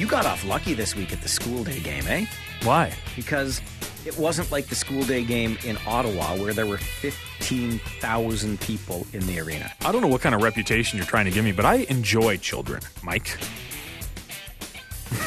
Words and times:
You 0.00 0.06
got 0.06 0.24
off 0.24 0.46
lucky 0.46 0.72
this 0.72 0.96
week 0.96 1.12
at 1.12 1.20
the 1.20 1.28
school 1.28 1.62
day 1.62 1.78
game, 1.78 2.04
eh? 2.06 2.24
Why? 2.62 2.90
Because 3.14 3.60
it 4.06 4.16
wasn't 4.16 4.50
like 4.50 4.68
the 4.68 4.74
school 4.74 5.04
day 5.04 5.22
game 5.22 5.58
in 5.62 5.76
Ottawa 5.86 6.36
where 6.36 6.54
there 6.54 6.64
were 6.64 6.78
15,000 6.78 8.60
people 8.62 9.06
in 9.12 9.26
the 9.26 9.38
arena. 9.40 9.70
I 9.84 9.92
don't 9.92 10.00
know 10.00 10.08
what 10.08 10.22
kind 10.22 10.34
of 10.34 10.40
reputation 10.40 10.96
you're 10.96 11.04
trying 11.04 11.26
to 11.26 11.30
give 11.30 11.44
me, 11.44 11.52
but 11.52 11.66
I 11.66 11.84
enjoy 11.90 12.38
children, 12.38 12.80
Mike. 13.02 13.38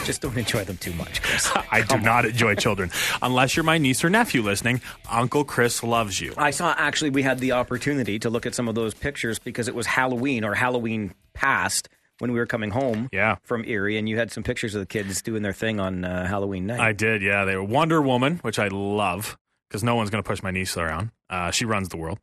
Just 0.05 0.23
don't 0.23 0.35
enjoy 0.35 0.63
them 0.63 0.77
too 0.77 0.93
much, 0.93 1.21
Chris. 1.21 1.51
I 1.71 1.83
do 1.83 1.99
not 1.99 2.25
enjoy 2.25 2.55
children. 2.55 2.89
Unless 3.21 3.55
you're 3.55 3.63
my 3.63 3.77
niece 3.77 4.03
or 4.03 4.09
nephew 4.09 4.41
listening, 4.41 4.81
Uncle 5.07 5.43
Chris 5.43 5.83
loves 5.83 6.19
you. 6.19 6.33
I 6.35 6.49
saw 6.49 6.73
actually 6.79 7.11
we 7.11 7.21
had 7.21 7.37
the 7.37 7.51
opportunity 7.51 8.17
to 8.17 8.31
look 8.31 8.47
at 8.47 8.55
some 8.55 8.67
of 8.67 8.73
those 8.73 8.95
pictures 8.95 9.37
because 9.37 9.67
it 9.67 9.75
was 9.75 9.85
Halloween 9.85 10.43
or 10.43 10.55
Halloween 10.55 11.13
past 11.35 11.89
when 12.19 12.31
we 12.31 12.39
were 12.39 12.45
coming 12.45 12.69
home 12.71 13.09
Yeah. 13.11 13.35
from 13.43 13.65
Erie, 13.65 13.97
and 13.97 14.07
you 14.07 14.17
had 14.17 14.31
some 14.31 14.43
pictures 14.43 14.75
of 14.75 14.79
the 14.81 14.85
kids 14.85 15.21
doing 15.21 15.41
their 15.43 15.53
thing 15.53 15.79
on 15.79 16.05
uh, 16.05 16.27
Halloween 16.27 16.67
night. 16.67 16.79
I 16.79 16.93
did, 16.93 17.21
yeah. 17.21 17.45
They 17.45 17.55
were 17.55 17.63
Wonder 17.63 18.01
Woman, 18.01 18.37
which 18.43 18.59
I 18.59 18.67
love 18.69 19.37
because 19.69 19.83
no 19.83 19.95
one's 19.95 20.09
going 20.09 20.23
to 20.23 20.27
push 20.27 20.43
my 20.43 20.51
niece 20.51 20.77
around. 20.77 21.11
Uh, 21.29 21.51
she 21.51 21.65
runs 21.65 21.89
the 21.89 21.97
world. 21.97 22.19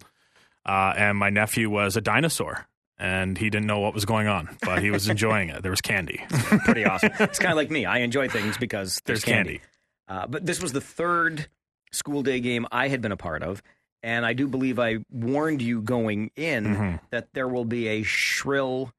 Uh, 0.65 0.93
and 0.97 1.19
my 1.19 1.31
nephew 1.31 1.69
was 1.71 1.97
a 1.97 2.01
dinosaur, 2.01 2.67
and 2.99 3.37
he 3.39 3.51
didn't 3.51 3.67
know 3.67 3.81
what 3.81 3.95
was 3.95 4.05
going 4.05 4.29
on, 4.29 4.57
but 4.63 4.81
he 4.83 4.91
was 4.91 5.09
enjoying 5.09 5.49
it. 5.49 5.63
There 5.63 5.71
was 5.73 5.81
candy. 5.81 6.23
Pretty 6.65 6.85
awesome. 6.85 7.11
It's 7.19 7.39
kind 7.39 7.51
of 7.51 7.57
like 7.57 7.71
me. 7.71 7.87
I 7.87 7.99
enjoy 7.99 8.29
things 8.29 8.57
because 8.59 9.01
there's, 9.07 9.23
There's 9.23 9.35
candy. 9.35 9.61
Uh, 10.07 10.27
but 10.27 10.45
this 10.47 10.61
was 10.63 10.73
the 10.73 10.81
third 10.81 11.49
school 11.93 12.23
day 12.23 12.41
game 12.41 12.67
I 12.71 12.89
had 12.89 13.01
been 13.01 13.13
a 13.13 13.17
part 13.17 13.43
of. 13.43 13.63
And 14.03 14.25
I 14.25 14.33
do 14.33 14.47
believe 14.49 14.79
I 14.79 14.99
warned 15.11 15.61
you 15.61 15.83
going 15.83 16.31
in 16.37 16.65
Mm-hmm. 16.65 16.97
that 17.11 17.29
there 17.35 17.49
will 17.49 17.65
be 17.67 17.89
a 17.89 18.03
shrill, 18.03 18.93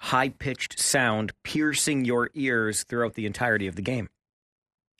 high 0.00 0.28
pitched 0.28 0.78
sound 0.78 1.32
piercing 1.44 2.04
your 2.04 2.30
ears 2.34 2.84
throughout 2.84 3.14
the 3.14 3.26
entirety 3.26 3.66
of 3.66 3.76
the 3.76 3.82
game. 3.82 4.08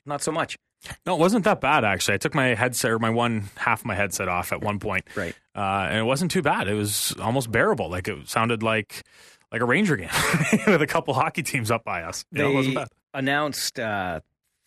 Not 0.05 0.21
so 0.21 0.31
much. 0.31 0.57
No, 1.05 1.15
it 1.15 1.19
wasn't 1.19 1.43
that 1.43 1.59
bad 1.59 1.83
actually. 1.83 2.15
I 2.15 2.17
took 2.17 2.33
my 2.33 2.55
headset 2.55 2.91
or 2.91 2.99
my 2.99 3.09
one 3.09 3.49
half 3.57 3.81
of 3.81 3.85
my 3.85 3.95
headset 3.95 4.29
off 4.29 4.53
at 4.53 4.61
one 4.61 4.79
point, 4.79 5.05
Right. 5.15 5.35
uh, 5.55 5.87
and 5.89 5.97
it 5.99 6.03
wasn't 6.03 6.31
too 6.31 6.41
bad. 6.41 6.67
It 6.69 6.73
was 6.73 7.13
almost 7.21 7.51
bearable. 7.51 7.89
Like 7.89 8.07
it 8.07 8.29
sounded 8.29 8.63
like 8.63 9.03
like 9.51 9.61
a 9.61 9.65
Ranger 9.65 9.97
game 9.97 10.09
with 10.67 10.81
a 10.81 10.87
couple 10.87 11.13
hockey 11.13 11.43
teams 11.43 11.69
up 11.71 11.83
by 11.83 12.03
us. 12.03 12.23
You 12.31 12.43
know, 12.43 12.49
it 12.51 12.53
wasn't 12.53 12.75
They 12.75 12.81
bad. 12.81 12.87
announced 13.13 13.79
uh, 13.79 14.19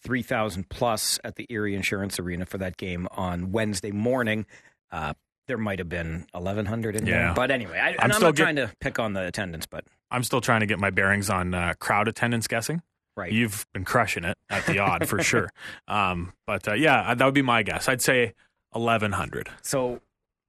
3,000 0.05 0.69
plus 0.69 1.19
at 1.25 1.37
the 1.37 1.47
Erie 1.49 1.75
Insurance 1.77 2.19
Arena 2.19 2.45
for 2.47 2.59
that 2.59 2.77
game 2.77 3.07
on 3.13 3.53
Wednesday 3.53 3.93
morning. 3.93 4.45
Uh, 4.91 5.15
there 5.47 5.57
might 5.59 5.79
have 5.79 5.89
been 5.89 6.27
1,100 6.33 6.97
in 6.97 7.05
there. 7.05 7.33
But 7.35 7.51
anyway, 7.51 7.79
I, 7.79 7.91
and 7.91 8.01
I'm 8.01 8.05
I'm, 8.07 8.13
still 8.13 8.29
not 8.29 8.35
get- 8.37 8.43
trying 8.43 8.57
to 8.57 8.73
pick 8.81 8.99
on 8.99 9.13
the 9.13 9.25
attendance, 9.27 9.67
but 9.67 9.85
I'm 10.13 10.23
still 10.23 10.41
trying 10.41 10.61
to 10.61 10.67
get 10.67 10.79
my 10.79 10.91
bearings 10.91 11.31
on 11.31 11.55
uh, 11.55 11.75
crowd 11.79 12.07
attendance 12.07 12.47
guessing. 12.47 12.83
right. 13.17 13.33
You've 13.33 13.67
been 13.73 13.85
crushing 13.85 14.25
it 14.25 14.37
at 14.51 14.67
the 14.67 14.79
Aud 14.79 15.09
for 15.09 15.23
sure. 15.23 15.51
Um, 15.89 16.33
but 16.47 16.69
uh, 16.69 16.75
yeah, 16.75 17.15
that 17.15 17.25
would 17.25 17.35
be 17.35 17.43
my 17.43 17.63
guess. 17.63 17.89
I'd 17.89 18.03
say 18.03 18.35
1,100. 18.73 19.49
So, 19.63 20.01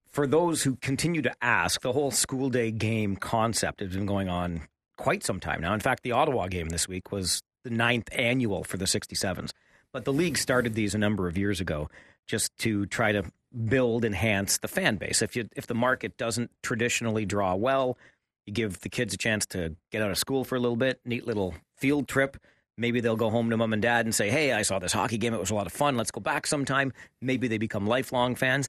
for 0.09 0.27
those 0.27 0.61
who 0.61 0.75
continue 0.75 1.23
to 1.23 1.33
ask, 1.41 1.81
the 1.81 1.93
whole 1.93 2.11
school 2.11 2.49
day 2.49 2.69
game 2.69 3.15
concept 3.15 3.79
has 3.79 3.93
been 3.93 4.05
going 4.05 4.29
on 4.29 4.67
quite 4.97 5.23
some 5.23 5.39
time 5.39 5.61
now. 5.61 5.73
In 5.73 5.79
fact, 5.79 6.03
the 6.03 6.11
Ottawa 6.11 6.47
game 6.47 6.69
this 6.69 6.87
week 6.87 7.11
was 7.11 7.41
the 7.63 7.71
ninth 7.71 8.09
annual 8.11 8.63
for 8.63 8.77
the 8.77 8.85
67s. 8.85 9.51
But 9.91 10.05
the 10.05 10.13
league 10.13 10.37
started 10.37 10.75
these 10.75 10.93
a 10.93 10.97
number 10.99 11.27
of 11.27 11.37
years 11.37 11.59
ago 11.59 11.89
just 12.27 12.55
to 12.59 12.85
try 12.85 13.11
to 13.11 13.23
build, 13.67 14.05
enhance 14.05 14.57
the 14.57 14.67
fan 14.67 14.97
base. 14.97 15.21
If 15.21 15.35
you 15.35 15.47
if 15.55 15.67
the 15.67 15.75
market 15.75 16.17
doesn't 16.17 16.51
traditionally 16.61 17.25
draw 17.25 17.55
well, 17.55 17.97
you 18.45 18.53
give 18.53 18.79
the 18.81 18.89
kids 18.89 19.13
a 19.13 19.17
chance 19.17 19.45
to 19.47 19.75
get 19.91 20.01
out 20.01 20.11
of 20.11 20.17
school 20.17 20.43
for 20.43 20.55
a 20.55 20.59
little 20.59 20.75
bit, 20.75 20.99
neat 21.05 21.25
little 21.25 21.55
field 21.77 22.07
trip. 22.07 22.37
Maybe 22.77 23.01
they'll 23.01 23.15
go 23.15 23.29
home 23.29 23.51
to 23.51 23.57
mom 23.57 23.71
and 23.71 23.81
dad 23.81 24.05
and 24.05 24.15
say, 24.15 24.29
"Hey, 24.31 24.51
I 24.51 24.63
saw 24.63 24.79
this 24.79 24.93
hockey 24.93 25.17
game. 25.19 25.33
It 25.33 25.39
was 25.39 25.51
a 25.51 25.55
lot 25.55 25.67
of 25.67 25.73
fun. 25.73 25.95
Let's 25.95 26.09
go 26.09 26.19
back 26.19 26.47
sometime." 26.47 26.91
Maybe 27.21 27.47
they 27.47 27.59
become 27.59 27.85
lifelong 27.85 28.33
fans. 28.35 28.67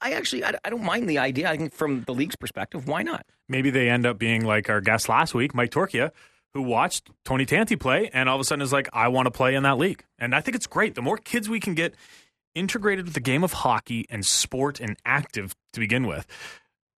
I- 0.00 0.12
actually 0.12 0.44
I, 0.44 0.54
I 0.64 0.70
don't 0.70 0.82
mind 0.84 1.08
the 1.08 1.18
idea. 1.18 1.50
I 1.50 1.56
think 1.56 1.74
from 1.74 2.04
the 2.04 2.14
league's 2.14 2.36
perspective, 2.36 2.88
why 2.88 3.02
not? 3.02 3.26
Maybe 3.48 3.70
they 3.70 3.90
end 3.90 4.06
up 4.06 4.18
being 4.18 4.44
like 4.44 4.70
our 4.70 4.80
guest 4.80 5.08
last 5.08 5.34
week, 5.34 5.54
Mike 5.54 5.70
Torchia, 5.70 6.10
who 6.54 6.62
watched 6.62 7.10
Tony 7.24 7.44
Tanti 7.44 7.76
play 7.76 8.08
and 8.14 8.28
all 8.28 8.36
of 8.36 8.40
a 8.40 8.44
sudden 8.44 8.62
is 8.62 8.72
like, 8.72 8.88
I 8.92 9.08
want 9.08 9.26
to 9.26 9.30
play 9.30 9.54
in 9.54 9.64
that 9.64 9.76
league. 9.76 10.04
And 10.18 10.34
I 10.34 10.40
think 10.40 10.54
it's 10.54 10.66
great. 10.66 10.94
The 10.94 11.02
more 11.02 11.18
kids 11.18 11.48
we 11.48 11.60
can 11.60 11.74
get 11.74 11.94
integrated 12.54 13.04
with 13.04 13.14
the 13.14 13.20
game 13.20 13.44
of 13.44 13.52
hockey 13.52 14.06
and 14.08 14.24
sport 14.24 14.80
and 14.80 14.96
active 15.04 15.54
to 15.72 15.80
begin 15.80 16.06
with, 16.06 16.26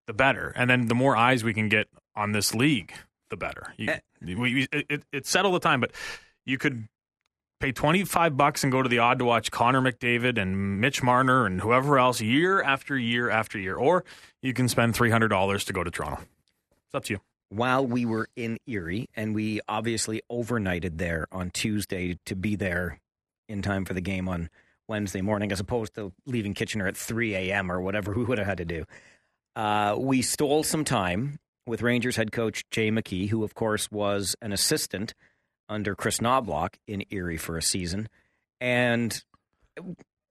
the 0.06 0.12
better. 0.12 0.53
And 0.54 0.69
then 0.71 0.87
the 0.87 0.94
more 0.94 1.16
eyes 1.16 1.43
we 1.43 1.54
can 1.54 1.69
get 1.69 1.88
on 2.16 2.32
this 2.32 2.54
league, 2.54 2.93
the 3.31 3.37
better. 3.37 3.72
You, 3.77 3.91
Eh. 3.91 3.99
we, 4.37 4.66
it- 4.72 5.04
it's 5.12 5.31
said 5.31 5.44
all 5.44 5.53
the 5.53 5.60
time, 5.60 5.81
but 5.81 5.93
you 6.44 6.59
could 6.59 6.88
pay 7.60 7.72
25 7.72 8.37
bucks 8.37 8.62
and 8.65 8.71
go 8.72 8.82
to 8.82 8.88
the 8.88 8.99
Aud 8.99 9.19
to 9.19 9.25
watch 9.25 9.50
Connor 9.50 9.81
McDavid 9.81 10.38
and 10.41 10.81
Mitch 10.81 11.03
Marner 11.03 11.47
and 11.47 11.60
whoever 11.60 11.99
else 11.99 12.21
year 12.21 12.62
after 12.62 12.99
year 12.99 13.31
after 13.31 13.59
year. 13.59 13.77
Or 13.77 14.04
you 14.43 14.53
can 14.53 14.69
spend 14.69 14.94
$300 14.94 15.65
to 15.66 15.72
go 15.72 15.82
to 15.84 15.91
Toronto. 15.91 16.21
It's 16.87 16.94
up 16.94 17.04
to 17.04 17.15
you. 17.15 17.21
While 17.49 17.87
we 17.87 18.04
were 18.04 18.28
in 18.37 18.59
Erie, 18.66 19.09
and 19.15 19.34
we 19.34 19.60
obviously 19.69 20.21
overnighted 20.31 20.98
there 20.98 21.27
on 21.31 21.50
Tuesday 21.50 22.19
to 22.27 22.34
be 22.34 22.56
there 22.56 22.98
in 23.48 23.62
time 23.62 23.84
for 23.84 23.94
the 23.94 24.00
game 24.00 24.28
on 24.28 24.50
Wednesday 24.88 25.21
morning, 25.21 25.50
as 25.53 25.60
opposed 25.60 25.94
to 25.94 26.12
leaving 26.27 26.54
Kitchener 26.54 26.87
at 26.88 26.97
3 26.97 27.34
a.m. 27.37 27.71
or 27.72 27.81
whatever 27.81 28.12
we 28.16 28.25
would 28.25 28.38
have 28.38 28.47
had 28.48 28.59
to 28.59 28.65
do. 28.65 28.84
Uh, 29.54 29.94
we 29.98 30.22
stole 30.22 30.62
some 30.65 30.84
time 30.84 31.38
with 31.66 31.82
Rangers 31.82 32.16
head 32.16 32.32
coach 32.32 32.65
Jay 32.71 32.91
McKee, 32.91 33.28
who, 33.28 33.43
of 33.44 33.54
course, 33.54 33.91
was 33.91 34.37
an 34.41 34.53
assistant 34.53 35.15
under 35.69 35.94
Kris 35.94 36.19
Knoblauch 36.19 36.75
in 36.87 37.04
Erie 37.10 37.37
for 37.37 37.56
a 37.56 37.62
season. 37.62 38.09
And 38.60 39.21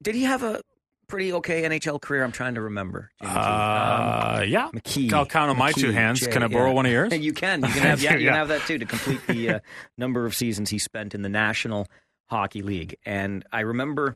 did 0.02 0.16
he 0.16 0.24
have 0.24 0.44
a 0.44 0.62
pretty 1.08 1.34
okay 1.34 1.64
NHL 1.64 2.02
career? 2.02 2.24
I'm 2.24 2.32
trying 2.32 2.56
to 2.56 2.62
remember. 2.62 3.12
Jay 3.22 3.28
McKee. 3.28 3.36
Um, 3.36 4.40
Uh, 4.40 4.42
yeah. 4.48 4.70
McKee. 4.74 5.14
I'll 5.14 5.26
count 5.26 5.50
on 5.52 5.58
my 5.58 5.72
two 5.72 5.92
hands. 5.92 6.20
Jay, 6.22 6.32
Can 6.32 6.42
I 6.44 6.48
borrow 6.48 6.70
yeah. 6.70 6.74
one 6.74 6.86
of 6.86 6.92
yours? 6.92 7.14
You 7.18 7.34
can. 7.34 7.62
You 7.62 7.68
can 7.68 7.82
have. 7.84 8.02
Yeah, 8.02 8.16
you 8.18 8.26
can 8.28 8.36
have 8.36 8.48
that 8.48 8.62
too 8.62 8.78
to 8.78 8.86
complete 8.86 9.26
the 9.28 9.50
uh, 9.50 9.60
number 9.98 10.26
of 10.26 10.36
seasons 10.36 10.70
he 10.70 10.80
spent 10.80 11.14
in 11.14 11.22
the 11.22 11.30
National 11.30 11.88
Hockey 12.30 12.62
League. 12.62 12.96
And 13.06 13.46
I 13.52 13.60
remember 13.62 14.16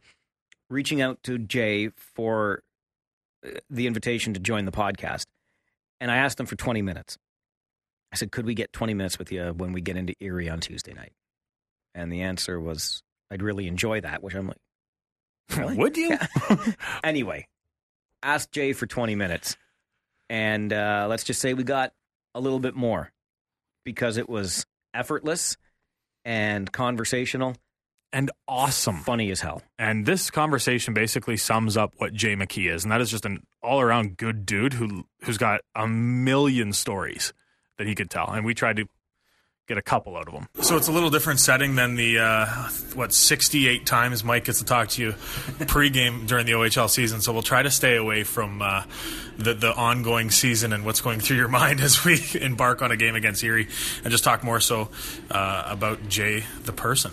reaching 0.69 1.01
out 1.01 1.22
to 1.24 1.38
Jay 1.38 1.90
for 2.16 2.63
uh, 3.46 3.59
the 3.69 3.86
invitation 3.88 4.34
to 4.34 4.40
join 4.40 4.66
the 4.66 4.72
podcast, 4.72 5.25
and 6.00 6.12
I 6.12 6.18
asked 6.18 6.40
him 6.40 6.46
for 6.46 6.56
20 6.56 6.82
minutes. 6.82 7.18
I 8.12 8.16
said, 8.16 8.32
"Could 8.32 8.46
we 8.46 8.54
get 8.56 8.74
20 8.74 8.94
minutes 8.94 9.20
with 9.20 9.32
you 9.32 9.54
when 9.56 9.72
we 9.72 9.82
get 9.82 9.98
into 9.98 10.16
Erie 10.20 10.50
on 10.50 10.60
Tuesday 10.60 10.94
night?" 10.94 11.14
And 11.94 12.12
the 12.12 12.22
answer 12.22 12.60
was, 12.60 13.04
"I'd 13.32 13.42
really 13.42 13.68
enjoy 13.68 14.02
that." 14.02 14.24
Which 14.24 14.36
I'm 14.36 14.48
like, 14.48 14.58
Really? 15.58 15.78
Would 15.78 15.98
you? 15.98 16.18
anyway, 17.04 17.48
asked 18.22 18.52
Jay 18.52 18.74
for 18.74 18.86
20 18.86 19.16
minutes. 19.16 19.58
And 20.30 20.72
uh, 20.72 21.08
let's 21.10 21.24
just 21.24 21.42
say 21.42 21.54
we 21.54 21.64
got 21.64 21.92
a 22.36 22.40
little 22.40 22.60
bit 22.60 22.76
more 22.76 23.12
because 23.84 24.18
it 24.18 24.30
was 24.30 24.66
effortless 24.94 25.58
and 26.24 26.72
conversational, 26.72 27.56
and 28.12 28.31
awesome. 28.47 28.97
funny 28.97 29.31
as 29.31 29.42
hell. 29.42 29.62
And 29.78 30.06
this 30.06 30.31
conversation 30.31 30.94
basically 30.94 31.38
sums 31.38 31.78
up 31.78 31.94
what 31.97 32.14
Jay 32.14 32.36
McKee 32.36 32.74
is, 32.74 32.84
and 32.84 32.92
that 32.92 33.02
is 33.02 33.09
just 33.12 33.25
an 33.25 33.44
all-around 33.62 34.18
good 34.18 34.46
dude 34.46 34.74
who 34.74 35.06
who's 35.24 35.38
got 35.38 35.62
a 35.75 35.88
million 35.88 36.74
stories 36.74 37.34
that 37.78 37.88
he 37.88 37.96
could 37.96 38.09
tell, 38.09 38.30
and 38.30 38.46
we 38.46 38.53
tried 38.53 38.78
to 38.78 38.86
get 39.69 39.78
a 39.78 39.81
couple 39.84 40.18
out 40.18 40.28
of 40.28 40.34
them. 40.34 40.50
So 40.62 40.75
it's 40.75 40.88
a 40.88 40.91
little 40.91 41.12
different 41.12 41.40
setting 41.40 41.75
than 41.75 41.96
the 41.96 42.18
uh, 42.19 42.46
what 42.96 43.13
68 43.13 43.85
times 43.85 44.24
Mike 44.24 44.46
gets 44.46 44.57
to 44.59 44.66
talk 44.66 44.90
to 44.90 45.02
you 45.02 45.12
pregame 45.66 46.28
during 46.28 46.47
the 46.47 46.53
OHL 46.53 46.90
season. 46.90 47.22
So 47.22 47.31
we'll 47.31 47.44
try 47.44 47.62
to 47.62 47.69
stay 47.69 47.96
away 47.96 48.24
from 48.24 48.63
uh, 48.63 48.83
the 49.38 49.54
the 49.54 49.74
ongoing 49.74 50.31
season 50.31 50.74
and 50.74 50.86
what's 50.86 51.01
going 51.01 51.19
through 51.19 51.38
your 51.38 51.48
mind 51.60 51.81
as 51.81 52.04
we 52.04 52.19
embark 52.42 52.81
on 52.81 52.92
a 52.92 52.98
game 52.98 53.16
against 53.16 53.44
Erie, 53.44 53.68
and 54.04 54.12
just 54.12 54.24
talk 54.24 54.44
more 54.44 54.60
so 54.60 54.89
uh, 55.30 55.63
about 55.68 56.10
Jay 56.10 56.44
the 56.63 56.74
person. 56.74 57.12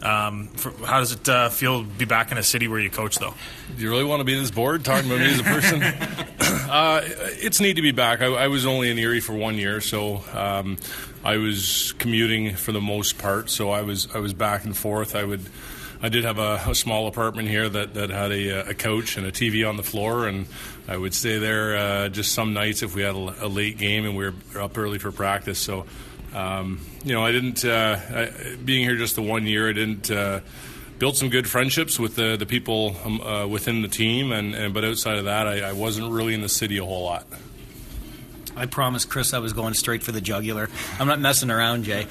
Um, 0.00 0.46
for, 0.48 0.70
how 0.86 1.00
does 1.00 1.12
it 1.12 1.28
uh, 1.28 1.48
feel 1.48 1.82
to 1.82 1.88
be 1.88 2.04
back 2.04 2.30
in 2.30 2.38
a 2.38 2.42
city 2.42 2.68
where 2.68 2.78
you 2.78 2.88
coach 2.88 3.18
though? 3.18 3.34
Do 3.76 3.82
you 3.82 3.90
really 3.90 4.04
want 4.04 4.20
to 4.20 4.24
be 4.24 4.38
this 4.38 4.52
bored 4.52 4.84
talking 4.84 5.10
about 5.10 5.20
me 5.20 5.26
as 5.26 5.40
a 5.40 5.42
person? 5.42 5.80
uh, 6.68 7.00
it's 7.04 7.60
neat 7.60 7.74
to 7.74 7.82
be 7.82 7.92
back. 7.92 8.20
I, 8.20 8.26
I 8.26 8.48
was 8.48 8.66
only 8.66 8.90
in 8.90 8.98
Erie 8.98 9.20
for 9.20 9.34
one 9.34 9.56
year, 9.56 9.80
so 9.80 10.22
um, 10.32 10.76
I 11.24 11.36
was 11.36 11.94
commuting 11.98 12.54
for 12.54 12.72
the 12.72 12.80
most 12.80 13.18
part. 13.18 13.50
So 13.50 13.70
I 13.70 13.82
was 13.82 14.08
I 14.14 14.18
was 14.18 14.32
back 14.32 14.64
and 14.64 14.76
forth. 14.76 15.14
I 15.14 15.24
would. 15.24 15.42
I 16.02 16.10
did 16.10 16.24
have 16.24 16.38
a, 16.38 16.62
a 16.68 16.74
small 16.74 17.06
apartment 17.06 17.48
here 17.48 17.70
that, 17.70 17.94
that 17.94 18.10
had 18.10 18.30
a, 18.30 18.68
a 18.68 18.74
couch 18.74 19.16
and 19.16 19.26
a 19.26 19.32
TV 19.32 19.66
on 19.66 19.78
the 19.78 19.82
floor, 19.82 20.28
and 20.28 20.46
I 20.86 20.98
would 20.98 21.14
stay 21.14 21.38
there 21.38 21.74
uh, 21.74 22.08
just 22.10 22.32
some 22.32 22.52
nights 22.52 22.82
if 22.82 22.94
we 22.94 23.00
had 23.00 23.14
a, 23.14 23.46
a 23.46 23.48
late 23.48 23.78
game 23.78 24.04
and 24.04 24.14
we 24.14 24.26
were 24.26 24.60
up 24.60 24.76
early 24.76 24.98
for 24.98 25.10
practice. 25.10 25.58
So, 25.58 25.86
um, 26.34 26.82
you 27.02 27.14
know, 27.14 27.24
I 27.24 27.32
didn't, 27.32 27.64
uh, 27.64 27.98
I, 28.10 28.56
being 28.62 28.86
here 28.86 28.96
just 28.96 29.16
the 29.16 29.22
one 29.22 29.46
year, 29.46 29.70
I 29.70 29.72
didn't 29.72 30.10
uh, 30.10 30.40
built 30.98 31.16
some 31.16 31.28
good 31.28 31.48
friendships 31.48 31.98
with 31.98 32.16
the, 32.16 32.36
the 32.36 32.46
people 32.46 32.96
um, 33.04 33.20
uh, 33.20 33.46
within 33.46 33.82
the 33.82 33.88
team, 33.88 34.32
and, 34.32 34.54
and 34.54 34.74
but 34.74 34.84
outside 34.84 35.18
of 35.18 35.24
that, 35.24 35.46
I, 35.46 35.68
I 35.68 35.72
wasn't 35.72 36.10
really 36.12 36.34
in 36.34 36.40
the 36.40 36.48
city 36.48 36.78
a 36.78 36.84
whole 36.84 37.04
lot. 37.04 37.26
I 38.56 38.64
promised 38.64 39.10
Chris 39.10 39.34
I 39.34 39.38
was 39.38 39.52
going 39.52 39.74
straight 39.74 40.02
for 40.02 40.12
the 40.12 40.20
jugular. 40.20 40.70
I'm 40.98 41.06
not 41.06 41.20
messing 41.20 41.50
around, 41.50 41.84
Jay. 41.84 42.04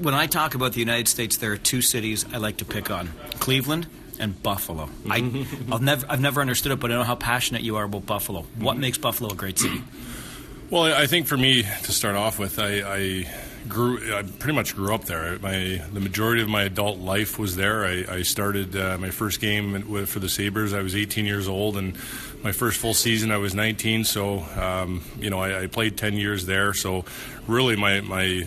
when 0.00 0.12
I 0.12 0.26
talk 0.26 0.54
about 0.54 0.74
the 0.74 0.80
United 0.80 1.08
States, 1.08 1.38
there 1.38 1.52
are 1.52 1.56
two 1.56 1.80
cities 1.80 2.26
I 2.32 2.36
like 2.36 2.58
to 2.58 2.66
pick 2.66 2.90
on 2.90 3.08
Cleveland 3.40 3.86
and 4.18 4.40
Buffalo. 4.42 4.90
I, 5.08 5.20
have 5.20 5.80
never, 5.80 6.06
I've 6.08 6.20
never 6.20 6.40
understood 6.42 6.72
it, 6.72 6.80
but 6.80 6.90
I 6.90 6.94
know 6.94 7.02
how 7.02 7.16
passionate 7.16 7.62
you 7.62 7.76
are 7.76 7.84
about 7.84 8.04
Buffalo. 8.04 8.44
What 8.58 8.76
makes 8.76 8.98
Buffalo 8.98 9.30
a 9.30 9.34
great 9.34 9.58
city? 9.58 9.82
Well, 10.68 10.92
I 10.92 11.06
think 11.06 11.26
for 11.26 11.36
me 11.36 11.62
to 11.62 11.92
start 11.92 12.16
off 12.16 12.38
with, 12.38 12.58
I, 12.58 12.80
I 12.80 13.30
grew. 13.68 14.14
I 14.14 14.22
pretty 14.22 14.54
much 14.54 14.74
grew 14.74 14.94
up 14.94 15.04
there. 15.04 15.38
My 15.38 15.82
the 15.92 16.00
majority 16.00 16.42
of 16.42 16.48
my 16.48 16.62
adult 16.62 16.98
life 16.98 17.38
was 17.38 17.56
there. 17.56 17.84
I, 17.84 18.04
I 18.08 18.22
started 18.22 18.76
uh, 18.76 18.98
my 18.98 19.10
first 19.10 19.40
game 19.40 20.06
for 20.06 20.18
the 20.18 20.28
Sabres. 20.28 20.72
I 20.72 20.82
was 20.82 20.94
18 20.94 21.24
years 21.26 21.48
old, 21.48 21.76
and 21.76 21.96
my 22.42 22.52
first 22.52 22.78
full 22.78 22.94
season 22.94 23.30
I 23.30 23.38
was 23.38 23.54
19. 23.54 24.04
So 24.04 24.40
um, 24.56 25.02
you 25.18 25.30
know, 25.30 25.40
I, 25.40 25.62
I, 25.62 25.66
played 25.66 25.96
10 25.96 26.14
years 26.14 26.46
there. 26.46 26.74
So 26.74 27.04
really, 27.46 27.76
my 27.76 28.00
my 28.00 28.46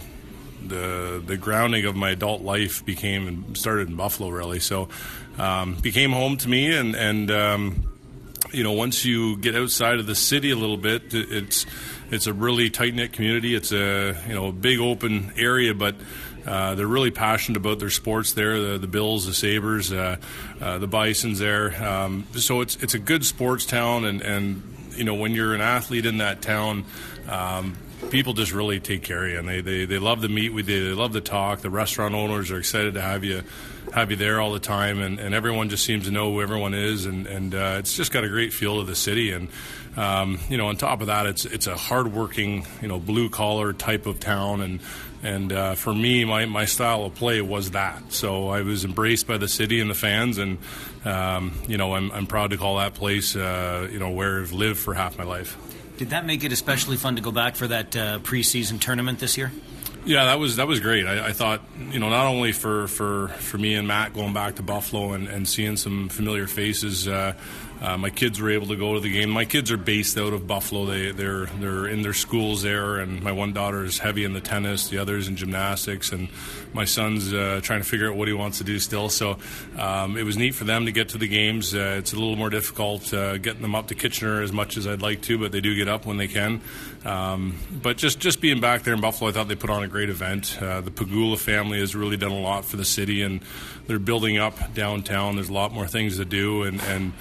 the 0.65 1.21
the 1.25 1.37
grounding 1.37 1.85
of 1.85 1.95
my 1.95 2.11
adult 2.11 2.41
life 2.41 2.85
became 2.85 3.27
and 3.27 3.57
started 3.57 3.89
in 3.89 3.95
Buffalo. 3.95 4.29
Really, 4.29 4.59
so 4.59 4.89
um, 5.37 5.75
became 5.75 6.11
home 6.11 6.37
to 6.37 6.49
me, 6.49 6.75
and 6.75 6.95
and 6.95 7.31
um, 7.31 7.89
you 8.51 8.63
know, 8.63 8.71
once 8.71 9.05
you 9.05 9.37
get 9.37 9.55
outside 9.55 9.99
of 9.99 10.07
the 10.07 10.15
city 10.15 10.51
a 10.51 10.55
little 10.55 10.77
bit, 10.77 11.13
it's 11.13 11.65
it's 12.11 12.27
a 12.27 12.33
really 12.33 12.69
tight 12.69 12.93
knit 12.93 13.13
community. 13.13 13.55
It's 13.55 13.71
a 13.71 14.15
you 14.27 14.33
know 14.33 14.47
a 14.47 14.51
big 14.51 14.79
open 14.79 15.33
area, 15.37 15.73
but 15.73 15.95
uh, 16.45 16.75
they're 16.75 16.87
really 16.87 17.11
passionate 17.11 17.57
about 17.57 17.79
their 17.79 17.89
sports 17.89 18.33
there. 18.33 18.59
The, 18.59 18.77
the 18.77 18.87
Bills, 18.87 19.25
the 19.25 19.33
Sabres, 19.33 19.91
uh, 19.91 20.17
uh, 20.59 20.77
the 20.79 20.87
Bisons 20.87 21.39
there. 21.39 21.81
Um, 21.83 22.27
so 22.35 22.61
it's 22.61 22.75
it's 22.77 22.93
a 22.93 22.99
good 22.99 23.25
sports 23.25 23.65
town, 23.65 24.05
and 24.05 24.21
and 24.21 24.93
you 24.95 25.03
know 25.03 25.15
when 25.15 25.33
you're 25.33 25.53
an 25.53 25.61
athlete 25.61 26.05
in 26.05 26.17
that 26.17 26.41
town. 26.41 26.85
Um, 27.27 27.77
people 28.09 28.33
just 28.33 28.53
really 28.53 28.79
take 28.79 29.03
care 29.03 29.25
of 29.25 29.31
you, 29.31 29.39
and 29.39 29.47
they, 29.47 29.61
they, 29.61 29.85
they 29.85 29.99
love 29.99 30.21
to 30.21 30.29
meet 30.29 30.53
with 30.53 30.69
you. 30.69 30.89
They 30.89 30.99
love 30.99 31.13
to 31.13 31.21
talk. 31.21 31.61
The 31.61 31.69
restaurant 31.69 32.15
owners 32.15 32.51
are 32.51 32.57
excited 32.57 32.93
to 32.95 33.01
have 33.01 33.23
you 33.23 33.43
have 33.93 34.11
you 34.11 34.17
there 34.17 34.39
all 34.39 34.53
the 34.53 34.59
time, 34.59 34.99
and, 34.99 35.19
and 35.19 35.33
everyone 35.33 35.69
just 35.69 35.83
seems 35.83 36.05
to 36.05 36.11
know 36.11 36.31
who 36.31 36.41
everyone 36.41 36.73
is, 36.73 37.05
and 37.05 37.27
and 37.27 37.55
uh, 37.55 37.77
it's 37.79 37.95
just 37.95 38.11
got 38.11 38.23
a 38.23 38.29
great 38.29 38.53
feel 38.53 38.79
to 38.79 38.83
the 38.83 38.95
city. 38.95 39.31
And 39.31 39.49
um, 39.97 40.39
you 40.49 40.57
know, 40.57 40.67
on 40.67 40.77
top 40.77 41.01
of 41.01 41.07
that, 41.07 41.25
it's 41.25 41.45
it's 41.45 41.67
a 41.67 41.75
hardworking, 41.75 42.65
you 42.81 42.87
know, 42.87 42.99
blue 42.99 43.29
collar 43.29 43.73
type 43.73 44.05
of 44.05 44.19
town, 44.19 44.61
and 44.61 44.79
and 45.21 45.51
uh, 45.51 45.75
for 45.75 45.93
me, 45.93 46.23
my, 46.23 46.45
my 46.45 46.65
style 46.65 47.03
of 47.03 47.15
play 47.15 47.41
was 47.41 47.71
that. 47.71 48.13
So 48.13 48.49
I 48.49 48.61
was 48.61 48.85
embraced 48.85 49.27
by 49.27 49.37
the 49.37 49.49
city 49.49 49.81
and 49.81 49.89
the 49.89 49.95
fans, 49.95 50.37
and 50.37 50.59
um, 51.03 51.53
you 51.67 51.77
know, 51.77 51.95
I'm 51.95 52.11
I'm 52.11 52.27
proud 52.27 52.51
to 52.51 52.57
call 52.57 52.77
that 52.77 52.93
place, 52.93 53.35
uh, 53.35 53.87
you 53.91 53.99
know, 53.99 54.11
where 54.11 54.39
I've 54.39 54.53
lived 54.53 54.79
for 54.79 54.93
half 54.93 55.17
my 55.17 55.25
life. 55.25 55.57
Did 55.99 56.11
that 56.11 56.25
make 56.25 56.45
it 56.45 56.53
especially 56.53 56.95
fun 56.95 57.17
to 57.17 57.21
go 57.21 57.29
back 57.29 57.57
for 57.57 57.67
that 57.67 57.93
uh, 57.93 58.19
preseason 58.19 58.79
tournament 58.79 59.19
this 59.19 59.37
year? 59.37 59.51
Yeah, 60.05 60.23
that 60.23 60.39
was 60.39 60.55
that 60.55 60.65
was 60.65 60.79
great. 60.79 61.05
I, 61.05 61.27
I, 61.27 61.33
thought, 61.33 61.61
you 61.91 61.99
know, 61.99 62.07
not 62.07 62.25
only 62.25 62.53
for, 62.53 62.87
for, 62.87 63.27
for 63.27 63.57
me 63.57 63.75
and 63.75 63.85
Matt 63.85 64.13
going 64.13 64.33
back 64.33 64.55
to 64.55 64.63
Buffalo 64.63 65.11
and, 65.11 65.27
and 65.27 65.45
seeing 65.45 65.75
some 65.75 66.07
familiar 66.07 66.47
faces, 66.47 67.05
uh, 67.05 67.33
uh, 67.81 67.97
my 67.97 68.09
kids 68.09 68.39
were 68.39 68.49
able 68.49 68.67
to 68.67 68.75
go 68.75 68.93
to 68.93 68.99
the 68.99 69.11
game. 69.11 69.29
My 69.29 69.45
kids 69.45 69.71
are 69.71 69.77
based 69.77 70.17
out 70.17 70.33
of 70.33 70.47
Buffalo. 70.47 70.85
They 70.85 71.11
they're 71.11 71.45
they're 71.45 71.87
in 71.87 72.01
their 72.01 72.13
schools 72.13 72.61
there, 72.61 72.97
and 72.97 73.21
my 73.23 73.31
one 73.31 73.53
daughter 73.53 73.83
is 73.85 73.99
heavy 73.99 74.25
in 74.25 74.33
the 74.33 74.41
tennis, 74.41 74.89
the 74.89 74.97
other's 74.97 75.27
in 75.27 75.35
gymnastics, 75.37 76.11
and 76.11 76.29
my 76.73 76.85
son's 76.85 77.33
uh, 77.33 77.61
trying 77.63 77.81
to 77.81 77.87
figure 77.87 78.09
out 78.09 78.17
what 78.17 78.27
he 78.27 78.33
wants 78.33 78.57
to 78.57 78.63
do 78.63 78.79
still. 78.79 79.09
So 79.09 79.37
um, 79.77 80.17
it 80.17 80.23
was 80.23 80.37
neat 80.37 80.55
for 80.55 80.65
them 80.65 80.85
to 80.85 80.91
get 80.91 81.09
to 81.09 81.17
the 81.17 81.27
games. 81.27 81.73
Uh, 81.73 81.95
it's 81.97 82.13
a 82.13 82.15
little 82.17 82.35
more 82.35 82.49
difficult 82.49 83.13
uh, 83.13 83.37
getting 83.37 83.61
them 83.61 83.75
up 83.75 83.87
to 83.87 83.95
Kitchener 83.95 84.41
as 84.41 84.51
much 84.51 84.77
as 84.77 84.85
I'd 84.85 85.01
like 85.01 85.21
to, 85.23 85.37
but 85.37 85.51
they 85.51 85.61
do 85.61 85.75
get 85.75 85.87
up 85.87 86.05
when 86.05 86.17
they 86.17 86.27
can. 86.27 86.61
Um, 87.05 87.57
but 87.71 87.97
just 87.97 88.19
just 88.19 88.41
being 88.41 88.59
back 88.59 88.83
there 88.83 88.93
in 88.93 89.01
Buffalo, 89.01 89.29
I 89.29 89.33
thought 89.33 89.47
they 89.47 89.55
put 89.55 89.69
on 89.69 89.83
a 89.83 89.87
great 89.87 90.09
event. 90.09 90.57
Uh, 90.61 90.81
the 90.81 90.91
Pegula 90.91 91.37
family 91.37 91.79
has 91.79 91.95
really 91.95 92.17
done 92.17 92.31
a 92.31 92.39
lot 92.39 92.65
for 92.65 92.75
the 92.75 92.85
city, 92.85 93.21
and 93.21 93.39
they're 93.87 93.99
building 93.99 94.37
up 94.37 94.73
downtown. 94.73 95.35
There's 95.35 95.49
a 95.49 95.53
lot 95.53 95.71
more 95.71 95.87
things 95.87 96.17
to 96.17 96.25
do, 96.25 96.63
and 96.63 96.81
and 96.81 97.13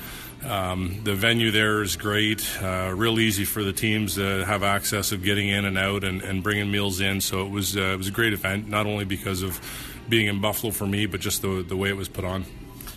um, 0.45 1.01
the 1.05 1.15
venue 1.15 1.51
there 1.51 1.83
is 1.83 1.97
great, 1.97 2.47
uh, 2.63 2.93
real 2.95 3.19
easy 3.19 3.45
for 3.45 3.63
the 3.65 3.73
teams 3.73 4.15
to 4.15 4.45
have 4.45 4.63
access 4.63 5.13
of 5.13 5.23
getting 5.23 5.49
in 5.49 5.65
and 5.65 5.77
out 5.77 6.05
and, 6.05 6.23
and 6.23 6.43
bringing 6.43 6.71
meals 6.71 7.01
in. 7.01 7.21
So 7.21 7.45
it 7.45 7.51
was 7.51 7.77
uh, 7.77 7.81
it 7.81 7.97
was 7.97 8.09
a 8.09 8.13
great 8.13 8.33
event, 8.33 8.69
not 8.69 8.87
only 8.87 9.05
because 9.05 9.43
of 9.43 9.61
being 10.09 10.27
in 10.27 10.41
Buffalo 10.41 10.73
for 10.73 10.87
me, 10.87 11.07
but 11.07 11.21
just 11.21 11.43
the 11.43 11.65
the 11.67 11.77
way 11.77 11.89
it 11.89 11.97
was 11.97 12.09
put 12.09 12.25
on. 12.25 12.45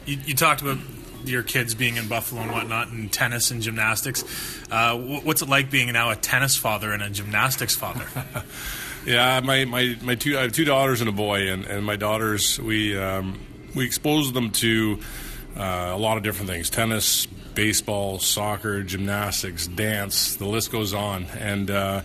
You, 0.05 0.17
you 0.25 0.35
talked 0.35 0.61
about 0.61 0.77
your 1.23 1.43
kids 1.43 1.75
being 1.75 1.97
in 1.97 2.07
Buffalo 2.07 2.41
and 2.41 2.51
whatnot, 2.51 2.89
and 2.89 3.11
tennis 3.11 3.51
and 3.51 3.61
gymnastics. 3.61 4.23
Uh, 4.71 4.97
what's 4.97 5.41
it 5.41 5.49
like 5.49 5.69
being 5.69 5.91
now 5.91 6.09
a 6.09 6.15
tennis 6.15 6.55
father 6.55 6.91
and 6.91 7.03
a 7.03 7.09
gymnastics 7.09 7.75
father? 7.75 8.05
yeah, 9.05 9.39
my, 9.39 9.65
my, 9.65 9.97
my 10.01 10.15
two 10.15 10.37
I 10.37 10.43
have 10.43 10.51
two 10.51 10.65
daughters 10.65 11.01
and 11.01 11.09
a 11.09 11.13
boy, 11.13 11.51
and, 11.51 11.65
and 11.65 11.85
my 11.85 11.95
daughters 11.95 12.59
we 12.59 12.97
um, 12.97 13.39
we 13.75 13.85
expose 13.85 14.31
them 14.33 14.51
to 14.51 14.99
a 15.55 15.97
lot 15.97 16.17
of 16.17 16.23
different 16.23 16.49
things 16.49 16.69
tennis, 16.69 17.25
baseball, 17.25 18.19
soccer, 18.19 18.83
gymnastics, 18.83 19.67
dance, 19.67 20.35
the 20.35 20.45
list 20.45 20.71
goes 20.71 20.93
on. 20.93 21.25
And 21.37 21.69
uh, 21.69 22.01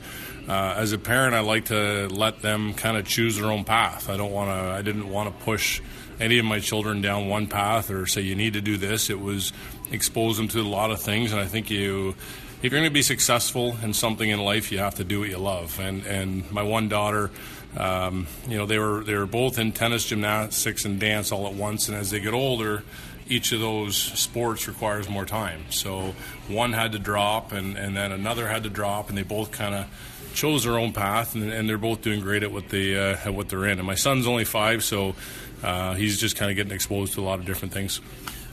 uh, 0.48 0.74
as 0.76 0.92
a 0.92 0.98
parent, 0.98 1.34
I 1.34 1.40
like 1.40 1.66
to 1.66 2.08
let 2.08 2.42
them 2.42 2.74
kind 2.74 2.96
of 2.96 3.06
choose 3.06 3.36
their 3.36 3.50
own 3.50 3.64
path. 3.64 4.08
I 4.08 4.16
don't 4.16 4.32
want 4.32 4.50
to, 4.50 4.72
I 4.72 4.82
didn't 4.82 5.08
want 5.08 5.36
to 5.36 5.44
push 5.44 5.80
any 6.18 6.38
of 6.38 6.44
my 6.44 6.60
children 6.60 7.00
down 7.00 7.28
one 7.28 7.46
path 7.46 7.90
or 7.90 8.06
say 8.06 8.22
you 8.22 8.34
need 8.34 8.54
to 8.54 8.60
do 8.60 8.76
this. 8.76 9.10
It 9.10 9.20
was 9.20 9.52
expose 9.92 10.36
them 10.36 10.48
to 10.48 10.60
a 10.60 10.62
lot 10.62 10.90
of 10.90 11.00
things. 11.00 11.32
And 11.32 11.40
I 11.40 11.46
think 11.46 11.70
you, 11.70 12.14
if 12.62 12.72
you're 12.72 12.80
going 12.80 12.84
to 12.84 12.90
be 12.90 13.02
successful 13.02 13.76
in 13.82 13.92
something 13.92 14.28
in 14.28 14.40
life, 14.40 14.72
you 14.72 14.78
have 14.78 14.94
to 14.96 15.04
do 15.04 15.20
what 15.20 15.28
you 15.28 15.38
love. 15.38 15.78
And, 15.78 16.04
and 16.06 16.50
my 16.50 16.62
one 16.62 16.88
daughter, 16.88 17.30
um, 17.76 18.26
you 18.48 18.56
know, 18.56 18.66
they 18.66 18.78
were 18.78 19.04
they 19.04 19.14
were 19.14 19.26
both 19.26 19.58
in 19.58 19.72
tennis, 19.72 20.06
gymnastics, 20.06 20.84
and 20.84 20.98
dance 20.98 21.30
all 21.30 21.46
at 21.46 21.52
once. 21.52 21.88
And 21.88 21.96
as 21.96 22.10
they 22.10 22.20
get 22.20 22.32
older, 22.32 22.82
each 23.28 23.52
of 23.52 23.60
those 23.60 23.96
sports 23.96 24.68
requires 24.68 25.08
more 25.08 25.24
time. 25.24 25.64
So 25.70 26.14
one 26.48 26.72
had 26.72 26.92
to 26.92 26.98
drop, 26.98 27.52
and, 27.52 27.76
and 27.76 27.96
then 27.96 28.12
another 28.12 28.48
had 28.48 28.62
to 28.64 28.70
drop, 28.70 29.08
and 29.08 29.18
they 29.18 29.22
both 29.22 29.50
kind 29.50 29.74
of 29.74 29.86
chose 30.34 30.64
their 30.64 30.78
own 30.78 30.92
path, 30.92 31.34
and, 31.34 31.50
and, 31.50 31.68
they're 31.68 31.78
both 31.78 32.02
doing 32.02 32.20
great 32.20 32.42
at 32.42 32.52
what 32.52 32.68
they 32.68 32.94
uh, 32.94 33.16
at 33.24 33.34
what 33.34 33.48
they're 33.48 33.64
in. 33.64 33.78
And 33.78 33.86
my 33.86 33.94
son's 33.94 34.26
only 34.26 34.44
five, 34.44 34.84
so 34.84 35.14
uh, 35.62 35.94
he's 35.94 36.20
just 36.20 36.36
kind 36.36 36.50
of 36.50 36.56
getting 36.56 36.72
exposed 36.72 37.14
to 37.14 37.20
a 37.20 37.24
lot 37.24 37.38
of 37.38 37.46
different 37.46 37.72
things. 37.72 38.00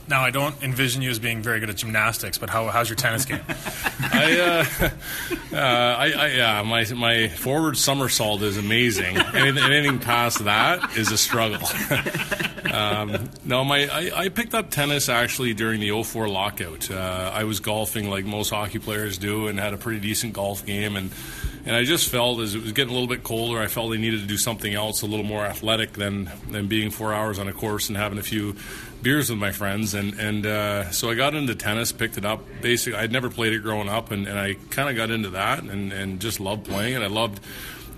Now, 0.06 0.22
I 0.22 0.30
don't 0.30 0.62
envision 0.62 1.00
you 1.00 1.10
as 1.10 1.18
being 1.18 1.40
very 1.40 1.60
good 1.60 1.70
at 1.70 1.76
gymnastics, 1.76 2.36
but 2.36 2.50
how, 2.50 2.68
how's 2.68 2.88
your 2.90 2.96
tennis 2.96 3.24
game? 3.24 3.40
I, 3.48 4.66
uh, 4.82 4.88
uh, 5.52 5.56
I, 5.56 6.12
I, 6.12 6.26
yeah, 6.28 6.62
my 6.62 6.84
my 6.92 7.28
forward 7.28 7.78
somersault 7.78 8.42
is 8.42 8.58
amazing. 8.58 9.16
anything, 9.16 9.64
anything 9.64 9.98
past 9.98 10.44
that 10.44 10.96
is 10.96 11.10
a 11.10 11.16
struggle. 11.16 11.66
um, 12.72 13.30
no, 13.44 13.64
my 13.64 13.86
I, 13.86 14.24
I, 14.24 14.28
picked 14.28 14.54
up 14.54 14.70
tennis 14.70 15.08
actually 15.08 15.54
during 15.54 15.80
the 15.80 16.02
04 16.02 16.28
lockout. 16.28 16.90
Uh, 16.90 17.30
I 17.32 17.44
was 17.44 17.60
golfing 17.60 18.10
like 18.10 18.26
most 18.26 18.50
hockey 18.50 18.78
players 18.78 19.16
do, 19.16 19.46
and 19.46 19.58
had 19.58 19.72
a 19.72 19.78
pretty 19.78 20.00
decent 20.00 20.34
golf 20.34 20.66
game, 20.66 20.96
and 20.96 21.10
and 21.66 21.74
I 21.74 21.84
just 21.84 22.08
felt 22.08 22.40
as 22.40 22.54
it 22.54 22.62
was 22.62 22.72
getting 22.72 22.90
a 22.90 22.92
little 22.92 23.08
bit 23.08 23.22
colder, 23.22 23.58
I 23.58 23.66
felt 23.68 23.90
they 23.90 23.98
needed 23.98 24.20
to 24.20 24.26
do 24.26 24.36
something 24.36 24.74
else, 24.74 25.02
a 25.02 25.06
little 25.06 25.24
more 25.24 25.44
athletic 25.44 25.94
than 25.94 26.30
than 26.50 26.68
being 26.68 26.90
four 26.90 27.14
hours 27.14 27.38
on 27.38 27.48
a 27.48 27.52
course 27.52 27.88
and 27.88 27.96
having 27.96 28.18
a 28.18 28.22
few 28.22 28.54
beers 29.02 29.30
with 29.30 29.38
my 29.38 29.52
friends, 29.52 29.94
and 29.94 30.14
and 30.18 30.46
uh, 30.46 30.90
so 30.90 31.10
I 31.10 31.14
got 31.14 31.34
into 31.34 31.54
tennis, 31.54 31.92
picked 31.92 32.18
it 32.18 32.24
up. 32.24 32.40
Basically, 32.60 32.98
I'd 32.98 33.12
never 33.12 33.30
played 33.30 33.52
it 33.52 33.60
growing 33.60 33.88
up, 33.88 34.10
and, 34.10 34.26
and 34.26 34.38
I 34.38 34.54
kind 34.70 34.88
of 34.88 34.96
got 34.96 35.10
into 35.10 35.30
that, 35.30 35.62
and 35.62 35.92
and 35.92 36.20
just 36.20 36.40
loved 36.40 36.66
playing 36.66 36.94
it. 36.94 37.02
I 37.02 37.08
loved 37.08 37.40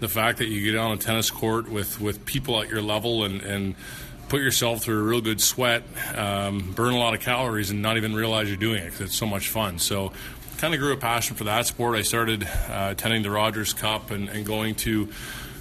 the 0.01 0.09
fact 0.09 0.39
that 0.39 0.49
you 0.49 0.63
get 0.63 0.79
on 0.79 0.93
a 0.93 0.97
tennis 0.97 1.31
court 1.31 1.71
with 1.71 2.01
with 2.01 2.25
people 2.27 2.61
at 2.61 2.69
your 2.69 2.83
level, 2.83 3.25
and 3.25 3.41
and 3.43 3.75
put 4.29 4.41
yourself 4.41 4.83
through 4.83 4.99
a 4.99 5.03
real 5.03 5.21
good 5.21 5.41
sweat, 5.41 5.85
um, 6.17 6.73
burn 6.73 6.93
a 6.93 6.99
lot 6.99 7.15
of 7.15 7.21
calories, 7.21 7.71
and 7.71 7.81
not 7.81 7.97
even 7.97 8.15
realize 8.15 8.49
you're 8.49 8.57
doing 8.57 8.83
it 8.83 8.87
because 8.87 9.03
it's 9.03 9.17
so 9.17 9.27
much 9.27 9.49
fun. 9.49 9.79
So 9.79 10.13
kind 10.59 10.75
of 10.75 10.81
grew 10.81 10.93
a 10.93 10.97
passion 10.97 11.37
for 11.37 11.45
that 11.45 11.67
sport. 11.67 11.97
I 11.97 12.03
started 12.03 12.45
uh, 12.45 12.89
attending 12.91 13.23
the 13.23 13.31
Rogers 13.31 13.73
Cup 13.73 14.11
and, 14.11 14.29
and, 14.29 14.47
going 14.47 14.75
to 14.77 15.09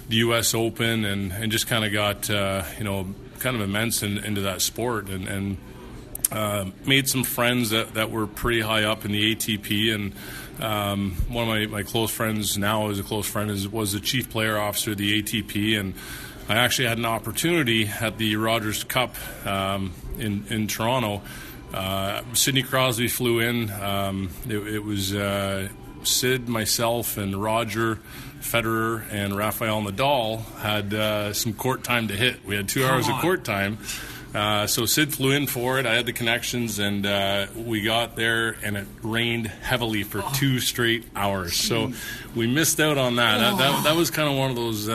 the 0.08 0.16
U.S. 0.16 0.54
Open, 0.54 1.04
and, 1.04 1.32
and 1.32 1.52
just 1.52 1.66
kind 1.66 1.84
of 1.84 1.92
got 1.92 2.30
uh, 2.30 2.64
you 2.78 2.84
know 2.84 3.06
kind 3.38 3.56
of 3.56 3.62
immense 3.62 4.02
in, 4.02 4.18
into 4.18 4.40
that 4.42 4.62
sport 4.62 5.08
and, 5.08 5.28
and 5.28 5.56
uh, 6.32 6.66
made 6.84 7.08
some 7.08 7.24
friends 7.24 7.70
that, 7.70 7.94
that 7.94 8.10
were 8.10 8.26
pretty 8.26 8.60
high 8.60 8.84
up 8.84 9.04
in 9.04 9.12
the 9.12 9.34
ATP. 9.34 9.94
And 9.94 10.14
um, 10.60 11.12
one 11.28 11.44
of 11.44 11.48
my, 11.48 11.66
my 11.66 11.82
close 11.82 12.10
friends 12.10 12.56
now 12.56 12.88
is 12.88 12.98
a 12.98 13.02
close 13.02 13.28
friend 13.28 13.50
is, 13.50 13.68
was 13.68 13.92
the 13.92 14.00
chief 14.00 14.30
player 14.30 14.58
officer 14.58 14.92
of 14.92 14.96
the 14.96 15.22
ATP. 15.22 15.78
And 15.78 15.94
I 16.48 16.56
actually 16.56 16.88
had 16.88 16.98
an 16.98 17.04
opportunity 17.04 17.86
at 17.86 18.18
the 18.18 18.36
Rogers 18.36 18.84
Cup 18.84 19.14
um, 19.46 19.92
in, 20.18 20.44
in 20.48 20.66
Toronto. 20.66 21.22
Uh, 21.76 22.22
Sidney 22.32 22.62
Crosby 22.62 23.08
flew 23.08 23.40
in. 23.40 23.70
Um, 23.70 24.30
it, 24.48 24.56
it, 24.56 24.82
was 24.82 25.14
uh, 25.14 25.68
Sid, 26.04 26.48
myself, 26.48 27.18
and 27.18 27.36
Roger 27.36 28.00
Federer 28.40 29.04
and 29.10 29.36
Rafael 29.36 29.82
Nadal 29.82 30.42
had 30.56 30.94
uh, 30.94 31.32
some 31.34 31.52
court 31.52 31.84
time 31.84 32.08
to 32.08 32.14
hit. 32.16 32.44
We 32.46 32.56
had 32.56 32.68
two 32.68 32.82
Come 32.82 32.94
hours 32.94 33.08
on. 33.08 33.16
of 33.16 33.20
court 33.20 33.44
time. 33.44 33.78
Uh, 34.34 34.66
so 34.66 34.86
Sid 34.86 35.12
flew 35.14 35.32
in 35.32 35.46
for 35.46 35.78
it. 35.78 35.86
I 35.86 35.94
had 35.94 36.06
the 36.06 36.12
connections, 36.12 36.78
and 36.78 37.04
uh, 37.04 37.46
we 37.54 37.82
got 37.82 38.16
there, 38.16 38.56
and 38.62 38.76
it 38.76 38.86
rained 39.02 39.46
heavily 39.46 40.02
for 40.02 40.22
two 40.34 40.60
straight 40.60 41.04
hours. 41.14 41.56
So 41.56 41.92
we 42.34 42.46
missed 42.46 42.80
out 42.80 42.98
on 42.98 43.16
that. 43.16 43.38
Oh. 43.38 43.40
That, 43.40 43.58
that, 43.58 43.84
that, 43.84 43.96
was 43.96 44.10
kind 44.10 44.28
of 44.28 44.36
one 44.36 44.50
of 44.50 44.56
those. 44.56 44.88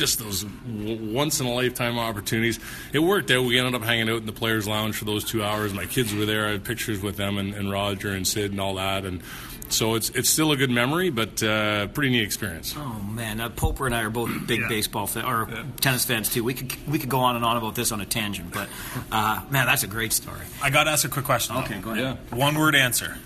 Just 0.00 0.18
those 0.18 0.46
once 0.66 1.40
in 1.40 1.46
a 1.46 1.52
lifetime 1.52 1.98
opportunities. 1.98 2.58
It 2.94 3.00
worked 3.00 3.30
out. 3.30 3.44
We 3.44 3.58
ended 3.58 3.74
up 3.74 3.82
hanging 3.82 4.08
out 4.08 4.16
in 4.16 4.24
the 4.24 4.32
players' 4.32 4.66
lounge 4.66 4.96
for 4.96 5.04
those 5.04 5.24
two 5.24 5.44
hours. 5.44 5.74
My 5.74 5.84
kids 5.84 6.14
were 6.14 6.24
there. 6.24 6.46
I 6.46 6.52
had 6.52 6.64
pictures 6.64 7.02
with 7.02 7.18
them 7.18 7.36
and, 7.36 7.52
and 7.52 7.70
Roger 7.70 8.08
and 8.08 8.26
Sid 8.26 8.50
and 8.50 8.62
all 8.62 8.76
that. 8.76 9.04
And 9.04 9.22
so 9.68 9.96
it's 9.96 10.08
it's 10.08 10.30
still 10.30 10.52
a 10.52 10.56
good 10.56 10.70
memory, 10.70 11.10
but 11.10 11.42
uh, 11.42 11.88
pretty 11.88 12.12
neat 12.12 12.22
experience. 12.22 12.74
Oh 12.78 13.02
man, 13.10 13.42
uh, 13.42 13.50
Poper 13.50 13.84
and 13.84 13.94
I 13.94 14.02
are 14.04 14.08
both 14.08 14.30
big 14.46 14.62
yeah. 14.62 14.68
baseball 14.68 15.06
fan, 15.06 15.26
or 15.26 15.46
yeah. 15.50 15.64
tennis 15.82 16.06
fans 16.06 16.30
too. 16.30 16.44
We 16.44 16.54
could 16.54 16.74
we 16.88 16.98
could 16.98 17.10
go 17.10 17.18
on 17.18 17.36
and 17.36 17.44
on 17.44 17.58
about 17.58 17.74
this 17.74 17.92
on 17.92 18.00
a 18.00 18.06
tangent, 18.06 18.54
but 18.54 18.70
uh, 19.12 19.42
man, 19.50 19.66
that's 19.66 19.82
a 19.82 19.86
great 19.86 20.14
story. 20.14 20.40
I 20.62 20.70
got 20.70 20.84
to 20.84 20.92
ask 20.92 21.04
a 21.04 21.10
quick 21.10 21.26
question. 21.26 21.56
Okay, 21.58 21.78
go 21.78 21.90
ahead. 21.90 22.18
Yeah. 22.32 22.36
One 22.38 22.58
word 22.58 22.74
answer: 22.74 23.18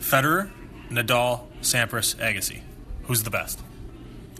Federer, 0.00 0.50
Nadal, 0.90 1.46
Sampras, 1.62 2.16
Agassi. 2.16 2.62
Who's 3.04 3.22
the 3.22 3.30
best? 3.30 3.60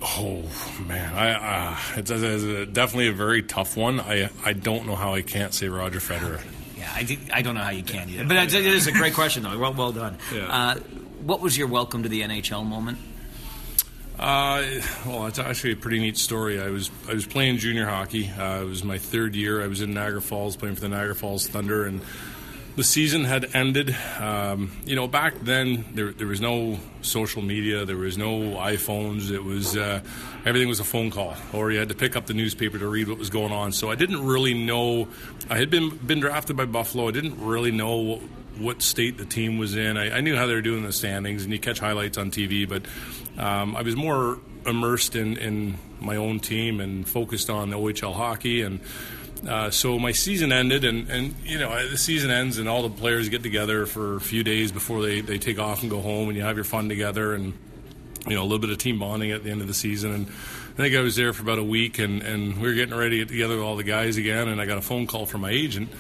Oh 0.03 0.43
man, 0.87 1.15
I 1.15 1.33
uh, 1.73 1.77
it's, 1.97 2.11
it's, 2.11 2.73
definitely 2.73 3.09
a 3.09 3.13
very 3.13 3.43
tough 3.43 3.77
one. 3.77 4.01
I 4.01 4.31
I 4.45 4.53
don't 4.53 4.87
know 4.87 4.95
how 4.97 5.15
I 5.15 5.23
can't 5.23 5.53
say 5.53 5.69
Roger 5.69 5.99
Federer. 5.99 6.41
Yeah, 6.77 6.91
I, 6.93 7.19
I 7.33 7.43
don't 7.43 7.55
know 7.55 7.61
how 7.61 7.71
you 7.71 7.83
can 7.83 8.09
either. 8.09 8.25
But 8.25 8.55
it 8.55 8.55
is 8.55 8.87
a 8.87 8.93
great 8.93 9.15
question 9.15 9.43
though. 9.43 9.59
Well, 9.59 9.75
well 9.75 9.93
done. 9.93 10.17
Yeah. 10.33 10.47
Uh, 10.47 10.75
what 11.23 11.41
was 11.41 11.57
your 11.57 11.67
welcome 11.67 12.03
to 12.05 12.09
the 12.09 12.23
NHL 12.23 12.65
moment? 12.65 12.99
Uh, 14.19 14.65
well, 15.07 15.27
it's 15.27 15.39
actually 15.39 15.73
a 15.73 15.77
pretty 15.77 15.99
neat 15.99 16.19
story. 16.19 16.61
I 16.61 16.69
was 16.69 16.91
I 17.09 17.15
was 17.15 17.27
playing 17.27 17.57
junior 17.57 17.87
hockey. 17.87 18.31
Uh, 18.31 18.63
it 18.63 18.67
was 18.67 18.85
my 18.85 18.99
third 18.99 19.35
year. 19.35 19.63
I 19.63 19.67
was 19.67 19.81
in 19.81 19.95
Niagara 19.95 20.21
Falls 20.21 20.57
playing 20.57 20.75
for 20.75 20.83
the 20.83 20.91
Niagara 20.91 21.15
Falls 21.15 21.47
Thunder, 21.47 21.87
and 21.87 22.03
the 22.77 22.85
season 22.85 23.25
had 23.25 23.55
ended. 23.55 23.97
Um, 24.19 24.73
you 24.85 24.97
know, 24.97 25.09
back 25.09 25.35
then 25.41 25.85
there, 25.95 26.13
there 26.13 26.27
was 26.27 26.41
no 26.41 26.79
social 27.03 27.43
media, 27.43 27.85
there 27.85 27.97
was 27.97 28.17
no 28.17 28.57
iPhones. 28.57 29.31
It 29.31 29.43
was 29.43 29.77
uh, 29.77 30.01
everything 30.45 30.69
was 30.69 30.81
a 30.81 30.85
phone 30.85 31.11
call, 31.11 31.37
or 31.53 31.71
you 31.71 31.79
had 31.79 31.89
to 31.89 31.95
pick 31.95 32.17
up 32.17 32.27
the 32.27 32.35
newspaper 32.35 32.79
to 32.79 32.89
read 32.89 33.09
what 33.09 33.19
was 33.19 33.31
going 33.31 33.53
on. 33.53 33.73
So 33.73 33.91
I 33.91 33.95
didn't 33.95 34.25
really 34.25 34.55
know. 34.55 35.09
I 35.49 35.59
had 35.59 35.71
been 35.71 35.97
been 35.97 36.21
drafted 36.21 36.57
by 36.57 36.65
Buffalo. 36.65 37.09
I 37.09 37.13
didn't 37.13 37.45
really 37.45 37.73
know 37.73 38.21
what 38.59 38.83
state 38.83 39.17
the 39.17 39.25
team 39.25 39.59
was 39.59 39.75
in. 39.75 39.97
I, 39.97 40.19
I, 40.19 40.21
knew 40.21 40.37
how 40.37 40.47
they 40.47 40.53
were 40.53 40.61
doing 40.61 40.81
in 40.81 40.85
the 40.85 40.93
standings, 40.93 41.45
and 41.45 41.53
you 41.53 41.59
catch 41.59 41.79
highlights 41.79 42.19
on 42.19 42.31
TV, 42.31 42.69
but 42.69 42.83
um, 43.43 43.75
I 43.75 43.81
was 43.81 43.97
more 43.97 44.39
immersed 44.67 45.17
in, 45.17 45.39
in 45.39 45.79
my 45.99 46.17
own 46.17 46.41
team 46.41 46.79
and 46.81 47.09
focused 47.09 47.49
on 47.49 47.71
the 47.71 47.79
OHL 47.79 48.15
hockey. 48.15 48.61
And 48.61 48.81
uh, 49.49 49.71
so 49.71 49.99
my 49.99 50.13
season 50.13 50.53
ended, 50.53 50.85
and, 50.85 51.09
and 51.11 51.35
you 51.45 51.59
know 51.59 51.89
the 51.89 51.97
season 51.97 52.31
ends, 52.31 52.59
and 52.59 52.69
all 52.69 52.83
the 52.83 52.91
players 52.91 53.29
get 53.29 53.43
together 53.43 53.87
for 53.87 54.17
a 54.17 54.21
few 54.21 54.45
days 54.45 54.73
before 54.73 55.03
they, 55.03 55.21
they 55.21 55.39
take 55.39 55.59
off 55.59 55.83
and 55.83 55.91
go 55.91 56.01
home, 56.01 56.29
and 56.29 56.37
you 56.37 56.43
have 56.43 56.57
your 56.57 56.65
fun 56.65 56.89
together, 56.89 57.35
and 57.35 57.55
you 58.27 58.35
know 58.35 58.43
a 58.43 58.45
little 58.45 58.59
bit 58.59 58.71
of 58.71 58.79
team 58.79 58.99
bonding 58.99 59.31
at 59.31 59.43
the 59.45 59.51
end 59.51 59.61
of 59.61 59.67
the 59.67 59.75
season. 59.75 60.13
And 60.13 60.27
I 60.27 60.77
think 60.77 60.95
I 60.95 61.01
was 61.01 61.17
there 61.17 61.33
for 61.33 61.43
about 61.43 61.59
a 61.59 61.65
week, 61.65 61.99
and, 61.99 62.23
and 62.23 62.61
we 62.61 62.69
were 62.69 62.75
getting 62.75 62.95
ready 62.95 63.19
to 63.19 63.25
get 63.25 63.29
together 63.29 63.57
with 63.57 63.65
all 63.65 63.77
the 63.77 63.85
guys 63.85 64.17
again, 64.17 64.49
and 64.49 64.61
I 64.61 64.67
got 64.67 64.79
a 64.79 64.83
phone 64.83 65.07
call 65.07 65.27
from 65.27 65.43
my 65.43 65.51
agent 65.51 65.91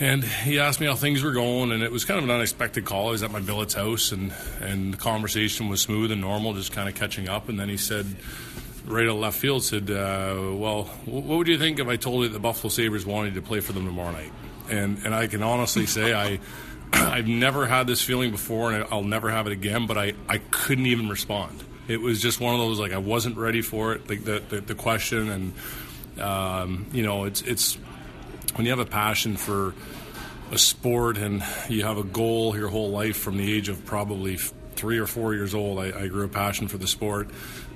and 0.00 0.24
he 0.24 0.58
asked 0.58 0.80
me 0.80 0.86
how 0.86 0.94
things 0.94 1.22
were 1.22 1.32
going, 1.32 1.70
and 1.70 1.82
it 1.82 1.92
was 1.92 2.06
kind 2.06 2.16
of 2.16 2.24
an 2.24 2.30
unexpected 2.30 2.86
call. 2.86 3.08
I 3.08 3.10
was 3.10 3.22
at 3.22 3.30
my 3.30 3.40
billet's 3.40 3.74
house, 3.74 4.12
and, 4.12 4.32
and 4.62 4.94
the 4.94 4.96
conversation 4.96 5.68
was 5.68 5.82
smooth 5.82 6.10
and 6.10 6.22
normal, 6.22 6.54
just 6.54 6.72
kind 6.72 6.88
of 6.88 6.94
catching 6.94 7.28
up. 7.28 7.50
And 7.50 7.60
then 7.60 7.68
he 7.68 7.76
said, 7.76 8.06
right 8.90 9.08
out 9.08 9.16
left 9.16 9.38
field, 9.38 9.62
said, 9.62 9.90
uh, 9.90 10.34
"Well, 10.54 10.84
what 11.04 11.38
would 11.38 11.48
you 11.48 11.58
think 11.58 11.78
if 11.78 11.88
I 11.88 11.96
told 11.96 12.22
you 12.22 12.28
the 12.28 12.38
Buffalo 12.38 12.70
Sabres 12.70 13.06
wanted 13.06 13.34
to 13.34 13.42
play 13.42 13.60
for 13.60 13.72
them 13.72 13.86
tomorrow 13.86 14.12
night?" 14.12 14.32
And 14.68 14.98
and 15.04 15.14
I 15.14 15.26
can 15.26 15.42
honestly 15.42 15.86
say 15.86 16.14
I. 16.14 16.40
I've 16.92 17.28
never 17.28 17.66
had 17.66 17.86
this 17.86 18.02
feeling 18.02 18.32
before, 18.32 18.72
and 18.72 18.84
I'll 18.90 19.04
never 19.04 19.30
have 19.30 19.46
it 19.46 19.52
again. 19.52 19.86
But 19.86 19.96
I, 19.96 20.14
I 20.28 20.38
couldn't 20.38 20.86
even 20.86 21.08
respond. 21.08 21.62
It 21.86 22.00
was 22.00 22.20
just 22.20 22.40
one 22.40 22.52
of 22.52 22.60
those 22.60 22.80
like 22.80 22.92
I 22.92 22.98
wasn't 22.98 23.36
ready 23.36 23.62
for 23.62 23.92
it. 23.92 24.08
Like 24.08 24.24
the 24.24 24.42
the, 24.48 24.60
the 24.60 24.74
question, 24.74 25.30
and 25.30 26.20
um, 26.20 26.86
you 26.92 27.02
know, 27.02 27.24
it's 27.24 27.42
it's 27.42 27.76
when 28.54 28.66
you 28.66 28.70
have 28.70 28.80
a 28.80 28.90
passion 28.90 29.36
for 29.36 29.74
a 30.50 30.58
sport 30.58 31.16
and 31.16 31.44
you 31.68 31.84
have 31.84 31.98
a 31.98 32.02
goal 32.02 32.56
your 32.56 32.68
whole 32.68 32.90
life 32.90 33.16
from 33.16 33.36
the 33.36 33.52
age 33.52 33.68
of 33.68 33.84
probably 33.84 34.36
three 34.36 34.98
or 34.98 35.06
four 35.06 35.34
years 35.34 35.54
old, 35.54 35.78
I, 35.78 36.00
I 36.00 36.08
grew 36.08 36.24
a 36.24 36.28
passion 36.28 36.68
for 36.68 36.78
the 36.78 36.86
sport. 36.86 37.28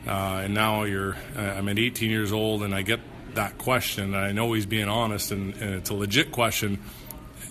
Uh, 0.07 0.43
and 0.45 0.55
now 0.55 0.85
you're, 0.85 1.17
I'm 1.37 1.69
at 1.69 1.79
18 1.79 2.11
years 2.11 2.33
old 2.33 2.63
and 2.63 2.75
I 2.75 2.83
get 2.83 3.01
that 3.35 3.59
question. 3.59 4.15
I 4.15 4.33
know 4.33 4.53
he's 4.53 4.67
being 4.67 4.89
honest 4.89 5.33
and, 5.33 5.55
and 5.55 5.75
it's 5.75 5.91
a 5.91 5.95
legit 5.95 6.33
question. 6.33 6.79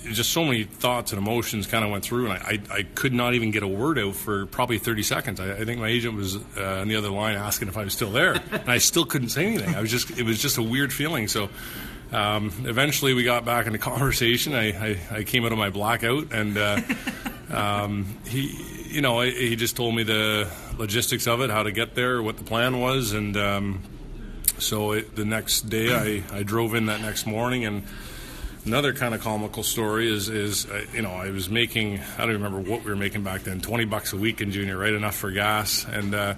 Just 0.04 0.32
so 0.32 0.44
many 0.44 0.66
thoughts 0.66 1.14
and 1.14 1.22
emotions 1.22 1.66
kind 1.66 1.86
of 1.86 1.90
went 1.90 2.04
through, 2.04 2.30
and 2.30 2.34
I, 2.34 2.60
I, 2.70 2.80
I, 2.80 2.84
could 2.84 3.14
not 3.14 3.36
even 3.36 3.52
get 3.52 3.64
a 3.64 3.68
word 3.70 3.98
out 3.98 4.16
for 4.16 4.46
probably 4.48 4.78
30 4.78 5.02
seconds. 5.02 5.40
I, 5.40 5.54
I 5.54 5.64
think 5.64 5.80
my 5.80 5.88
agent 5.88 6.16
was 6.16 6.36
uh, 6.36 6.80
on 6.82 6.90
the 6.90 6.98
other 6.98 7.10
line 7.10 7.38
asking 7.38 7.70
if 7.70 7.78
I 7.78 7.86
was 7.86 7.94
still 7.94 8.12
there, 8.12 8.34
and 8.52 8.70
I 8.70 8.80
still 8.80 9.06
couldn't 9.06 9.30
say 9.30 9.46
anything. 9.46 9.74
I 9.74 9.80
was 9.80 9.90
just, 9.90 10.12
it 10.12 10.24
was 10.24 10.42
just 10.42 10.58
a 10.58 10.62
weird 10.62 10.92
feeling. 10.92 11.30
So 11.30 11.48
um, 12.12 12.52
eventually, 12.66 13.14
we 13.14 13.24
got 13.24 13.46
back 13.46 13.66
into 13.66 13.80
conversation. 13.94 14.54
I, 14.54 14.72
I, 14.72 15.00
I 15.12 15.24
came 15.24 15.46
out 15.46 15.54
of 15.54 15.58
my 15.58 15.70
blackout, 15.70 16.34
and 16.34 16.58
uh, 16.58 16.82
um, 17.50 18.18
he, 18.28 18.50
you 18.94 19.02
know, 19.02 19.22
he 19.22 19.56
just 19.56 19.76
told 19.76 19.96
me 19.96 20.04
the 20.04 20.48
logistics 20.78 21.26
of 21.26 21.42
it, 21.42 21.50
how 21.50 21.64
to 21.64 21.72
get 21.72 21.96
there, 21.96 22.22
what 22.22 22.38
the 22.38 22.44
plan 22.44 22.80
was, 22.80 23.12
and 23.12 23.36
um, 23.36 23.82
so 24.60 24.92
it, 24.92 25.16
the 25.16 25.26
next 25.26 25.62
day, 25.62 26.24
I, 26.32 26.38
I 26.38 26.44
drove 26.44 26.76
in 26.76 26.86
that 26.86 27.02
next 27.02 27.26
morning, 27.26 27.66
and 27.66 27.84
another 28.66 28.94
kind 28.94 29.16
of 29.16 29.22
comical 29.22 29.64
story 29.64 30.14
is 30.14 30.30
is 30.30 30.68
uh, 30.68 30.86
you 30.94 31.02
know 31.02 31.12
I 31.12 31.32
was 31.32 31.50
making 31.50 32.02
I 32.18 32.22
don't 32.22 32.34
remember 32.34 32.60
what 32.60 32.84
we 32.84 32.92
were 32.92 32.96
making 32.96 33.24
back 33.24 33.42
then, 33.42 33.62
twenty 33.62 33.86
bucks 33.86 34.14
a 34.14 34.18
week 34.18 34.42
in 34.42 34.52
junior, 34.52 34.78
right 34.78 34.94
enough 34.94 35.16
for 35.16 35.32
gas, 35.32 35.86
and. 35.86 36.14
Uh, 36.14 36.36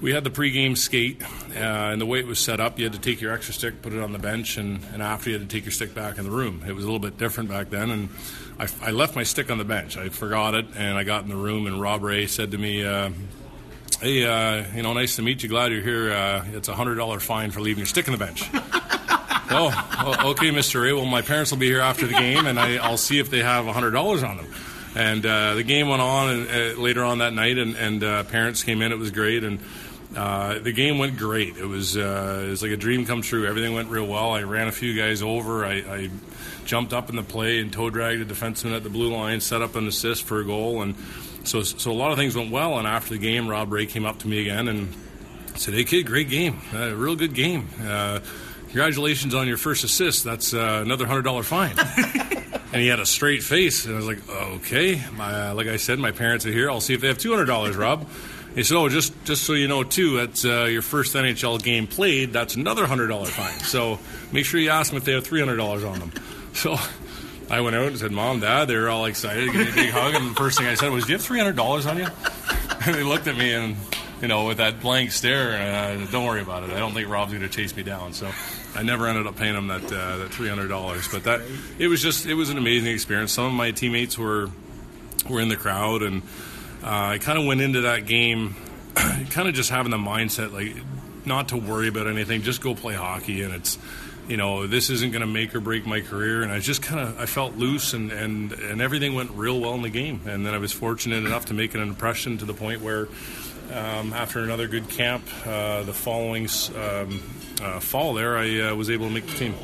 we 0.00 0.12
had 0.12 0.24
the 0.24 0.30
pregame 0.30 0.76
skate, 0.76 1.22
uh, 1.22 1.58
and 1.58 2.00
the 2.00 2.06
way 2.06 2.20
it 2.20 2.26
was 2.26 2.38
set 2.38 2.58
up, 2.58 2.78
you 2.78 2.84
had 2.84 2.94
to 2.94 2.98
take 2.98 3.20
your 3.20 3.32
extra 3.32 3.52
stick, 3.52 3.82
put 3.82 3.92
it 3.92 4.00
on 4.00 4.12
the 4.12 4.18
bench, 4.18 4.56
and, 4.56 4.80
and 4.92 5.02
after 5.02 5.30
you 5.30 5.38
had 5.38 5.48
to 5.48 5.54
take 5.54 5.64
your 5.64 5.72
stick 5.72 5.94
back 5.94 6.18
in 6.18 6.24
the 6.24 6.30
room. 6.30 6.62
It 6.66 6.72
was 6.72 6.84
a 6.84 6.86
little 6.86 7.00
bit 7.00 7.18
different 7.18 7.50
back 7.50 7.68
then, 7.68 7.90
and 7.90 8.08
I, 8.58 8.68
I 8.82 8.90
left 8.92 9.14
my 9.14 9.24
stick 9.24 9.50
on 9.50 9.58
the 9.58 9.64
bench. 9.64 9.98
I 9.98 10.08
forgot 10.08 10.54
it, 10.54 10.66
and 10.76 10.96
I 10.96 11.04
got 11.04 11.24
in 11.24 11.28
the 11.28 11.36
room, 11.36 11.66
and 11.66 11.80
Rob 11.80 12.02
Ray 12.02 12.26
said 12.26 12.52
to 12.52 12.58
me, 12.58 12.84
uh, 12.84 13.10
"Hey, 14.00 14.24
uh, 14.24 14.64
you 14.74 14.82
know, 14.82 14.94
nice 14.94 15.16
to 15.16 15.22
meet 15.22 15.42
you. 15.42 15.50
Glad 15.50 15.70
you're 15.72 15.82
here. 15.82 16.12
Uh, 16.12 16.44
it's 16.52 16.68
a 16.68 16.74
hundred 16.74 16.94
dollar 16.94 17.20
fine 17.20 17.50
for 17.50 17.60
leaving 17.60 17.80
your 17.80 17.86
stick 17.86 18.08
on 18.08 18.12
the 18.12 18.24
bench." 18.24 18.48
oh, 19.50 20.30
okay, 20.30 20.50
Mr. 20.50 20.82
Ray. 20.82 20.94
Well, 20.94 21.04
my 21.04 21.22
parents 21.22 21.50
will 21.50 21.58
be 21.58 21.68
here 21.68 21.80
after 21.80 22.06
the 22.06 22.14
game, 22.14 22.46
and 22.46 22.58
I, 22.58 22.88
will 22.88 22.96
see 22.96 23.18
if 23.18 23.30
they 23.30 23.42
have 23.42 23.66
a 23.66 23.72
hundred 23.72 23.90
dollars 23.90 24.22
on 24.22 24.38
them. 24.38 24.46
And 24.94 25.24
uh, 25.24 25.54
the 25.54 25.62
game 25.62 25.88
went 25.88 26.02
on 26.02 26.30
and, 26.30 26.48
uh, 26.50 26.80
later 26.80 27.04
on 27.04 27.18
that 27.18 27.32
night, 27.32 27.58
and, 27.58 27.76
and 27.76 28.28
parents 28.28 28.64
came 28.64 28.82
in. 28.82 28.92
It 28.92 28.98
was 28.98 29.10
great, 29.10 29.44
and 29.44 29.60
uh, 30.16 30.58
the 30.58 30.72
game 30.72 30.98
went 30.98 31.16
great. 31.16 31.56
It 31.56 31.66
was 31.66 31.96
uh, 31.96 32.44
it 32.46 32.50
was 32.50 32.62
like 32.62 32.72
a 32.72 32.76
dream 32.76 33.06
come 33.06 33.22
true. 33.22 33.46
Everything 33.46 33.74
went 33.74 33.90
real 33.90 34.06
well. 34.06 34.32
I 34.32 34.42
ran 34.42 34.66
a 34.66 34.72
few 34.72 34.96
guys 34.96 35.22
over. 35.22 35.64
I, 35.64 35.74
I 35.74 36.10
jumped 36.64 36.92
up 36.92 37.10
in 37.10 37.16
the 37.16 37.22
play 37.22 37.60
and 37.60 37.72
toe 37.72 37.90
dragged 37.90 38.20
a 38.20 38.24
defenseman 38.24 38.74
at 38.74 38.82
the 38.82 38.90
blue 38.90 39.14
line, 39.14 39.40
set 39.40 39.62
up 39.62 39.76
an 39.76 39.86
assist 39.86 40.24
for 40.24 40.40
a 40.40 40.44
goal, 40.44 40.82
and 40.82 40.96
so 41.44 41.62
so 41.62 41.92
a 41.92 41.94
lot 41.94 42.10
of 42.10 42.18
things 42.18 42.34
went 42.34 42.50
well. 42.50 42.78
And 42.78 42.88
after 42.88 43.10
the 43.10 43.18
game, 43.18 43.46
Rob 43.46 43.72
Ray 43.72 43.86
came 43.86 44.04
up 44.04 44.18
to 44.20 44.28
me 44.28 44.40
again 44.40 44.66
and 44.66 44.92
said, 45.54 45.74
"Hey 45.74 45.84
kid, 45.84 46.06
great 46.06 46.28
game, 46.28 46.60
uh, 46.74 46.92
real 46.94 47.14
good 47.14 47.34
game. 47.34 47.68
Uh, 47.80 48.18
congratulations 48.66 49.32
on 49.34 49.46
your 49.46 49.58
first 49.58 49.84
assist. 49.84 50.24
That's 50.24 50.52
uh, 50.52 50.80
another 50.84 51.06
hundred 51.06 51.22
dollar 51.22 51.44
fine." 51.44 51.78
and 52.72 52.82
he 52.82 52.88
had 52.88 52.98
a 52.98 53.06
straight 53.06 53.44
face, 53.44 53.84
and 53.84 53.94
I 53.94 53.96
was 53.96 54.06
like, 54.06 54.28
"Okay." 54.28 55.00
My, 55.12 55.52
like 55.52 55.68
I 55.68 55.76
said, 55.76 56.00
my 56.00 56.10
parents 56.10 56.46
are 56.46 56.52
here. 56.52 56.68
I'll 56.68 56.80
see 56.80 56.94
if 56.94 57.00
they 57.00 57.08
have 57.08 57.18
two 57.18 57.30
hundred 57.30 57.46
dollars, 57.46 57.76
Rob. 57.76 58.08
He 58.54 58.64
said, 58.64 58.76
"Oh, 58.76 58.88
just 58.88 59.12
just 59.24 59.44
so 59.44 59.52
you 59.52 59.68
know, 59.68 59.84
too, 59.84 60.16
that's 60.16 60.44
uh, 60.44 60.64
your 60.64 60.82
first 60.82 61.14
NHL 61.14 61.62
game 61.62 61.86
played. 61.86 62.32
That's 62.32 62.56
another 62.56 62.86
hundred 62.86 63.08
dollar 63.08 63.26
fine. 63.26 63.58
So 63.60 63.98
make 64.32 64.44
sure 64.44 64.58
you 64.58 64.70
ask 64.70 64.90
them 64.90 64.96
if 64.96 65.04
they 65.04 65.12
have 65.12 65.24
three 65.24 65.40
hundred 65.40 65.56
dollars 65.56 65.84
on 65.84 65.98
them." 65.98 66.12
So 66.52 66.76
I 67.48 67.60
went 67.60 67.76
out 67.76 67.86
and 67.86 67.98
said, 67.98 68.10
"Mom, 68.10 68.40
Dad," 68.40 68.66
they 68.66 68.76
were 68.76 68.88
all 68.88 69.04
excited, 69.04 69.52
give 69.52 69.60
me 69.60 69.70
a 69.70 69.74
big 69.74 69.90
hug, 69.90 70.14
and 70.14 70.30
the 70.30 70.34
first 70.34 70.58
thing 70.58 70.66
I 70.66 70.74
said 70.74 70.90
was, 70.90 71.04
"Do 71.04 71.12
you 71.12 71.18
have 71.18 71.24
three 71.24 71.38
hundred 71.38 71.56
dollars 71.56 71.86
on 71.86 71.98
you?" 71.98 72.06
And 72.82 72.94
they 72.94 73.02
looked 73.02 73.26
at 73.26 73.36
me 73.36 73.52
and 73.52 73.76
you 74.22 74.28
know 74.28 74.46
with 74.46 74.56
that 74.56 74.80
blank 74.80 75.12
stare, 75.12 75.50
and 75.52 76.02
uh, 76.02 76.10
don't 76.10 76.24
worry 76.24 76.40
about 76.40 76.62
it. 76.62 76.70
I 76.70 76.78
don't 76.78 76.94
think 76.94 77.10
Rob's 77.10 77.30
going 77.30 77.42
to 77.42 77.48
chase 77.50 77.76
me 77.76 77.82
down. 77.82 78.14
So 78.14 78.30
I 78.74 78.82
never 78.82 79.06
ended 79.06 79.26
up 79.26 79.36
paying 79.36 79.54
him 79.54 79.66
that 79.66 79.84
uh, 79.84 80.16
that 80.16 80.30
three 80.30 80.48
hundred 80.48 80.68
dollars. 80.68 81.06
But 81.06 81.24
that 81.24 81.42
it 81.78 81.88
was 81.88 82.00
just 82.00 82.24
it 82.24 82.34
was 82.34 82.48
an 82.48 82.56
amazing 82.56 82.92
experience. 82.92 83.32
Some 83.32 83.44
of 83.44 83.52
my 83.52 83.70
teammates 83.70 84.16
were 84.16 84.48
were 85.28 85.40
in 85.40 85.50
the 85.50 85.56
crowd 85.56 86.02
and 86.02 86.22
I 86.82 87.18
kind 87.18 87.38
of 87.38 87.46
went 87.46 87.60
into 87.60 87.82
that 87.82 88.06
game 88.06 88.56
kind 89.30 89.48
of 89.48 89.54
just 89.54 89.70
having 89.70 89.90
the 89.90 89.98
mindset 89.98 90.52
like 90.52 90.76
not 91.24 91.48
to 91.48 91.56
worry 91.56 91.88
about 91.88 92.06
anything, 92.06 92.42
just 92.42 92.60
go 92.60 92.74
play 92.74 92.94
hockey, 92.94 93.42
and 93.42 93.54
it's 93.54 93.78
you 94.28 94.36
know 94.36 94.66
this 94.66 94.90
isn't 94.90 95.12
going 95.12 95.20
to 95.20 95.26
make 95.26 95.54
or 95.54 95.60
break 95.60 95.86
my 95.86 96.00
career. 96.00 96.42
And 96.42 96.52
I 96.52 96.58
just 96.60 96.82
kind 96.82 97.00
of 97.00 97.18
I 97.18 97.26
felt 97.26 97.56
loose, 97.56 97.92
and 97.92 98.10
and 98.10 98.52
and 98.52 98.80
everything 98.80 99.14
went 99.14 99.30
real 99.32 99.60
well 99.60 99.74
in 99.74 99.82
the 99.82 99.90
game. 99.90 100.22
And 100.26 100.44
then 100.44 100.54
I 100.54 100.58
was 100.58 100.72
fortunate 100.72 101.24
enough 101.24 101.46
to 101.46 101.54
make 101.54 101.74
an 101.74 101.80
impression 101.80 102.38
to 102.38 102.44
the 102.44 102.54
point 102.54 102.82
where. 102.82 103.08
Um, 103.72 104.12
after 104.12 104.40
another 104.40 104.66
good 104.66 104.88
camp, 104.88 105.22
uh, 105.46 105.84
the 105.84 105.92
following 105.92 106.48
um, 106.74 107.22
uh, 107.62 107.78
fall 107.78 108.14
there, 108.14 108.36
I 108.36 108.62
uh, 108.62 108.74
was 108.74 108.90
able 108.90 109.06
to 109.06 109.14
make 109.14 109.28
the 109.28 109.34
team. 109.34 109.54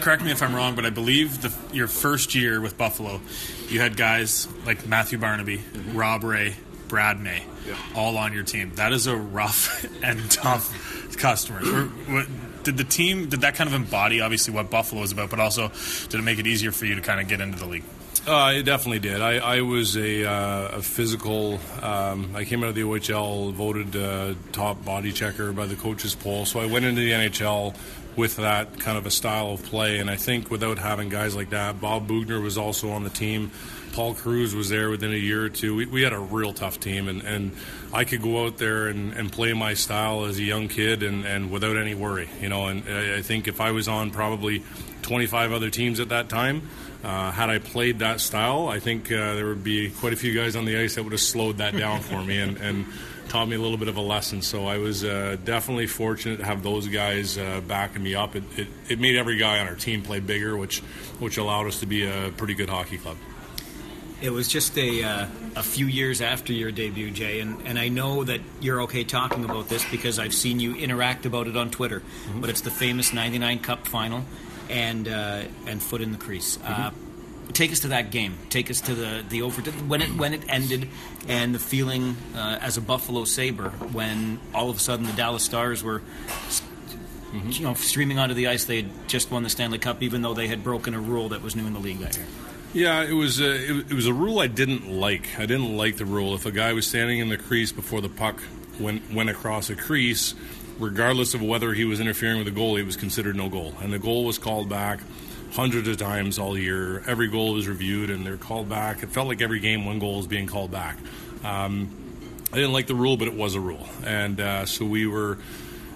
Correct 0.00 0.22
me 0.22 0.30
if 0.30 0.42
I'm 0.42 0.54
wrong, 0.54 0.74
but 0.74 0.86
I 0.86 0.90
believe 0.90 1.42
the, 1.42 1.52
your 1.74 1.88
first 1.88 2.34
year 2.34 2.60
with 2.60 2.78
Buffalo, 2.78 3.20
you 3.68 3.80
had 3.80 3.96
guys 3.96 4.48
like 4.64 4.86
Matthew 4.86 5.18
Barnaby, 5.18 5.58
mm-hmm. 5.58 5.96
Rob 5.96 6.24
Ray, 6.24 6.56
Brad 6.88 7.20
May, 7.20 7.42
yeah. 7.66 7.76
all 7.94 8.16
on 8.16 8.32
your 8.32 8.44
team. 8.44 8.72
That 8.76 8.92
is 8.92 9.06
a 9.06 9.16
rough 9.16 9.84
and 10.02 10.30
tough 10.30 11.16
customer. 11.16 11.90
Did 12.62 12.76
the 12.76 12.84
team 12.84 13.28
did 13.28 13.42
that 13.42 13.54
kind 13.54 13.68
of 13.68 13.74
embody 13.74 14.20
obviously 14.20 14.54
what 14.54 14.70
Buffalo 14.70 15.02
is 15.02 15.12
about, 15.12 15.30
but 15.30 15.40
also 15.40 15.70
did 16.08 16.14
it 16.14 16.22
make 16.22 16.38
it 16.38 16.46
easier 16.46 16.72
for 16.72 16.86
you 16.86 16.94
to 16.94 17.00
kind 17.00 17.20
of 17.20 17.28
get 17.28 17.40
into 17.40 17.58
the 17.58 17.66
league? 17.66 17.84
Uh, 18.26 18.52
it 18.56 18.64
definitely 18.64 18.98
did. 18.98 19.22
I, 19.22 19.38
I 19.38 19.60
was 19.62 19.96
a, 19.96 20.24
uh, 20.24 20.78
a 20.78 20.82
physical. 20.82 21.60
Um, 21.80 22.32
I 22.34 22.44
came 22.44 22.62
out 22.62 22.68
of 22.68 22.74
the 22.74 22.82
OHL, 22.82 23.52
voted 23.52 23.96
uh, 23.96 24.34
top 24.52 24.84
body 24.84 25.12
checker 25.12 25.52
by 25.52 25.66
the 25.66 25.76
coaches 25.76 26.14
poll. 26.14 26.44
So 26.44 26.60
I 26.60 26.66
went 26.66 26.84
into 26.84 27.00
the 27.00 27.12
NHL 27.12 27.74
with 28.18 28.36
that 28.36 28.80
kind 28.80 28.98
of 28.98 29.06
a 29.06 29.10
style 29.10 29.52
of 29.52 29.62
play. 29.62 29.98
And 29.98 30.10
I 30.10 30.16
think 30.16 30.50
without 30.50 30.78
having 30.78 31.08
guys 31.08 31.36
like 31.36 31.50
that, 31.50 31.80
Bob 31.80 32.08
Boughner 32.08 32.42
was 32.42 32.58
also 32.58 32.90
on 32.90 33.04
the 33.04 33.10
team. 33.10 33.52
Paul 33.92 34.14
Kruse 34.14 34.54
was 34.54 34.68
there 34.68 34.90
within 34.90 35.12
a 35.12 35.16
year 35.16 35.44
or 35.44 35.48
two. 35.48 35.76
We, 35.76 35.86
we 35.86 36.02
had 36.02 36.12
a 36.12 36.18
real 36.18 36.52
tough 36.52 36.78
team, 36.78 37.08
and, 37.08 37.22
and 37.22 37.52
I 37.92 38.04
could 38.04 38.20
go 38.20 38.44
out 38.44 38.58
there 38.58 38.88
and, 38.88 39.12
and 39.14 39.32
play 39.32 39.52
my 39.52 39.74
style 39.74 40.24
as 40.24 40.38
a 40.38 40.42
young 40.42 40.68
kid 40.68 41.02
and, 41.02 41.24
and 41.24 41.50
without 41.50 41.76
any 41.76 41.94
worry, 41.94 42.28
you 42.40 42.48
know. 42.48 42.66
And 42.66 42.84
I, 42.88 43.18
I 43.18 43.22
think 43.22 43.48
if 43.48 43.60
I 43.60 43.70
was 43.70 43.88
on 43.88 44.10
probably 44.10 44.62
25 45.02 45.52
other 45.52 45.70
teams 45.70 46.00
at 46.00 46.10
that 46.10 46.28
time, 46.28 46.68
uh, 47.04 47.30
had 47.30 47.48
I 47.50 47.58
played 47.58 48.00
that 48.00 48.20
style, 48.20 48.68
I 48.68 48.80
think 48.80 49.12
uh, 49.12 49.34
there 49.36 49.46
would 49.46 49.64
be 49.64 49.90
quite 49.90 50.12
a 50.12 50.16
few 50.16 50.34
guys 50.34 50.56
on 50.56 50.64
the 50.64 50.76
ice 50.76 50.96
that 50.96 51.04
would 51.04 51.12
have 51.12 51.20
slowed 51.20 51.58
that 51.58 51.76
down 51.76 52.00
for 52.00 52.22
me 52.22 52.38
and, 52.38 52.56
and 52.58 52.86
taught 53.28 53.48
me 53.48 53.56
a 53.56 53.60
little 53.60 53.76
bit 53.76 53.88
of 53.88 53.96
a 53.96 54.02
lesson. 54.02 54.42
So 54.42 54.66
I 54.66 54.78
was 54.78 55.04
uh, 55.04 55.36
definitely 55.44 55.86
fortunate 55.86 56.38
to 56.38 56.44
have 56.44 56.62
those 56.62 56.88
guys 56.88 57.38
uh, 57.38 57.60
backing 57.66 58.02
me 58.02 58.14
up. 58.14 58.34
It, 58.34 58.44
it, 58.56 58.68
it, 58.88 59.00
made 59.00 59.16
every 59.16 59.36
guy 59.36 59.60
on 59.60 59.68
our 59.68 59.74
team 59.74 60.02
play 60.02 60.20
bigger, 60.20 60.56
which 60.56 60.80
which 61.20 61.36
allowed 61.36 61.66
us 61.66 61.80
to 61.80 61.86
be 61.86 62.06
a 62.06 62.32
pretty 62.36 62.54
good 62.54 62.68
hockey 62.68 62.98
club. 62.98 63.16
It 64.20 64.30
was 64.30 64.48
just 64.48 64.76
a, 64.76 65.04
uh, 65.04 65.26
a 65.54 65.62
few 65.62 65.86
years 65.86 66.20
after 66.20 66.52
your 66.52 66.72
debut, 66.72 67.12
Jay, 67.12 67.38
and, 67.38 67.64
and 67.64 67.78
I 67.78 67.86
know 67.88 68.24
that 68.24 68.40
you're 68.60 68.82
okay 68.82 69.04
talking 69.04 69.44
about 69.44 69.68
this 69.68 69.88
because 69.92 70.18
I've 70.18 70.34
seen 70.34 70.58
you 70.58 70.74
interact 70.74 71.24
about 71.24 71.46
it 71.46 71.56
on 71.56 71.70
Twitter. 71.70 72.00
Mm-hmm. 72.00 72.40
But 72.40 72.50
it's 72.50 72.62
the 72.62 72.70
famous 72.70 73.12
'99 73.12 73.60
Cup 73.60 73.86
final 73.86 74.24
and 74.68 75.06
uh, 75.06 75.42
and 75.66 75.82
foot 75.82 76.00
in 76.00 76.12
the 76.12 76.18
crease. 76.18 76.58
Uh, 76.64 76.90
mm-hmm. 76.90 77.07
Take 77.52 77.72
us 77.72 77.80
to 77.80 77.88
that 77.88 78.10
game. 78.10 78.36
Take 78.50 78.70
us 78.70 78.80
to 78.82 78.94
the 78.94 79.24
the 79.28 79.42
over 79.42 79.62
when 79.62 80.02
it 80.02 80.08
when 80.16 80.34
it 80.34 80.42
ended, 80.48 80.88
and 81.26 81.54
the 81.54 81.58
feeling 81.58 82.16
uh, 82.34 82.58
as 82.60 82.76
a 82.76 82.80
Buffalo 82.80 83.24
Saber 83.24 83.70
when 83.70 84.40
all 84.54 84.70
of 84.70 84.76
a 84.76 84.80
sudden 84.80 85.06
the 85.06 85.12
Dallas 85.12 85.42
Stars 85.42 85.82
were. 85.82 86.00
Mm-hmm. 87.28 87.50
You 87.50 87.60
know, 87.60 87.74
streaming 87.74 88.18
onto 88.18 88.34
the 88.34 88.46
ice, 88.46 88.64
they 88.64 88.76
had 88.76 88.90
just 89.06 89.30
won 89.30 89.42
the 89.42 89.50
Stanley 89.50 89.78
Cup, 89.78 90.02
even 90.02 90.22
though 90.22 90.32
they 90.32 90.48
had 90.48 90.64
broken 90.64 90.94
a 90.94 90.98
rule 90.98 91.28
that 91.28 91.42
was 91.42 91.54
new 91.54 91.66
in 91.66 91.74
the 91.74 91.78
league 91.78 91.98
that 91.98 92.16
year. 92.16 92.24
Yeah, 92.72 93.02
it 93.02 93.12
was 93.12 93.38
a, 93.38 93.50
it, 93.50 93.90
it 93.90 93.92
was 93.92 94.06
a 94.06 94.14
rule 94.14 94.38
I 94.38 94.46
didn't 94.46 94.90
like. 94.90 95.38
I 95.38 95.44
didn't 95.44 95.76
like 95.76 95.98
the 95.98 96.06
rule. 96.06 96.34
If 96.34 96.46
a 96.46 96.50
guy 96.50 96.72
was 96.72 96.86
standing 96.86 97.18
in 97.18 97.28
the 97.28 97.36
crease 97.36 97.70
before 97.70 98.00
the 98.00 98.08
puck 98.08 98.42
went 98.80 99.12
went 99.12 99.28
across 99.28 99.68
a 99.68 99.76
crease, 99.76 100.34
regardless 100.78 101.34
of 101.34 101.42
whether 101.42 101.74
he 101.74 101.84
was 101.84 102.00
interfering 102.00 102.38
with 102.38 102.46
the 102.46 102.50
goal, 102.52 102.76
it 102.76 102.84
was 102.84 102.96
considered 102.96 103.36
no 103.36 103.50
goal. 103.50 103.74
And 103.82 103.92
the 103.92 103.98
goal 103.98 104.24
was 104.24 104.38
called 104.38 104.70
back 104.70 105.00
hundreds 105.52 105.88
of 105.88 105.96
times 105.96 106.38
all 106.38 106.56
year. 106.56 107.02
Every 107.06 107.28
goal 107.28 107.54
was 107.54 107.66
reviewed 107.66 108.10
and 108.10 108.24
they're 108.24 108.36
called 108.36 108.68
back. 108.68 109.02
It 109.02 109.10
felt 109.10 109.28
like 109.28 109.40
every 109.40 109.60
game 109.60 109.84
one 109.84 109.98
goal 109.98 110.18
was 110.18 110.26
being 110.26 110.46
called 110.46 110.70
back. 110.70 110.98
Um, 111.44 111.90
I 112.52 112.56
didn't 112.56 112.72
like 112.72 112.86
the 112.86 112.94
rule, 112.94 113.16
but 113.16 113.28
it 113.28 113.34
was 113.34 113.54
a 113.54 113.60
rule. 113.60 113.86
And 114.04 114.40
uh, 114.40 114.66
so 114.66 114.84
we 114.84 115.06
were, 115.06 115.38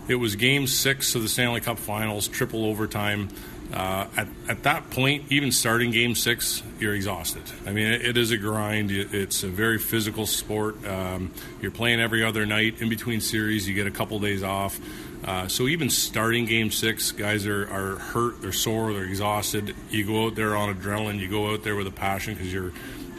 it 0.08 0.16
was 0.16 0.36
game 0.36 0.66
six 0.66 1.14
of 1.14 1.22
the 1.22 1.28
Stanley 1.28 1.60
Cup 1.60 1.78
finals, 1.78 2.28
triple 2.28 2.64
overtime. 2.66 3.28
Uh, 3.72 4.06
at, 4.18 4.28
at 4.48 4.62
that 4.64 4.90
point, 4.90 5.24
even 5.30 5.50
starting 5.50 5.90
game 5.92 6.14
six, 6.14 6.62
you're 6.78 6.94
exhausted. 6.94 7.42
I 7.66 7.72
mean, 7.72 7.86
it, 7.86 8.04
it 8.04 8.16
is 8.18 8.30
a 8.30 8.36
grind. 8.36 8.90
It's 8.90 9.44
a 9.44 9.48
very 9.48 9.78
physical 9.78 10.26
sport. 10.26 10.86
Um, 10.86 11.32
you're 11.62 11.70
playing 11.70 11.98
every 11.98 12.22
other 12.22 12.44
night. 12.44 12.82
In 12.82 12.90
between 12.90 13.22
series, 13.22 13.66
you 13.66 13.74
get 13.74 13.86
a 13.86 13.90
couple 13.90 14.18
days 14.18 14.42
off. 14.42 14.78
Uh, 15.24 15.46
so 15.46 15.68
even 15.68 15.88
starting 15.88 16.46
game 16.46 16.70
six, 16.70 17.12
guys 17.12 17.46
are, 17.46 17.62
are 17.72 17.96
hurt, 17.96 18.42
they're 18.42 18.52
sore, 18.52 18.92
they're 18.92 19.04
exhausted. 19.04 19.74
You 19.88 20.04
go 20.06 20.26
out 20.26 20.34
there 20.34 20.56
on 20.56 20.74
adrenaline, 20.74 21.18
you 21.18 21.28
go 21.28 21.52
out 21.52 21.62
there 21.62 21.76
with 21.76 21.86
a 21.86 21.92
passion 21.92 22.34
because 22.34 22.52
you're, 22.52 22.72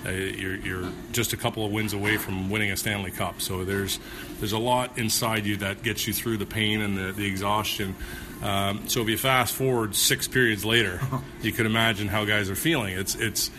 uh, 0.06 0.12
you're, 0.12 0.56
you're 0.56 0.92
just 1.14 1.32
a 1.32 1.38
couple 1.38 1.66
of 1.66 1.72
wins 1.72 1.94
away 1.94 2.18
from 2.18 2.50
winning 2.50 2.72
a 2.72 2.78
Stanley 2.78 3.12
Cup. 3.12 3.42
So 3.42 3.64
there's 3.64 4.00
there's 4.40 4.52
a 4.52 4.58
lot 4.58 4.98
inside 4.98 5.46
you 5.46 5.58
that 5.58 5.82
gets 5.82 6.06
you 6.06 6.12
through 6.12 6.38
the 6.38 6.46
pain 6.46 6.82
and 6.82 6.98
the, 6.98 7.14
the 7.14 7.26
exhaustion. 7.26 7.96
Um, 8.42 8.90
so 8.90 9.02
if 9.02 9.08
you 9.08 9.18
fast 9.18 9.54
forward 9.54 9.96
six 9.96 10.28
periods 10.28 10.66
later, 10.66 11.00
you 11.42 11.54
could 11.54 11.66
imagine 11.66 12.10
how 12.10 12.26
guys 12.26 12.50
are 12.50 12.56
feeling. 12.56 12.98
It's 12.98 13.16
it's 13.16 13.50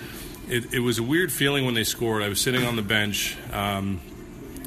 it, 0.50 0.74
it 0.74 0.80
was 0.80 0.98
a 0.98 1.02
weird 1.02 1.33
feeling 1.33 1.64
when 1.64 1.72
they 1.72 1.85
scored. 1.85 2.22
I 2.22 2.28
was 2.28 2.42
sitting 2.42 2.64
on 2.64 2.76
the 2.76 2.83
bench. 2.83 3.38
Um, 3.50 4.02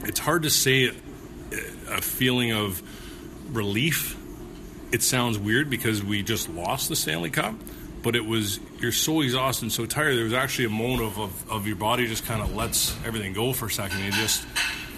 it's 0.04 0.20
hard 0.20 0.44
to 0.44 0.50
say 0.50 0.92
a 1.90 2.02
feeling 2.02 2.52
of 2.54 2.82
relief. 3.50 4.18
It 4.92 5.04
sounds 5.04 5.38
weird 5.38 5.70
because 5.70 6.04
we 6.04 6.24
just 6.24 6.50
lost 6.50 6.90
the 6.90 6.96
Stanley 6.96 7.30
Cup, 7.30 7.56
but 8.04 8.16
it 8.16 8.26
was 8.26 8.60
you're 8.80 8.92
so 8.92 9.22
exhausted 9.22 9.66
and 9.66 9.72
so 9.72 9.86
tired. 9.86 10.16
There 10.16 10.24
was 10.24 10.34
actually 10.34 10.66
a 10.66 10.70
moment 10.70 11.04
of, 11.04 11.20
of, 11.20 11.52
of 11.52 11.68
your 11.68 11.76
body 11.76 12.08
just 12.08 12.26
kind 12.26 12.42
of 12.42 12.56
lets 12.56 12.96
everything 13.06 13.34
go 13.34 13.54
for 13.54 13.66
a 13.66 13.72
second. 13.72 14.04
You 14.04 14.12
just 14.12 14.46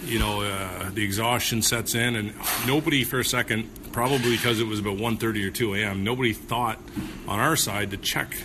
you 0.04 0.18
know 0.18 0.42
uh, 0.42 0.90
the 0.90 1.02
exhaustion 1.02 1.62
sets 1.62 1.94
in, 1.94 2.14
and 2.16 2.34
nobody 2.66 3.04
for 3.04 3.18
a 3.18 3.24
second 3.24 3.68
probably 3.92 4.30
because 4.30 4.60
it 4.60 4.66
was 4.66 4.78
about 4.78 4.96
1.30 4.96 5.46
or 5.46 5.50
2 5.50 5.74
a.m. 5.74 6.04
Nobody 6.04 6.32
thought 6.32 6.78
on 7.26 7.40
our 7.40 7.56
side 7.56 7.90
to 7.90 7.96
check 7.96 8.36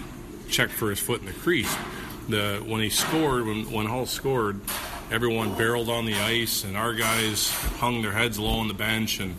check 0.50 0.70
for 0.70 0.90
his 0.90 1.00
foot 1.00 1.20
in 1.22 1.28
the 1.28 1.34
crease. 1.34 1.74
The 2.30 2.64
when 2.66 2.82
he 2.82 2.90
scored, 2.90 3.46
when 3.46 3.72
when 3.72 3.86
Hull 3.86 4.06
scored, 4.06 4.60
everyone 5.12 5.56
barreled 5.56 5.90
on 5.90 6.06
the 6.06 6.16
ice, 6.16 6.64
and 6.64 6.76
our 6.76 6.94
guys 6.94 7.52
hung 7.80 8.02
their 8.02 8.12
heads 8.12 8.40
low 8.40 8.60
on 8.60 8.68
the 8.68 8.74
bench, 8.74 9.20
and 9.20 9.36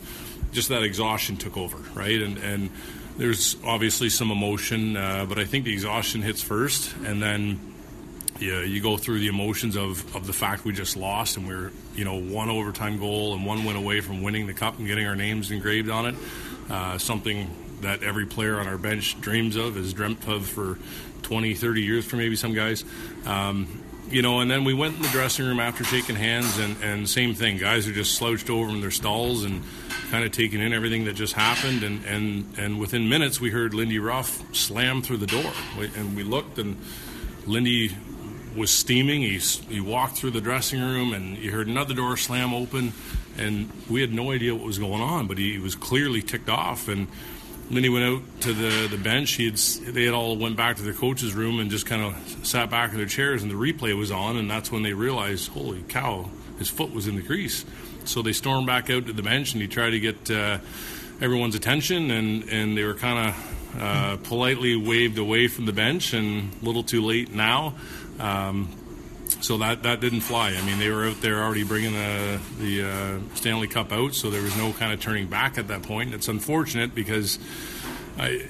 just 0.52 0.68
that 0.68 0.82
exhaustion 0.82 1.36
took 1.36 1.56
over, 1.56 1.78
right? 1.94 2.20
And 2.20 2.38
and 2.38 2.70
there's 3.16 3.56
obviously 3.64 4.10
some 4.10 4.30
emotion, 4.30 4.96
uh, 4.96 5.24
but 5.26 5.38
I 5.38 5.44
think 5.44 5.64
the 5.64 5.72
exhaustion 5.72 6.22
hits 6.22 6.42
first, 6.42 6.94
and 7.04 7.22
then 7.22 7.58
you, 8.38 8.58
you 8.60 8.82
go 8.82 8.96
through 8.96 9.20
the 9.20 9.28
emotions 9.28 9.76
of, 9.76 10.14
of 10.14 10.26
the 10.26 10.32
fact 10.32 10.64
we 10.64 10.72
just 10.72 10.96
lost 10.96 11.38
and 11.38 11.46
we're 11.46 11.72
you 11.94 12.04
know 12.04 12.20
one 12.20 12.50
overtime 12.50 12.98
goal 12.98 13.34
and 13.34 13.46
one 13.46 13.64
win 13.64 13.76
away 13.76 14.00
from 14.00 14.22
winning 14.22 14.46
the 14.46 14.52
cup 14.52 14.78
and 14.78 14.86
getting 14.86 15.06
our 15.06 15.16
names 15.16 15.50
engraved 15.50 15.90
on 15.90 16.06
it. 16.06 16.14
Uh, 16.68 16.98
something 16.98 17.48
that 17.80 18.02
every 18.02 18.26
player 18.26 18.58
on 18.58 18.66
our 18.66 18.78
bench 18.78 19.20
dreams 19.20 19.56
of, 19.56 19.76
has 19.76 19.92
dreamt 19.92 20.26
of 20.28 20.46
for 20.46 20.78
20, 21.22 21.54
30 21.54 21.82
years 21.82 22.04
for 22.04 22.16
maybe 22.16 22.36
some 22.36 22.54
guys. 22.54 22.84
Um, 23.24 23.82
you 24.10 24.22
know, 24.22 24.40
and 24.40 24.50
then 24.50 24.64
we 24.64 24.74
went 24.74 24.96
in 24.96 25.02
the 25.02 25.08
dressing 25.08 25.46
room 25.46 25.58
after 25.58 25.82
shaking 25.84 26.16
hands, 26.16 26.58
and, 26.58 26.76
and 26.82 27.08
same 27.08 27.34
thing. 27.34 27.58
Guys 27.58 27.88
are 27.88 27.92
just 27.92 28.14
slouched 28.14 28.50
over 28.50 28.70
in 28.70 28.80
their 28.80 28.90
stalls 28.90 29.44
and 29.44 29.62
kind 30.10 30.24
of 30.24 30.32
taking 30.32 30.60
in 30.60 30.72
everything 30.72 31.04
that 31.06 31.14
just 31.14 31.32
happened. 31.34 31.82
And, 31.82 32.04
and, 32.04 32.54
and 32.58 32.78
within 32.78 33.08
minutes, 33.08 33.40
we 33.40 33.50
heard 33.50 33.74
Lindy 33.74 33.98
Ruff 33.98 34.42
slam 34.54 35.02
through 35.02 35.18
the 35.18 35.26
door. 35.26 35.52
And 35.96 36.16
we 36.16 36.22
looked, 36.22 36.58
and 36.58 36.76
Lindy 37.46 37.96
was 38.56 38.70
steaming. 38.70 39.22
He, 39.22 39.38
he 39.38 39.80
walked 39.80 40.16
through 40.16 40.30
the 40.30 40.40
dressing 40.40 40.80
room, 40.80 41.12
and 41.12 41.36
you 41.38 41.50
heard 41.50 41.66
another 41.66 41.94
door 41.94 42.16
slam 42.16 42.54
open, 42.54 42.92
and 43.36 43.70
we 43.90 44.00
had 44.00 44.12
no 44.12 44.30
idea 44.30 44.54
what 44.54 44.64
was 44.64 44.78
going 44.78 45.02
on, 45.02 45.26
but 45.26 45.36
he 45.36 45.58
was 45.58 45.74
clearly 45.74 46.22
ticked 46.22 46.48
off. 46.48 46.88
And 46.88 47.08
he 47.70 47.88
went 47.88 48.04
out 48.04 48.40
to 48.42 48.52
the, 48.52 48.88
the 48.88 48.96
bench. 48.96 49.32
He 49.32 49.46
had, 49.46 49.56
they 49.56 50.04
had 50.04 50.14
all 50.14 50.36
went 50.36 50.56
back 50.56 50.76
to 50.76 50.82
their 50.82 50.94
coach's 50.94 51.34
room 51.34 51.58
and 51.58 51.70
just 51.70 51.86
kind 51.86 52.02
of 52.02 52.46
sat 52.46 52.70
back 52.70 52.92
in 52.92 52.98
their 52.98 53.06
chairs, 53.06 53.42
and 53.42 53.50
the 53.50 53.56
replay 53.56 53.96
was 53.96 54.10
on, 54.10 54.36
and 54.36 54.50
that's 54.50 54.70
when 54.70 54.82
they 54.82 54.92
realized, 54.92 55.48
holy 55.48 55.82
cow, 55.88 56.30
his 56.58 56.68
foot 56.68 56.92
was 56.92 57.06
in 57.06 57.16
the 57.16 57.22
crease. 57.22 57.64
So 58.04 58.22
they 58.22 58.32
stormed 58.32 58.66
back 58.66 58.88
out 58.88 59.06
to 59.06 59.12
the 59.12 59.22
bench, 59.22 59.52
and 59.52 59.60
he 59.60 59.68
tried 59.68 59.90
to 59.90 60.00
get 60.00 60.30
uh, 60.30 60.58
everyone's 61.20 61.56
attention, 61.56 62.10
and, 62.10 62.48
and 62.48 62.76
they 62.76 62.84
were 62.84 62.94
kind 62.94 63.28
of 63.28 63.80
uh, 63.80 64.16
politely 64.18 64.76
waved 64.76 65.18
away 65.18 65.48
from 65.48 65.66
the 65.66 65.72
bench, 65.72 66.12
and 66.12 66.54
a 66.62 66.64
little 66.64 66.84
too 66.84 67.02
late 67.02 67.34
now. 67.34 67.74
Um, 68.20 68.68
so 69.28 69.58
that 69.58 69.82
that 69.82 70.00
didn't 70.00 70.20
fly. 70.20 70.50
I 70.50 70.62
mean, 70.64 70.78
they 70.78 70.90
were 70.90 71.08
out 71.08 71.20
there 71.20 71.42
already 71.42 71.64
bringing 71.64 71.92
the 71.92 72.40
the 72.58 72.82
uh, 72.82 73.34
Stanley 73.34 73.68
Cup 73.68 73.92
out, 73.92 74.14
so 74.14 74.30
there 74.30 74.42
was 74.42 74.56
no 74.56 74.72
kind 74.72 74.92
of 74.92 75.00
turning 75.00 75.26
back 75.26 75.58
at 75.58 75.68
that 75.68 75.82
point. 75.82 76.14
It's 76.14 76.28
unfortunate 76.28 76.94
because 76.94 77.38
I 78.18 78.46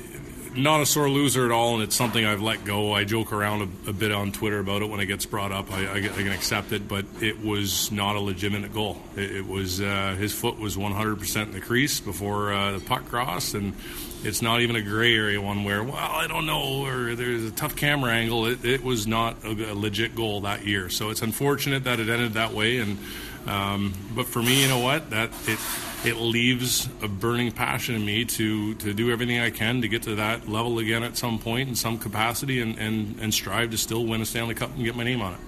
not 0.57 0.81
a 0.81 0.87
sore 0.87 1.09
loser 1.09 1.45
at 1.45 1.51
all, 1.51 1.75
and 1.75 1.83
it's 1.83 1.97
something 1.97 2.25
I've 2.25 2.43
let 2.43 2.65
go. 2.65 2.93
I 2.93 3.05
joke 3.05 3.33
around 3.33 3.63
a, 3.87 3.91
a 3.91 3.93
bit 3.93 4.13
on 4.13 4.33
Twitter 4.33 4.59
about 4.59 4.83
it 4.83 4.91
when 4.91 5.01
it 5.01 5.07
gets 5.07 5.27
brought 5.27 5.53
up. 5.53 5.73
I, 5.73 5.87
I, 5.87 5.97
I 5.97 6.01
can 6.01 6.33
accept 6.33 6.73
it, 6.73 6.89
but 6.89 7.05
it 7.21 7.45
was 7.45 7.93
not 7.93 8.17
a 8.17 8.21
legitimate 8.21 8.73
goal. 8.73 9.01
It, 9.17 9.37
it 9.37 9.47
was 9.47 9.81
uh, 9.81 10.17
his 10.19 10.33
foot 10.33 10.59
was 10.59 10.77
100% 10.77 11.43
in 11.43 11.53
the 11.53 11.61
crease 11.61 12.01
before 12.01 12.53
uh, 12.53 12.73
the 12.73 12.81
puck 12.81 13.07
crossed, 13.09 13.55
and 13.55 13.75
it's 14.23 14.43
not 14.43 14.61
even 14.61 14.77
a 14.77 14.83
gray 14.83 15.15
area 15.15 15.41
one 15.41 15.65
where, 15.65 15.83
well, 15.83 15.97
I 15.97 16.27
don't 16.27 16.47
know, 16.47 16.85
or 16.87 17.15
there's 17.15 17.45
a 17.45 17.51
tough 17.51 17.77
camera 17.77 18.13
angle. 18.13 18.47
It, 18.47 18.65
it 18.65 18.83
was 18.83 19.07
not 19.07 19.45
a, 19.45 19.73
a, 19.73 19.75
legit 19.75 20.15
goal 20.15 20.41
that 20.43 20.67
year, 20.67 20.89
so 20.89 21.11
it's 21.11 21.23
unfortunate 21.23 21.85
that 21.85 22.01
it 22.01 22.09
ended 22.09 22.35
that 22.35 22.53
way. 22.53 22.79
And 22.79 22.99
um, 23.47 23.95
but 24.15 24.27
for 24.27 24.43
me, 24.43 24.63
you 24.63 24.69
know 24.69 24.81
what? 24.81 25.11
That 25.11 25.31
it 25.47 25.59
it 26.05 26.17
leaves 26.17 26.89
a 27.03 27.09
burning 27.09 27.53
passion 27.53 27.95
in 27.95 28.05
me 28.05 28.25
to 28.25 28.75
to 28.75 28.93
do 28.93 29.11
everything 29.11 29.41
I 29.41 29.51
can 29.51 29.83
to 29.83 29.89
get 29.89 30.03
to 30.03 30.17
that 30.17 30.49
level 30.49 30.79
again 30.79 31.03
at 31.03 31.17
some 31.17 31.39
point 31.39 31.69
in 31.69 31.75
some 31.75 31.99
capacity 31.99 32.61
and, 32.61 32.79
and, 32.79 33.19
and 33.21 33.33
strive 33.33 33.71
to 33.71 33.79
still 33.79 34.05
win 34.05 34.21
a 34.21 34.27
Stanley 34.27 34.55
Cup 34.55 34.75
and 34.75 34.85
get 34.85 34.97
my 34.97 35.05
name 35.05 35.23
on 35.23 35.35
it. 35.35 35.41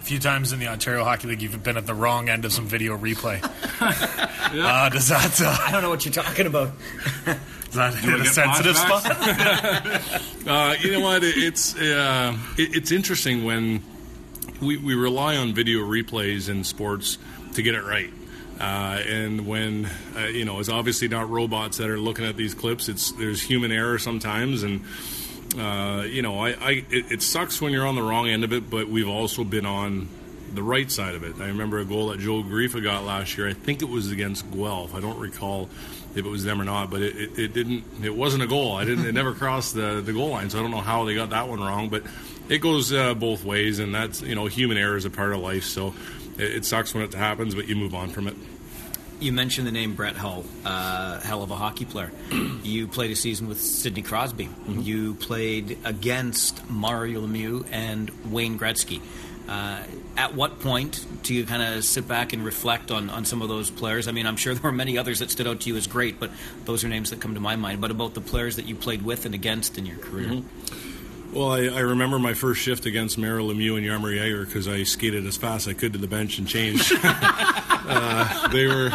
A 0.00 0.04
few 0.04 0.18
times 0.18 0.52
in 0.52 0.58
the 0.58 0.68
Ontario 0.68 1.04
Hockey 1.04 1.28
League, 1.28 1.42
you've 1.42 1.62
been 1.62 1.76
at 1.76 1.86
the 1.86 1.94
wrong 1.94 2.28
end 2.28 2.44
of 2.44 2.52
some 2.52 2.66
video 2.66 2.96
replay. 2.96 3.42
uh, 3.80 4.88
does 4.88 5.08
that 5.08 5.40
uh, 5.40 5.56
I 5.66 5.70
don't 5.70 5.82
know 5.82 5.90
what 5.90 6.04
you're 6.04 6.14
talking 6.14 6.46
about. 6.46 6.70
does 7.24 7.74
that 7.74 7.94
hit 7.94 8.20
a 8.20 8.24
sensitive 8.24 8.76
flashbacks? 8.76 10.00
spot? 10.00 10.22
Uh, 10.48 10.74
you 10.80 10.92
know 10.92 11.00
what? 11.00 11.22
It's 11.22 11.76
uh, 11.76 12.34
it, 12.56 12.74
it's 12.74 12.90
interesting 12.90 13.44
when 13.44 13.82
we, 14.60 14.76
we 14.76 14.94
rely 14.94 15.36
on 15.36 15.54
video 15.54 15.80
replays 15.80 16.48
in 16.48 16.64
sports 16.64 17.18
to 17.54 17.62
get 17.62 17.74
it 17.74 17.84
right. 17.84 18.12
Uh, 18.60 19.00
and 19.06 19.46
when 19.46 19.88
uh, 20.16 20.26
you 20.26 20.44
know, 20.44 20.58
it's 20.58 20.68
obviously 20.68 21.06
not 21.06 21.30
robots 21.30 21.78
that 21.78 21.88
are 21.88 21.98
looking 21.98 22.24
at 22.24 22.36
these 22.36 22.54
clips. 22.54 22.88
It's 22.88 23.12
there's 23.12 23.40
human 23.40 23.70
error 23.70 23.98
sometimes, 23.98 24.64
and 24.64 24.84
uh, 25.56 26.02
you 26.02 26.22
know, 26.22 26.40
I, 26.40 26.50
I 26.50 26.70
it, 26.90 27.12
it 27.12 27.22
sucks 27.22 27.60
when 27.62 27.72
you're 27.72 27.86
on 27.86 27.94
the 27.94 28.02
wrong 28.02 28.28
end 28.28 28.42
of 28.42 28.52
it. 28.52 28.68
But 28.68 28.88
we've 28.88 29.08
also 29.08 29.44
been 29.44 29.64
on 29.64 30.08
the 30.52 30.62
right 30.62 30.90
side 30.90 31.14
of 31.14 31.22
it. 31.22 31.40
I 31.40 31.46
remember 31.46 31.78
a 31.78 31.84
goal 31.84 32.08
that 32.08 32.18
Joel 32.18 32.42
Garreffa 32.42 32.82
got 32.82 33.04
last 33.04 33.38
year. 33.38 33.48
I 33.48 33.52
think 33.52 33.80
it 33.80 33.88
was 33.88 34.10
against 34.10 34.50
Guelph. 34.50 34.94
I 34.94 35.00
don't 35.00 35.18
recall 35.20 35.68
if 36.16 36.16
it 36.16 36.24
was 36.24 36.42
them 36.42 36.60
or 36.60 36.64
not, 36.64 36.90
but 36.90 37.02
it, 37.02 37.16
it, 37.16 37.38
it 37.38 37.52
didn't. 37.52 37.84
It 38.02 38.14
wasn't 38.14 38.42
a 38.42 38.48
goal. 38.48 38.74
I 38.74 38.84
didn't. 38.84 39.06
It 39.06 39.12
never 39.12 39.34
crossed 39.34 39.74
the 39.74 40.00
the 40.00 40.12
goal 40.12 40.30
line. 40.30 40.50
So 40.50 40.58
I 40.58 40.62
don't 40.62 40.72
know 40.72 40.80
how 40.80 41.04
they 41.04 41.14
got 41.14 41.30
that 41.30 41.48
one 41.48 41.60
wrong. 41.60 41.90
But 41.90 42.02
it 42.48 42.58
goes 42.58 42.92
uh, 42.92 43.14
both 43.14 43.44
ways, 43.44 43.78
and 43.78 43.94
that's 43.94 44.22
you 44.22 44.34
know, 44.34 44.46
human 44.46 44.76
error 44.76 44.96
is 44.96 45.04
a 45.04 45.10
part 45.10 45.32
of 45.32 45.40
life. 45.40 45.64
So 45.64 45.94
it, 46.38 46.56
it 46.56 46.64
sucks 46.64 46.94
when 46.94 47.02
it 47.02 47.14
happens, 47.14 47.54
but 47.54 47.68
you 47.68 47.76
move 47.76 47.94
on 47.94 48.10
from 48.10 48.28
it. 48.28 48.34
You 49.20 49.32
mentioned 49.32 49.66
the 49.66 49.72
name 49.72 49.96
Brett 49.96 50.14
Hull, 50.14 50.44
uh, 50.64 51.18
hell 51.20 51.42
of 51.42 51.50
a 51.50 51.56
hockey 51.56 51.84
player. 51.84 52.12
you 52.62 52.86
played 52.86 53.10
a 53.10 53.16
season 53.16 53.48
with 53.48 53.60
Sidney 53.60 54.02
Crosby. 54.02 54.48
You 54.68 55.14
played 55.14 55.76
against 55.84 56.68
Mario 56.70 57.26
Lemieux 57.26 57.66
and 57.72 58.10
Wayne 58.30 58.58
Gretzky. 58.58 59.00
Uh, 59.48 59.82
at 60.16 60.34
what 60.34 60.60
point 60.60 61.04
do 61.22 61.34
you 61.34 61.46
kind 61.46 61.62
of 61.62 61.82
sit 61.82 62.06
back 62.06 62.34
and 62.34 62.44
reflect 62.44 62.90
on, 62.90 63.08
on 63.08 63.24
some 63.24 63.42
of 63.42 63.48
those 63.48 63.70
players? 63.70 64.06
I 64.06 64.12
mean, 64.12 64.26
I'm 64.26 64.36
sure 64.36 64.54
there 64.54 64.62
were 64.62 64.76
many 64.76 64.98
others 64.98 65.18
that 65.18 65.30
stood 65.30 65.48
out 65.48 65.62
to 65.62 65.68
you 65.68 65.76
as 65.76 65.88
great, 65.88 66.20
but 66.20 66.30
those 66.64 66.84
are 66.84 66.88
names 66.88 67.10
that 67.10 67.20
come 67.20 67.34
to 67.34 67.40
my 67.40 67.56
mind. 67.56 67.80
But 67.80 67.90
about 67.90 68.14
the 68.14 68.20
players 68.20 68.56
that 68.56 68.66
you 68.66 68.76
played 68.76 69.02
with 69.02 69.26
and 69.26 69.34
against 69.34 69.78
in 69.78 69.86
your 69.86 69.98
career? 69.98 70.42
Well, 71.32 71.52
I, 71.52 71.66
I 71.66 71.80
remember 71.80 72.18
my 72.18 72.32
first 72.32 72.62
shift 72.62 72.86
against 72.86 73.18
Mario 73.18 73.52
Lemieux 73.52 73.76
and 73.76 73.86
Jaromir 73.86 74.18
Jagr 74.18 74.46
because 74.46 74.66
I 74.66 74.82
skated 74.84 75.26
as 75.26 75.36
fast 75.36 75.66
as 75.66 75.74
I 75.74 75.78
could 75.78 75.92
to 75.92 75.98
the 75.98 76.06
bench 76.06 76.38
and 76.38 76.48
changed. 76.48 76.90
uh, 77.02 78.48
they 78.48 78.66
were 78.66 78.90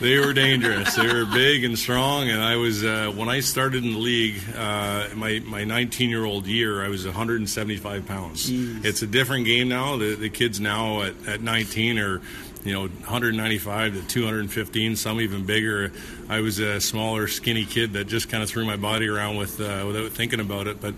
they 0.00 0.18
were 0.18 0.32
dangerous. 0.32 0.94
They 0.94 1.06
were 1.06 1.26
big 1.26 1.64
and 1.64 1.78
strong, 1.78 2.30
and 2.30 2.42
I 2.42 2.56
was 2.56 2.82
uh, 2.82 3.12
when 3.14 3.28
I 3.28 3.40
started 3.40 3.84
in 3.84 3.92
the 3.92 3.98
league, 3.98 4.42
uh, 4.56 5.08
my 5.14 5.40
my 5.46 5.64
19 5.64 6.08
year 6.08 6.24
old 6.24 6.46
year, 6.46 6.82
I 6.82 6.88
was 6.88 7.04
175 7.04 8.06
pounds. 8.06 8.48
It's 8.50 9.02
a 9.02 9.06
different 9.06 9.44
game 9.44 9.68
now. 9.68 9.98
The, 9.98 10.14
the 10.14 10.30
kids 10.30 10.58
now 10.58 11.02
at, 11.02 11.14
at 11.26 11.40
19 11.42 11.98
are 11.98 12.22
you 12.64 12.72
know 12.72 12.82
195 12.82 13.94
to 13.94 14.02
215 14.08 14.96
some 14.96 15.20
even 15.20 15.46
bigger 15.46 15.92
i 16.28 16.40
was 16.40 16.58
a 16.58 16.80
smaller 16.80 17.28
skinny 17.28 17.64
kid 17.64 17.92
that 17.92 18.06
just 18.08 18.28
kind 18.28 18.42
of 18.42 18.48
threw 18.48 18.64
my 18.64 18.76
body 18.76 19.06
around 19.06 19.36
with 19.36 19.60
uh, 19.60 19.84
without 19.86 20.10
thinking 20.10 20.40
about 20.40 20.66
it 20.66 20.80
but 20.80 20.92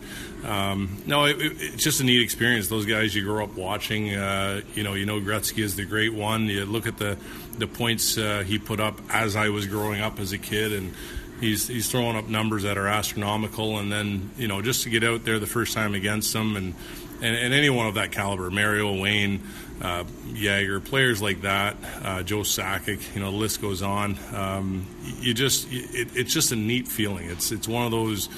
um, 0.49 1.03
no 1.07 1.25
it, 1.25 1.41
it, 1.41 1.53
it's 1.61 1.85
just 1.85 2.01
a 2.01 2.05
neat 2.05 2.21
experience 2.21 2.69
those 2.69 2.87
guys 2.87 3.15
you 3.15 3.23
grow 3.23 3.45
up 3.45 3.55
watching 3.55 4.15
uh, 4.15 4.61
you 4.75 4.83
know 4.83 4.95
you 4.95 5.07
know 5.07 5.21
gretzky 5.21 5.63
is 5.63 5.77
the 5.77 5.85
great 5.85 6.15
one 6.15 6.47
you 6.47 6.65
look 6.65 6.87
at 6.87 6.99
the 6.99 7.17
the 7.59 7.67
points 7.67 8.17
uh, 8.19 8.43
he 8.47 8.59
put 8.59 8.81
up 8.81 9.01
as 9.11 9.37
i 9.37 9.49
was 9.49 9.67
growing 9.67 10.01
up 10.01 10.19
as 10.19 10.33
a 10.33 10.39
kid 10.39 10.73
and 10.73 10.95
He's, 11.41 11.69
he's 11.69 11.89
throwing 11.89 12.17
up 12.17 12.27
numbers 12.27 12.65
that 12.65 12.77
are 12.77 12.89
astronomical, 12.89 13.79
and 13.79 13.93
then 13.93 14.33
you 14.37 14.49
know 14.49 14.61
just 14.61 14.83
to 14.83 14.91
get 14.91 15.05
out 15.05 15.25
there 15.25 15.39
the 15.39 15.47
first 15.47 15.73
time 15.73 15.95
against 15.95 16.33
them, 16.33 16.57
and 16.57 16.75
and, 17.23 17.37
and 17.37 17.55
anyone 17.55 17.87
of 17.87 17.95
that 17.95 18.13
caliber, 18.13 18.51
Mario 18.51 19.01
Wayne, 19.01 19.41
uh, 19.81 20.05
Jagr, 20.33 20.85
players 20.85 21.21
like 21.23 21.43
that, 21.43 21.77
uh, 22.03 22.23
Joe 22.23 22.41
Sakic, 22.41 23.15
you 23.15 23.21
know, 23.21 23.31
the 23.31 23.37
list 23.37 23.61
goes 23.61 23.83
on. 23.83 24.17
Um, 24.35 24.87
you 25.21 25.35
just, 25.35 25.67
it, 25.71 26.09
it's 26.17 26.33
just 26.33 26.53
a 26.53 26.57
neat 26.57 26.89
feeling. 26.89 27.29
It's 27.29 27.53
it's 27.53 27.69
one 27.69 27.85
of 27.85 27.91
those. 27.91 28.29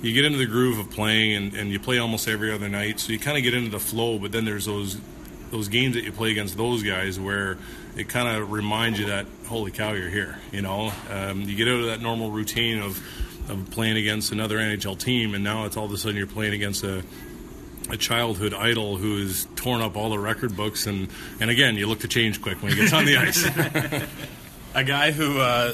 You 0.00 0.12
get 0.12 0.24
into 0.24 0.38
the 0.38 0.46
groove 0.46 0.78
of 0.78 0.90
playing, 0.90 1.34
and, 1.34 1.54
and 1.54 1.70
you 1.70 1.80
play 1.80 1.98
almost 1.98 2.28
every 2.28 2.52
other 2.52 2.68
night, 2.68 3.00
so 3.00 3.12
you 3.12 3.18
kind 3.18 3.36
of 3.36 3.42
get 3.42 3.54
into 3.54 3.70
the 3.70 3.80
flow. 3.80 4.18
But 4.18 4.32
then 4.32 4.44
there's 4.44 4.66
those 4.66 4.98
those 5.50 5.68
games 5.68 5.94
that 5.94 6.04
you 6.04 6.12
play 6.12 6.30
against 6.30 6.56
those 6.56 6.82
guys 6.82 7.18
where 7.18 7.56
it 7.96 8.08
kind 8.08 8.36
of 8.36 8.52
reminds 8.52 8.98
you 8.98 9.06
that 9.06 9.26
holy 9.46 9.70
cow, 9.70 9.92
you're 9.92 10.10
here. 10.10 10.38
You 10.52 10.62
know, 10.62 10.92
um, 11.10 11.42
you 11.42 11.56
get 11.56 11.68
out 11.68 11.80
of 11.80 11.86
that 11.86 12.00
normal 12.00 12.30
routine 12.30 12.80
of 12.80 13.02
of 13.50 13.70
playing 13.70 13.96
against 13.96 14.30
another 14.30 14.58
NHL 14.58 14.98
team, 14.98 15.34
and 15.34 15.42
now 15.42 15.64
it's 15.64 15.76
all 15.76 15.86
of 15.86 15.92
a 15.92 15.96
sudden 15.96 16.16
you're 16.16 16.26
playing 16.26 16.54
against 16.54 16.84
a 16.84 17.02
a 17.90 17.96
childhood 17.96 18.52
idol 18.52 18.96
who 18.96 19.22
has 19.22 19.46
torn 19.56 19.80
up 19.80 19.96
all 19.96 20.10
the 20.10 20.18
record 20.18 20.54
books 20.54 20.86
and 20.86 21.08
and 21.40 21.48
again 21.48 21.74
you 21.76 21.86
look 21.86 22.00
to 22.00 22.08
change 22.08 22.42
quick 22.42 22.62
when 22.62 22.70
he 22.70 22.78
gets 22.78 22.92
on 22.92 23.06
the 23.06 23.16
ice 23.16 23.46
a 24.74 24.84
guy 24.84 25.10
who 25.10 25.38
uh, 25.38 25.72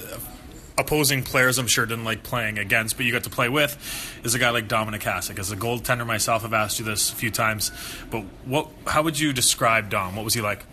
opposing 0.76 1.22
players 1.22 1.58
I'm 1.58 1.66
sure 1.66 1.86
didn't 1.86 2.04
like 2.04 2.22
playing 2.22 2.58
against, 2.58 2.96
but 2.96 3.06
you 3.06 3.12
got 3.12 3.24
to 3.24 3.30
play 3.30 3.48
with, 3.48 3.78
is 4.24 4.34
a 4.34 4.38
guy 4.38 4.50
like 4.50 4.68
Dominik 4.68 5.02
Hasek. 5.02 5.38
As 5.38 5.50
a 5.50 5.56
goaltender 5.56 6.06
myself, 6.06 6.44
I've 6.44 6.52
asked 6.52 6.78
you 6.78 6.84
this 6.84 7.12
a 7.12 7.14
few 7.14 7.30
times, 7.30 7.70
but 8.10 8.24
what? 8.44 8.68
How 8.86 9.02
would 9.02 9.18
you 9.18 9.32
describe 9.32 9.90
Dom? 9.90 10.16
What 10.16 10.24
was 10.24 10.34
he 10.34 10.40
like? 10.40 10.64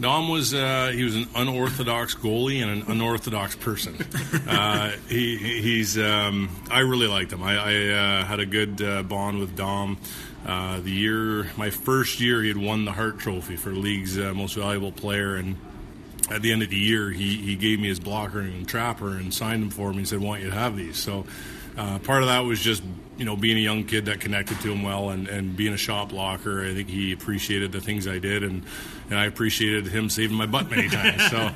Dom 0.00 0.28
was 0.28 0.52
uh, 0.52 0.90
he 0.92 1.04
was 1.04 1.14
an 1.14 1.28
unorthodox 1.34 2.14
goalie 2.14 2.62
and 2.62 2.82
an 2.82 2.90
unorthodox 2.90 3.54
person. 3.54 3.96
uh, 4.48 4.90
he 5.08 5.36
he's 5.36 5.98
um, 5.98 6.48
I 6.70 6.80
really 6.80 7.06
liked 7.06 7.32
him. 7.32 7.42
I, 7.42 7.56
I 7.56 7.88
uh, 7.88 8.24
had 8.24 8.40
a 8.40 8.46
good 8.46 8.82
uh, 8.82 9.02
bond 9.02 9.38
with 9.38 9.56
Dom. 9.56 9.98
Uh, 10.44 10.80
the 10.80 10.90
year 10.90 11.50
my 11.56 11.70
first 11.70 12.20
year, 12.20 12.42
he 12.42 12.48
had 12.48 12.56
won 12.56 12.84
the 12.84 12.92
Hart 12.92 13.18
Trophy 13.20 13.54
for 13.54 13.70
league's 13.70 14.18
uh, 14.18 14.34
most 14.34 14.54
valuable 14.54 14.90
player, 14.90 15.36
and 15.36 15.56
at 16.30 16.42
the 16.42 16.52
end 16.52 16.62
of 16.62 16.70
the 16.70 16.76
year, 16.76 17.10
he, 17.10 17.36
he 17.36 17.56
gave 17.56 17.80
me 17.80 17.88
his 17.88 18.00
blocker 18.00 18.40
and 18.40 18.66
trapper 18.68 19.10
and 19.10 19.32
signed 19.32 19.62
them 19.62 19.70
for 19.70 19.90
me 19.92 19.98
and 19.98 20.08
said, 20.08 20.20
"Want 20.20 20.42
you 20.42 20.50
to 20.50 20.54
have 20.54 20.76
these." 20.76 20.96
So 20.96 21.26
uh, 21.76 21.98
part 21.98 22.22
of 22.22 22.28
that 22.28 22.40
was 22.40 22.60
just 22.60 22.82
you 23.16 23.24
know 23.24 23.36
being 23.36 23.56
a 23.56 23.60
young 23.60 23.84
kid 23.84 24.06
that 24.06 24.20
connected 24.20 24.60
to 24.60 24.72
him 24.72 24.82
well 24.82 25.10
and, 25.10 25.28
and 25.28 25.56
being 25.56 25.72
a 25.72 25.76
shot 25.76 26.10
blocker. 26.10 26.64
I 26.64 26.74
think 26.74 26.88
he 26.88 27.12
appreciated 27.12 27.72
the 27.72 27.80
things 27.80 28.06
I 28.06 28.18
did 28.18 28.42
and 28.42 28.64
and 29.10 29.18
I 29.18 29.26
appreciated 29.26 29.86
him 29.86 30.08
saving 30.08 30.36
my 30.36 30.46
butt 30.46 30.70
many 30.70 30.88
times. 30.88 31.30
so 31.30 31.50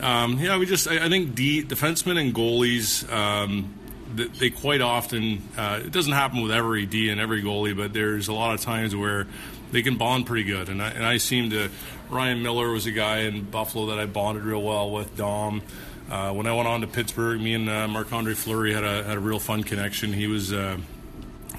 um, 0.06 0.38
yeah, 0.38 0.58
we 0.58 0.66
just 0.66 0.88
I, 0.88 1.06
I 1.06 1.08
think 1.08 1.34
D, 1.34 1.62
defensemen 1.62 2.20
and 2.20 2.34
goalies. 2.34 3.10
Um, 3.12 3.74
they 4.12 4.50
quite 4.50 4.80
often 4.80 5.40
uh, 5.56 5.80
it 5.84 5.92
doesn't 5.92 6.12
happen 6.12 6.42
with 6.42 6.50
every 6.50 6.84
D 6.84 7.10
and 7.10 7.20
every 7.20 7.42
goalie, 7.42 7.76
but 7.76 7.92
there's 7.92 8.26
a 8.26 8.32
lot 8.32 8.54
of 8.54 8.60
times 8.60 8.94
where 8.94 9.28
they 9.70 9.82
can 9.82 9.96
bond 9.96 10.26
pretty 10.26 10.42
good, 10.42 10.68
and 10.68 10.82
I, 10.82 10.90
and 10.90 11.04
I 11.04 11.18
seem 11.18 11.50
to. 11.50 11.70
Ryan 12.10 12.42
Miller 12.42 12.70
was 12.72 12.86
a 12.86 12.90
guy 12.90 13.20
in 13.20 13.44
Buffalo 13.44 13.86
that 13.86 13.98
I 13.98 14.06
bonded 14.06 14.44
real 14.44 14.62
well 14.62 14.90
with. 14.90 15.16
Dom. 15.16 15.62
Uh, 16.10 16.32
when 16.32 16.48
I 16.48 16.52
went 16.52 16.66
on 16.66 16.80
to 16.80 16.88
Pittsburgh, 16.88 17.40
me 17.40 17.54
and 17.54 17.70
uh, 17.70 17.86
Marc 17.86 18.12
Andre 18.12 18.34
Fleury 18.34 18.74
had 18.74 18.82
a 18.82 19.04
had 19.04 19.16
a 19.16 19.20
real 19.20 19.38
fun 19.38 19.62
connection. 19.62 20.12
He 20.12 20.26
was 20.26 20.52
uh, 20.52 20.78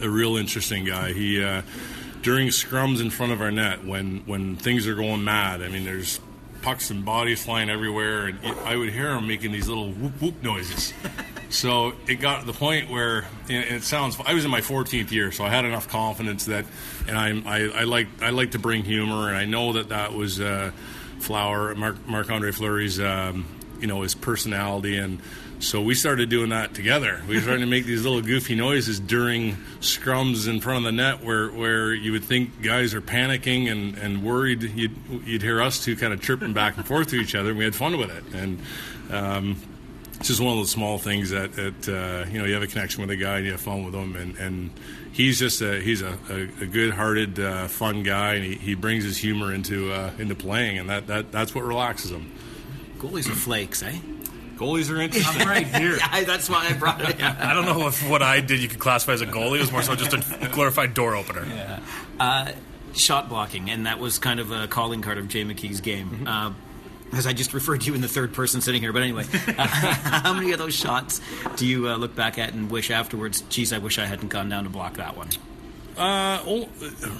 a 0.01 0.09
real 0.09 0.35
interesting 0.35 0.83
guy. 0.83 1.13
He 1.13 1.41
uh, 1.41 1.61
during 2.21 2.49
scrums 2.49 2.99
in 2.99 3.09
front 3.09 3.31
of 3.31 3.41
our 3.41 3.51
net 3.51 3.85
when 3.85 4.23
when 4.25 4.57
things 4.57 4.87
are 4.87 4.95
going 4.95 5.23
mad. 5.23 5.61
I 5.61 5.69
mean, 5.69 5.85
there's 5.85 6.19
pucks 6.61 6.89
and 6.89 7.05
bodies 7.05 7.45
flying 7.45 7.69
everywhere, 7.69 8.25
and 8.25 8.39
I 8.65 8.75
would 8.75 8.89
hear 8.89 9.15
him 9.15 9.27
making 9.27 9.53
these 9.53 9.69
little 9.69 9.91
whoop 9.93 10.21
whoop 10.21 10.43
noises. 10.43 10.93
So 11.51 11.93
it 12.07 12.15
got 12.15 12.39
to 12.39 12.45
the 12.45 12.53
point 12.53 12.89
where 12.89 13.27
it 13.49 13.83
sounds. 13.83 14.17
I 14.25 14.33
was 14.33 14.45
in 14.45 14.51
my 14.51 14.61
14th 14.61 15.11
year, 15.11 15.33
so 15.33 15.43
I 15.43 15.49
had 15.49 15.65
enough 15.65 15.89
confidence 15.89 16.45
that, 16.45 16.65
and 17.09 17.17
I 17.17 17.29
I, 17.45 17.81
I 17.81 17.83
like 17.83 18.07
I 18.21 18.29
like 18.29 18.51
to 18.51 18.59
bring 18.59 18.83
humor, 18.83 19.27
and 19.27 19.37
I 19.37 19.43
know 19.43 19.73
that 19.73 19.89
that 19.89 20.13
was 20.13 20.39
uh, 20.39 20.71
Flower 21.19 21.75
Marc 21.75 22.07
Marc 22.07 22.31
Andre 22.31 22.51
Fleury's 22.51 23.01
um, 23.01 23.45
you 23.81 23.87
know 23.87 24.01
his 24.01 24.15
personality, 24.15 24.95
and 24.97 25.19
so 25.59 25.81
we 25.81 25.93
started 25.93 26.29
doing 26.29 26.49
that 26.51 26.73
together. 26.73 27.21
We 27.27 27.41
started 27.41 27.59
to 27.59 27.67
make 27.67 27.83
these 27.83 28.03
little 28.03 28.21
goofy 28.21 28.55
noises 28.55 29.01
during 29.01 29.57
scrums 29.81 30.47
in 30.47 30.61
front 30.61 30.77
of 30.77 30.83
the 30.85 30.93
net, 30.93 31.21
where 31.21 31.49
where 31.49 31.93
you 31.93 32.13
would 32.13 32.23
think 32.23 32.61
guys 32.61 32.93
are 32.93 33.01
panicking 33.01 33.69
and, 33.69 33.97
and 33.97 34.23
worried. 34.23 34.63
You'd 34.63 34.95
you'd 35.25 35.41
hear 35.41 35.61
us 35.61 35.83
two 35.83 35.97
kind 35.97 36.13
of 36.13 36.21
chirping 36.21 36.53
back 36.53 36.77
and 36.77 36.87
forth 36.87 37.09
to 37.09 37.17
each 37.17 37.35
other, 37.35 37.49
and 37.49 37.59
we 37.59 37.65
had 37.65 37.75
fun 37.75 37.97
with 37.97 38.09
it, 38.09 38.23
and. 38.33 38.59
Um, 39.11 39.57
it's 40.21 40.27
just 40.29 40.39
one 40.39 40.51
of 40.53 40.57
those 40.57 40.71
small 40.71 40.97
things 40.97 41.31
that, 41.31 41.51
that 41.53 41.89
uh, 41.89 42.29
you 42.31 42.39
know 42.39 42.45
you 42.45 42.53
have 42.53 42.63
a 42.63 42.67
connection 42.67 43.01
with 43.01 43.09
a 43.11 43.15
guy 43.17 43.37
and 43.37 43.45
you 43.45 43.51
have 43.51 43.59
fun 43.61 43.83
with 43.83 43.93
him 43.93 44.15
and, 44.15 44.37
and 44.37 44.69
he's 45.11 45.37
just 45.39 45.61
a 45.61 45.81
he's 45.81 46.01
a, 46.01 46.17
a, 46.29 46.63
a 46.63 46.65
good-hearted 46.67 47.39
uh, 47.39 47.67
fun 47.67 48.03
guy 48.03 48.35
and 48.35 48.45
he, 48.45 48.55
he 48.55 48.75
brings 48.75 49.03
his 49.03 49.17
humor 49.17 49.53
into 49.53 49.91
uh, 49.91 50.11
into 50.19 50.35
playing 50.35 50.77
and 50.77 50.89
that, 50.89 51.07
that 51.07 51.31
that's 51.31 51.53
what 51.53 51.63
relaxes 51.65 52.11
him 52.11 52.31
Goalies 52.99 53.27
are 53.27 53.35
flakes, 53.35 53.81
eh? 53.83 53.97
goalies 54.57 54.91
are 54.91 55.01
interesting 55.05 55.41
I'm 55.41 55.47
right 55.47 55.65
here 55.67 55.97
Yeah, 56.13 56.23
that's 56.23 56.47
why 56.49 56.67
I 56.69 56.73
brought 56.73 57.01
it. 57.01 57.19
up. 57.21 57.39
I 57.39 57.53
don't 57.53 57.65
know 57.65 57.87
if 57.87 58.07
what 58.07 58.21
I 58.21 58.41
did 58.41 58.59
you 58.61 58.67
could 58.69 58.79
classify 58.79 59.13
as 59.13 59.21
a 59.21 59.25
goalie. 59.25 59.57
It 59.57 59.61
was 59.61 59.71
more 59.71 59.81
so 59.81 59.95
just 59.95 60.13
a 60.13 60.49
glorified 60.53 60.93
door 60.93 61.15
opener. 61.15 61.79
Uh, 62.19 62.51
shot 62.93 63.27
blocking, 63.27 63.71
and 63.71 63.87
that 63.87 63.97
was 63.97 64.19
kind 64.19 64.39
of 64.39 64.51
a 64.51 64.67
calling 64.67 65.01
card 65.01 65.17
of 65.17 65.27
Jay 65.29 65.43
McKee's 65.43 65.81
game. 65.81 66.27
Uh, 66.27 66.53
as 67.13 67.27
I 67.27 67.33
just 67.33 67.53
referred 67.53 67.81
to 67.81 67.87
you 67.87 67.93
in 67.93 68.01
the 68.01 68.07
third 68.07 68.33
person 68.33 68.61
sitting 68.61 68.81
here. 68.81 68.93
But 68.93 69.03
anyway, 69.03 69.25
uh, 69.33 69.67
how 69.67 70.33
many 70.33 70.51
of 70.51 70.59
those 70.59 70.73
shots 70.73 71.21
do 71.55 71.65
you 71.65 71.89
uh, 71.89 71.97
look 71.97 72.15
back 72.15 72.37
at 72.37 72.53
and 72.53 72.69
wish 72.69 72.91
afterwards? 72.91 73.41
Geez, 73.49 73.73
I 73.73 73.77
wish 73.77 73.99
I 73.99 74.05
hadn't 74.05 74.29
gone 74.29 74.49
down 74.49 74.63
to 74.63 74.69
block 74.69 74.95
that 74.95 75.15
one. 75.17 75.29
Uh, 75.97 76.65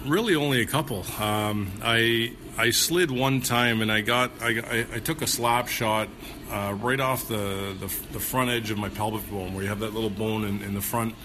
really, 0.06 0.36
only 0.36 0.62
a 0.62 0.66
couple. 0.66 1.06
Um, 1.20 1.72
I 1.84 2.34
I 2.58 2.72
slid 2.72 3.12
one 3.12 3.42
time 3.42 3.82
and 3.82 3.92
I 3.92 4.02
got 4.02 4.32
I, 4.42 4.60
I, 4.60 4.86
I 4.96 5.00
took 5.00 5.22
a 5.22 5.28
slap 5.28 5.68
shot 5.68 6.08
uh, 6.50 6.76
right 6.80 7.00
off 7.00 7.28
the, 7.28 7.76
the, 7.80 7.88
the 8.14 8.20
front 8.20 8.50
edge 8.50 8.72
of 8.72 8.78
my 8.78 8.90
pelvic 8.90 9.30
bone, 9.30 9.54
where 9.54 9.64
you 9.64 9.70
have 9.70 9.80
that 9.80 9.94
little 9.94 10.10
bone 10.10 10.46
in, 10.46 10.62
in 10.62 10.74
the 10.74 10.82
front 10.82 11.16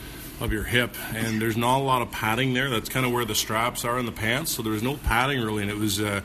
of 0.40 0.52
your 0.52 0.64
hip, 0.64 0.94
and 1.14 1.40
there's 1.40 1.56
not 1.56 1.78
a 1.78 1.82
lot 1.82 2.02
of 2.02 2.10
padding 2.10 2.52
there. 2.52 2.68
That's 2.68 2.88
kind 2.88 3.06
of 3.06 3.12
where 3.12 3.24
the 3.24 3.34
straps 3.34 3.84
are 3.84 3.98
in 3.98 4.06
the 4.06 4.12
pants, 4.12 4.52
so 4.52 4.62
there 4.62 4.72
was 4.72 4.82
no 4.82 4.96
padding 4.96 5.40
really, 5.40 5.62
and 5.62 5.70
it 5.70 5.78
was. 5.78 6.00
Uh, 6.00 6.22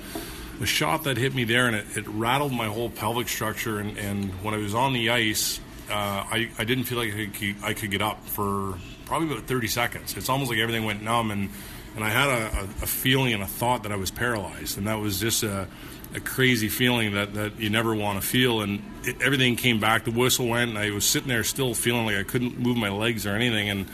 a 0.62 0.66
shot 0.66 1.04
that 1.04 1.18
hit 1.18 1.34
me 1.34 1.44
there 1.44 1.68
and 1.68 1.76
it, 1.76 1.98
it 1.98 2.08
rattled 2.08 2.54
my 2.54 2.68
whole 2.68 2.90
pelvic 2.90 3.28
structure 3.28 3.80
and, 3.80 3.98
and 3.98 4.30
when 4.44 4.54
I 4.54 4.58
was 4.58 4.76
on 4.76 4.94
the 4.94 5.10
ice 5.10 5.60
uh, 5.92 6.26
I, 6.32 6.50
I 6.58 6.64
didn't 6.64 6.86
feel 6.86 6.98
like 6.98 7.14
I 7.14 7.26
could, 7.28 7.56
I 7.64 7.74
could 7.74 7.92
get 7.92 8.02
up 8.02 8.26
for 8.26 8.78
probably 9.06 9.30
about 9.32 9.44
30 9.44 9.68
seconds. 9.68 10.16
It's 10.16 10.30
almost 10.30 10.50
like 10.50 10.60
everything 10.60 10.86
went 10.86 11.04
numb, 11.04 11.32
and, 11.32 11.50
and 11.96 12.04
I 12.04 12.10
had 12.10 12.30
a, 12.30 12.60
a, 12.60 12.64
a 12.64 12.88
feeling 12.88 13.34
and 13.34 13.44
a 13.44 13.48
thought 13.48 13.84
that 13.84 13.92
I 13.92 13.98
was 13.98 14.10
paralyzed, 14.10 14.78
and 14.78 14.88
that 14.88 14.96
was 14.96 15.20
just 15.20 15.44
a, 15.44 15.68
a 16.16 16.20
crazy 16.22 16.70
feeling 16.70 17.14
that, 17.16 17.34
that 17.34 17.60
you 17.60 17.70
never 17.70 17.94
want 17.94 18.22
to 18.22 18.26
feel. 18.26 18.62
And 18.62 18.82
it, 19.04 19.22
everything 19.22 19.58
came 19.58 19.82
back. 19.82 20.06
The 20.06 20.12
whistle 20.12 20.48
went, 20.48 20.70
and 20.70 20.80
I 20.80 20.92
was 20.92 21.06
sitting 21.06 21.28
there 21.28 21.44
still 21.44 21.74
feeling 21.74 22.06
like 22.06 22.16
I 22.16 22.24
couldn't 22.24 22.58
move 22.58 22.78
my 22.78 22.90
legs 22.90 23.26
or 23.26 23.36
anything, 23.36 23.70
and 23.70 23.86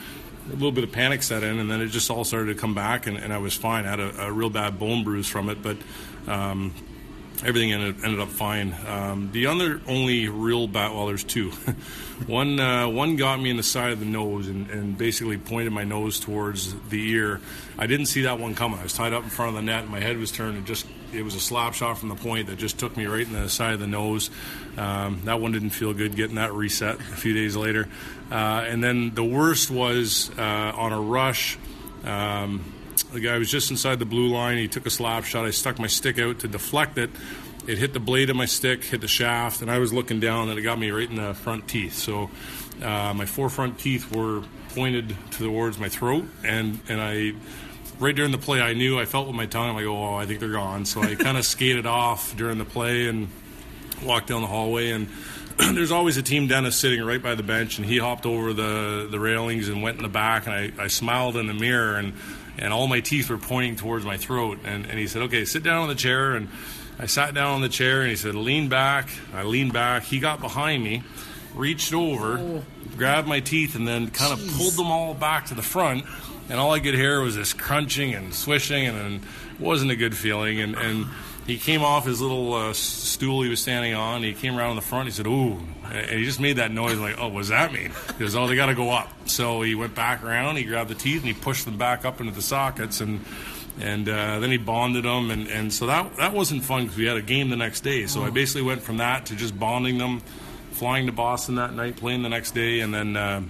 a 0.50 0.54
little 0.54 0.72
bit 0.72 0.84
of 0.84 0.92
panic 0.92 1.24
set 1.24 1.44
in, 1.44 1.58
and 1.58 1.70
then 1.70 1.82
it 1.82 1.88
just 1.88 2.12
all 2.12 2.24
started 2.24 2.54
to 2.54 2.60
come 2.60 2.76
back, 2.76 3.08
and, 3.08 3.18
and 3.18 3.34
I 3.34 3.40
was 3.40 3.56
fine. 3.56 3.86
I 3.86 3.90
had 3.90 4.00
a, 4.00 4.28
a 4.28 4.32
real 4.32 4.52
bad 4.52 4.78
bone 4.80 5.04
bruise 5.04 5.28
from 5.28 5.50
it, 5.50 5.64
but 5.64 5.78
um, 6.28 6.74
everything 7.44 7.72
ended, 7.72 8.04
ended 8.04 8.20
up 8.20 8.30
fine. 8.30 8.76
Um, 8.86 9.30
the 9.32 9.48
other 9.48 9.82
only 9.88 10.28
real 10.28 10.68
bad, 10.68 10.94
well, 10.94 11.08
there's 11.08 11.24
two. 11.24 11.52
one 12.28 12.60
uh, 12.60 12.88
one 12.88 13.16
got 13.16 13.40
me 13.40 13.50
in 13.50 13.58
the 13.58 13.64
side 13.64 13.92
of 13.92 14.00
the 14.00 14.06
nose 14.06 14.48
and, 14.48 14.70
and, 14.70 14.98
basically 14.98 15.38
pointed 15.38 15.72
my 15.72 15.84
nose 15.84 16.20
towards 16.20 16.74
the 16.90 17.12
ear. 17.12 17.40
I 17.78 17.88
didn't 17.88 18.08
see 18.08 18.24
that 18.24 18.40
one 18.40 18.56
coming. 18.56 18.80
I 18.80 18.84
was 18.84 18.94
tied 18.94 19.14
up 19.14 19.24
in 19.24 19.30
front 19.30 19.50
of 19.50 19.56
the 19.56 19.62
net, 19.62 19.84
and 19.84 19.92
my 19.92 20.00
head 20.00 20.18
was 20.18 20.32
turned, 20.32 20.58
and 20.58 20.66
just 20.66 20.86
it 21.14 21.22
was 21.22 21.36
a 21.36 21.40
slap 21.40 21.74
shot 21.74 21.98
from 21.98 22.10
the 22.10 22.16
point 22.16 22.48
that 22.48 22.58
just 22.58 22.78
took 22.80 22.98
me 22.98 23.06
right 23.06 23.26
in 23.26 23.34
the 23.34 23.50
side 23.50 23.74
of 23.74 23.80
the 23.80 23.88
nose. 23.88 24.30
Um, 24.78 25.22
that 25.26 25.40
one 25.40 25.52
didn't 25.52 25.70
feel 25.72 25.94
good 25.94 26.16
getting 26.16 26.36
that 26.36 26.54
reset 26.54 27.00
a 27.00 27.04
few 27.04 27.34
days 27.34 27.56
later. 27.56 27.88
Uh, 28.32 28.66
and 28.68 28.84
then 28.84 29.14
the 29.14 29.24
worst 29.24 29.72
was 29.72 30.32
uh, 30.38 30.42
on 30.42 30.92
a 30.92 31.00
rush. 31.00 31.58
Um, 32.04 32.74
the 33.12 33.20
guy 33.20 33.38
was 33.38 33.50
just 33.50 33.72
inside 33.72 34.00
the 34.00 34.06
blue 34.06 34.28
line. 34.28 34.58
He 34.58 34.68
took 34.68 34.86
a 34.86 34.90
slap 34.90 35.24
shot. 35.24 35.46
I 35.46 35.52
stuck 35.52 35.80
my 35.80 35.88
stick 35.88 36.20
out 36.20 36.40
to 36.40 36.48
deflect 36.48 36.98
it. 36.98 37.10
It 37.68 37.78
hit 37.78 37.94
the 37.94 38.00
blade 38.00 38.30
of 38.30 38.36
my 38.36 38.46
stick, 38.46 38.84
hit 38.84 39.02
the 39.02 39.08
shaft, 39.08 39.62
and 39.62 39.70
I 39.70 39.80
was 39.80 39.92
looking 39.92 40.20
down, 40.20 40.50
and 40.50 40.58
it 40.58 40.62
got 40.62 40.80
me 40.80 40.90
right 40.92 41.10
in 41.10 41.18
the 41.18 41.34
front 41.34 41.68
teeth. 41.68 41.94
So 41.94 42.30
uh, 42.82 43.14
my 43.14 43.26
four 43.26 43.50
front 43.50 43.78
teeth 43.80 44.10
were 44.16 44.44
pointed 44.70 45.16
towards 45.32 45.78
my 45.78 45.90
throat, 45.90 46.26
and 46.44 46.80
and 46.88 47.02
I 47.02 47.34
right 48.00 48.16
during 48.16 48.32
the 48.32 48.38
play, 48.38 48.62
I 48.62 48.74
knew 48.74 49.00
I 49.00 49.06
felt 49.06 49.28
with 49.28 49.36
my 49.36 49.46
tongue. 49.46 49.70
I'm 49.70 49.76
like, 49.76 49.86
oh, 49.86 50.16
I 50.16 50.26
think 50.26 50.40
they're 50.40 50.50
gone. 50.50 50.86
So 50.86 51.02
I 51.02 51.16
kind 51.16 51.38
of 51.38 51.46
skated 51.56 51.86
off 51.86 52.36
during 52.38 52.58
the 52.58 52.66
play 52.66 53.08
and 53.08 53.28
walked 54.04 54.28
down 54.28 54.42
the 54.42 54.48
hallway. 54.48 54.92
And 54.92 55.10
there's 55.58 55.92
always 55.92 56.18
a 56.18 56.22
team 56.22 56.48
dentist 56.48 56.80
sitting 56.80 57.04
right 57.04 57.22
by 57.22 57.36
the 57.36 57.44
bench, 57.44 57.78
and 57.78 57.86
he 57.86 57.98
hopped 57.98 58.26
over 58.26 58.54
the 58.54 59.08
the 59.10 59.20
railings 59.20 59.68
and 59.68 59.82
went 59.82 59.98
in 59.98 60.04
the 60.04 60.10
back. 60.10 60.48
And 60.48 60.56
I, 60.56 60.84
I 60.84 60.88
smiled 60.88 61.36
in 61.38 61.48
the 61.48 61.54
mirror, 61.54 61.96
and 61.96 62.14
and 62.58 62.74
all 62.74 62.88
my 62.88 63.00
teeth 63.00 63.30
were 63.30 63.38
pointing 63.38 63.76
towards 63.76 64.06
my 64.06 64.18
throat. 64.18 64.60
And, 64.64 64.86
and 64.86 65.00
he 65.00 65.08
said, 65.08 65.22
okay, 65.24 65.46
sit 65.46 65.64
down 65.64 65.84
on 65.84 65.88
the 65.88 65.96
chair. 65.96 66.36
And 66.36 66.50
I 67.00 67.06
sat 67.06 67.34
down 67.34 67.56
on 67.56 67.62
the 67.62 67.70
chair, 67.70 68.02
and 68.02 68.10
he 68.10 68.16
said, 68.16 68.36
lean 68.36 68.70
back. 68.70 69.10
I 69.34 69.44
leaned 69.44 69.74
back. 69.74 70.04
He 70.04 70.20
got 70.20 70.42
behind 70.42 70.84
me, 70.84 71.04
reached 71.54 71.94
over, 71.94 72.38
oh. 72.40 72.64
grabbed 72.98 73.28
my 73.28 73.40
teeth, 73.40 73.76
and 73.76 73.88
then 73.88 74.10
kind 74.10 74.34
of 74.34 74.40
pulled 74.58 74.74
them 74.74 74.88
all 74.88 75.14
back 75.14 75.46
to 75.48 75.54
the 75.54 75.62
front. 75.62 76.06
And 76.50 76.60
all 76.60 76.72
I 76.72 76.80
could 76.80 76.96
hear 76.96 77.22
was 77.22 77.36
this 77.36 77.54
crunching 77.54 78.14
and 78.14 78.34
swishing, 78.34 78.88
and, 78.88 78.98
and 78.98 79.16
it 79.16 79.60
wasn't 79.60 79.92
a 79.92 79.96
good 79.96 80.16
feeling. 80.16 80.60
And, 80.60 80.76
and 80.76 81.06
he 81.48 81.58
came 81.58 81.82
off 81.82 82.06
his 82.06 82.22
little 82.22 82.54
uh, 82.54 82.74
stool 82.74 83.42
he 83.42 83.50
was 83.50 83.62
standing 83.62 83.94
on. 83.94 84.22
He 84.22 84.34
came 84.34 84.58
around 84.58 84.72
in 84.72 84.76
the 84.76 84.82
front. 84.82 85.06
He 85.06 85.12
said, 85.12 85.26
"Ooh," 85.26 85.58
and 85.90 86.20
he 86.20 86.26
just 86.26 86.42
made 86.42 86.58
that 86.58 86.72
noise 86.72 87.00
like, 87.00 87.16
"Oh, 87.18 87.30
what 87.30 87.40
does 87.40 87.50
that 87.50 87.72
mean?" 87.72 87.92
He 88.14 88.20
goes, 88.20 88.36
"Oh, 88.36 88.48
they 88.48 88.56
got 88.56 88.66
to 88.68 88.76
go 88.76 88.92
up." 88.92 89.10
So 89.30 89.62
he 89.62 89.74
went 89.74 89.96
back 89.96 90.24
around. 90.24 90.58
He 90.58 90.66
grabbed 90.66 90.90
the 90.90 90.96
teeth 90.96 91.22
and 91.24 91.28
he 91.28 91.34
pushed 91.34 91.64
them 91.64 91.78
back 91.78 92.04
up 92.04 92.20
into 92.20 92.34
the 92.34 92.42
sockets, 92.42 93.00
and 93.00 93.24
and 93.80 94.10
uh, 94.10 94.40
then 94.40 94.52
he 94.52 94.58
bonded 94.58 95.06
them, 95.06 95.32
and, 95.32 95.48
and 95.48 95.74
so 95.74 95.88
that 95.88 96.18
that 96.18 96.34
wasn't 96.34 96.66
fun 96.66 96.84
because 96.84 96.98
we 96.98 97.06
had 97.06 97.18
a 97.18 97.22
game 97.22 97.50
the 97.50 97.56
next 97.56 97.82
day. 97.82 98.08
So 98.08 98.24
I 98.24 98.30
basically 98.30 98.64
went 98.64 98.82
from 98.82 98.98
that 98.98 99.28
to 99.28 99.36
just 99.36 99.58
bonding 99.58 99.98
them, 99.98 100.20
flying 100.72 101.06
to 101.06 101.14
Boston 101.14 101.56
that 101.56 101.74
night, 101.74 101.96
playing 101.96 102.24
the 102.24 102.30
next 102.30 102.52
day, 102.52 102.82
and 102.82 102.94
then. 102.94 103.16
Uh, 103.16 103.42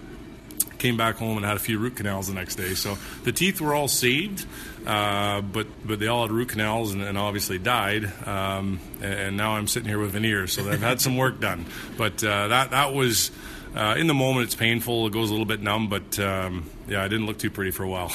came 0.78 0.96
back 0.96 1.16
home 1.16 1.38
and 1.38 1.46
had 1.46 1.56
a 1.56 1.60
few 1.60 1.80
root 1.80 1.96
canals 1.96 2.28
the 2.28 2.34
next 2.34 2.56
day. 2.56 2.74
So 2.76 2.98
the 3.24 3.32
teeth 3.32 3.60
were 3.60 3.74
all 3.74 3.88
saved, 3.88 4.46
uh, 4.88 5.42
but 5.42 5.68
but 5.86 6.00
they 6.00 6.08
all 6.08 6.22
had 6.22 6.32
root 6.32 6.50
canals 6.50 6.94
and, 6.94 7.04
and 7.04 7.18
obviously 7.18 7.60
died. 7.60 8.06
Um, 8.26 8.80
and 9.02 9.36
now 9.36 9.56
I'm 9.56 9.68
sitting 9.68 9.90
here 9.90 10.00
with 10.00 10.12
veneers, 10.12 10.54
so 10.54 10.70
I've 10.70 10.82
had 10.82 11.02
some 11.02 11.18
work 11.18 11.42
done. 11.42 11.66
But 11.98 12.24
uh, 12.24 12.48
that 12.48 12.72
that 12.72 12.94
was. 12.94 13.32
Uh, 13.76 13.94
in 13.96 14.08
the 14.08 14.14
moment, 14.14 14.46
it's 14.46 14.56
painful. 14.56 15.06
It 15.06 15.14
goes 15.14 15.30
a 15.30 15.34
little 15.34 15.46
bit 15.46 15.62
numb, 15.62 15.88
but 15.88 16.18
um, 16.18 16.68
yeah, 16.88 17.04
I 17.04 17.10
didn't 17.10 17.28
look 17.28 17.38
too 17.38 17.52
pretty 17.52 17.70
for 17.70 17.84
a 17.84 17.88
while. 17.88 18.12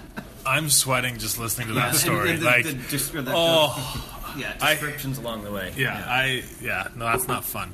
I'm 0.46 0.70
sweating 0.70 1.18
just 1.18 1.38
listening 1.38 1.68
to 1.68 1.74
that 1.74 1.96
story. 1.96 2.30
And, 2.30 2.38
and 2.38 2.40
the, 2.40 2.46
like, 2.46 2.64
the, 2.64 2.72
the, 2.72 3.22
the, 3.22 3.32
oh, 3.34 4.34
yeah, 4.38 4.56
descriptions 4.56 5.18
I, 5.18 5.22
along 5.22 5.44
the 5.44 5.50
way. 5.50 5.74
Yeah, 5.76 5.98
yeah, 5.98 6.04
I 6.08 6.44
yeah, 6.62 6.88
no, 6.96 7.04
that's 7.04 7.28
not 7.28 7.44
fun. 7.44 7.72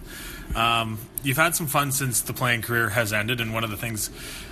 Um, 0.56 0.98
you've 1.22 1.37
had 1.37 1.54
some 1.54 1.66
fun 1.66 1.92
since 1.92 2.22
the 2.22 2.32
playing 2.32 2.62
career 2.62 2.88
has 2.88 3.12
ended, 3.12 3.40
and 3.40 3.52
one 3.52 3.62
of 3.62 3.70
the 3.70 3.76
things 3.76 4.11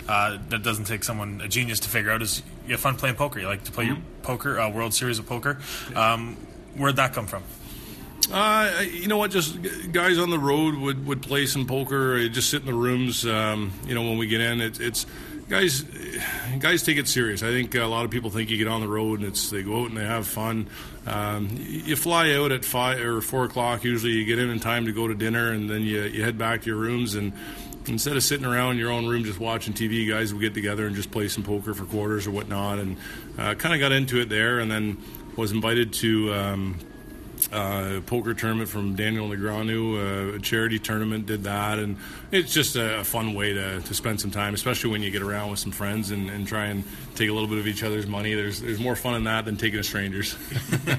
uh, 0.09 0.39
that 0.51 0.63
doesn't 0.63 0.85
take 0.85 1.03
someone 1.03 1.41
a 1.41 1.49
genius 1.49 1.81
to 1.81 1.89
figure 1.89 2.11
out 2.11 2.23
is 2.23 2.43
you 2.67 2.73
have 2.73 2.81
fun 2.81 2.97
playing 2.97 3.17
poker. 3.17 3.41
You 3.41 3.47
like 3.47 3.65
to 3.65 3.73
play 3.73 3.85
mm-hmm. 3.85 3.95
your 3.95 4.03
poker, 4.23 4.59
uh, 4.59 4.71
World 4.71 4.95
Series 4.95 5.19
of 5.19 5.27
Poker. 5.27 5.59
Um, 5.95 6.37
where'd 6.77 6.97
that 6.97 7.13
come 7.13 7.27
from? 7.27 7.43
Uh, 8.31 8.83
you 8.91 9.07
know 9.07 9.19
what? 9.19 9.31
Just 9.31 9.57
guys 9.93 10.19
on 10.19 10.31
the 10.31 10.39
road 10.39 10.75
would, 10.75 11.07
would 11.07 11.23
play 11.23 11.47
some 11.47 11.67
poker. 11.67 12.29
Just 12.29 12.51
sit 12.51 12.61
in 12.61 12.67
the 12.67 12.75
rooms. 12.75 13.25
Um, 13.25 13.73
you 13.87 13.95
know, 13.95 14.03
when 14.03 14.19
we 14.19 14.27
get 14.27 14.41
in, 14.41 14.61
it, 14.61 14.81
it's 14.81 15.07
guys 15.49 15.85
guys 16.59 16.83
take 16.83 16.97
it 16.97 17.07
serious. 17.07 17.43
I 17.43 17.51
think 17.51 17.75
a 17.75 17.85
lot 17.85 18.05
of 18.05 18.11
people 18.11 18.31
think 18.31 18.51
you 18.51 18.57
get 18.57 18.69
on 18.69 18.81
the 18.81 18.89
road 18.89 19.21
and 19.21 19.29
it's 19.29 19.51
they 19.51 19.63
go 19.63 19.83
out 19.83 19.91
and 19.91 19.97
they 19.97 20.05
have 20.05 20.27
fun. 20.27 20.69
Um, 21.07 21.51
you 21.57 21.95
fly 21.95 22.33
out 22.35 22.51
at 22.51 22.65
five 22.65 23.01
or 23.01 23.21
four 23.21 23.45
o'clock. 23.45 23.85
Usually, 23.85 24.13
you 24.13 24.25
get 24.25 24.41
in 24.41 24.51
in 24.51 24.59
time 24.59 24.87
to 24.87 24.93
go 24.93 25.07
to 25.07 25.15
dinner, 25.15 25.53
and 25.53 25.71
then 25.71 25.83
you 25.83 26.03
you 26.03 26.25
head 26.25 26.37
back 26.37 26.63
to 26.63 26.67
your 26.67 26.79
rooms. 26.79 27.15
And 27.15 27.33
instead 27.89 28.17
of 28.17 28.23
sitting 28.23 28.47
around 28.47 28.73
in 28.73 28.79
your 28.79 28.91
own 28.91 29.07
room 29.07 29.25
just 29.25 29.39
watching 29.39 29.73
TV, 29.73 30.09
guys 30.09 30.33
would 30.33 30.41
get 30.41 30.55
together 30.55 30.87
and 30.87 30.95
just 30.95 31.11
play 31.11 31.29
some 31.29 31.43
poker 31.43 31.75
for 31.75 31.85
quarters 31.85 32.27
or 32.27 32.31
whatnot. 32.31 32.79
And 32.79 32.97
uh, 33.39 33.55
kind 33.55 33.75
of 33.75 33.81
got 33.81 33.93
into 33.93 34.21
it 34.21 34.29
there, 34.29 34.59
and 34.59 34.71
then 34.71 35.03
was 35.37 35.53
invited 35.53 35.93
to. 35.95 36.33
Um, 36.33 36.79
uh, 37.53 38.01
poker 38.07 38.35
tournament 38.35 38.69
from 38.69 38.95
Daniel 38.95 39.29
Negreanu, 39.29 40.33
uh, 40.33 40.37
a 40.37 40.39
charity 40.41 40.79
tournament, 40.79 41.27
did 41.27 41.45
that, 41.45 41.79
and 41.79 41.97
it's 42.33 42.53
just 42.53 42.77
a, 42.77 43.05
fun 43.05 43.35
way 43.35 43.53
to, 43.53 43.81
to 43.81 43.95
spend 43.95 44.21
some 44.21 44.31
time, 44.31 44.53
especially 44.53 44.91
when 44.91 45.01
you 45.01 45.11
get 45.11 45.23
around 45.23 45.51
with 45.51 45.61
some 45.61 45.71
friends 45.71 46.11
and, 46.11 46.29
and 46.29 46.47
try 46.47 46.67
and 46.67 46.83
take 47.15 47.29
a 47.29 47.33
little 47.33 47.49
bit 47.49 47.59
of 47.59 47.67
each 47.67 47.85
other's 47.85 48.07
money. 48.07 48.35
There's 48.35 48.61
there's 48.61 48.81
more 48.81 48.97
fun 48.97 49.15
in 49.15 49.25
that 49.25 49.45
than 49.45 49.57
taking 49.57 49.79
a 49.79 49.85
stranger's. 49.85 50.37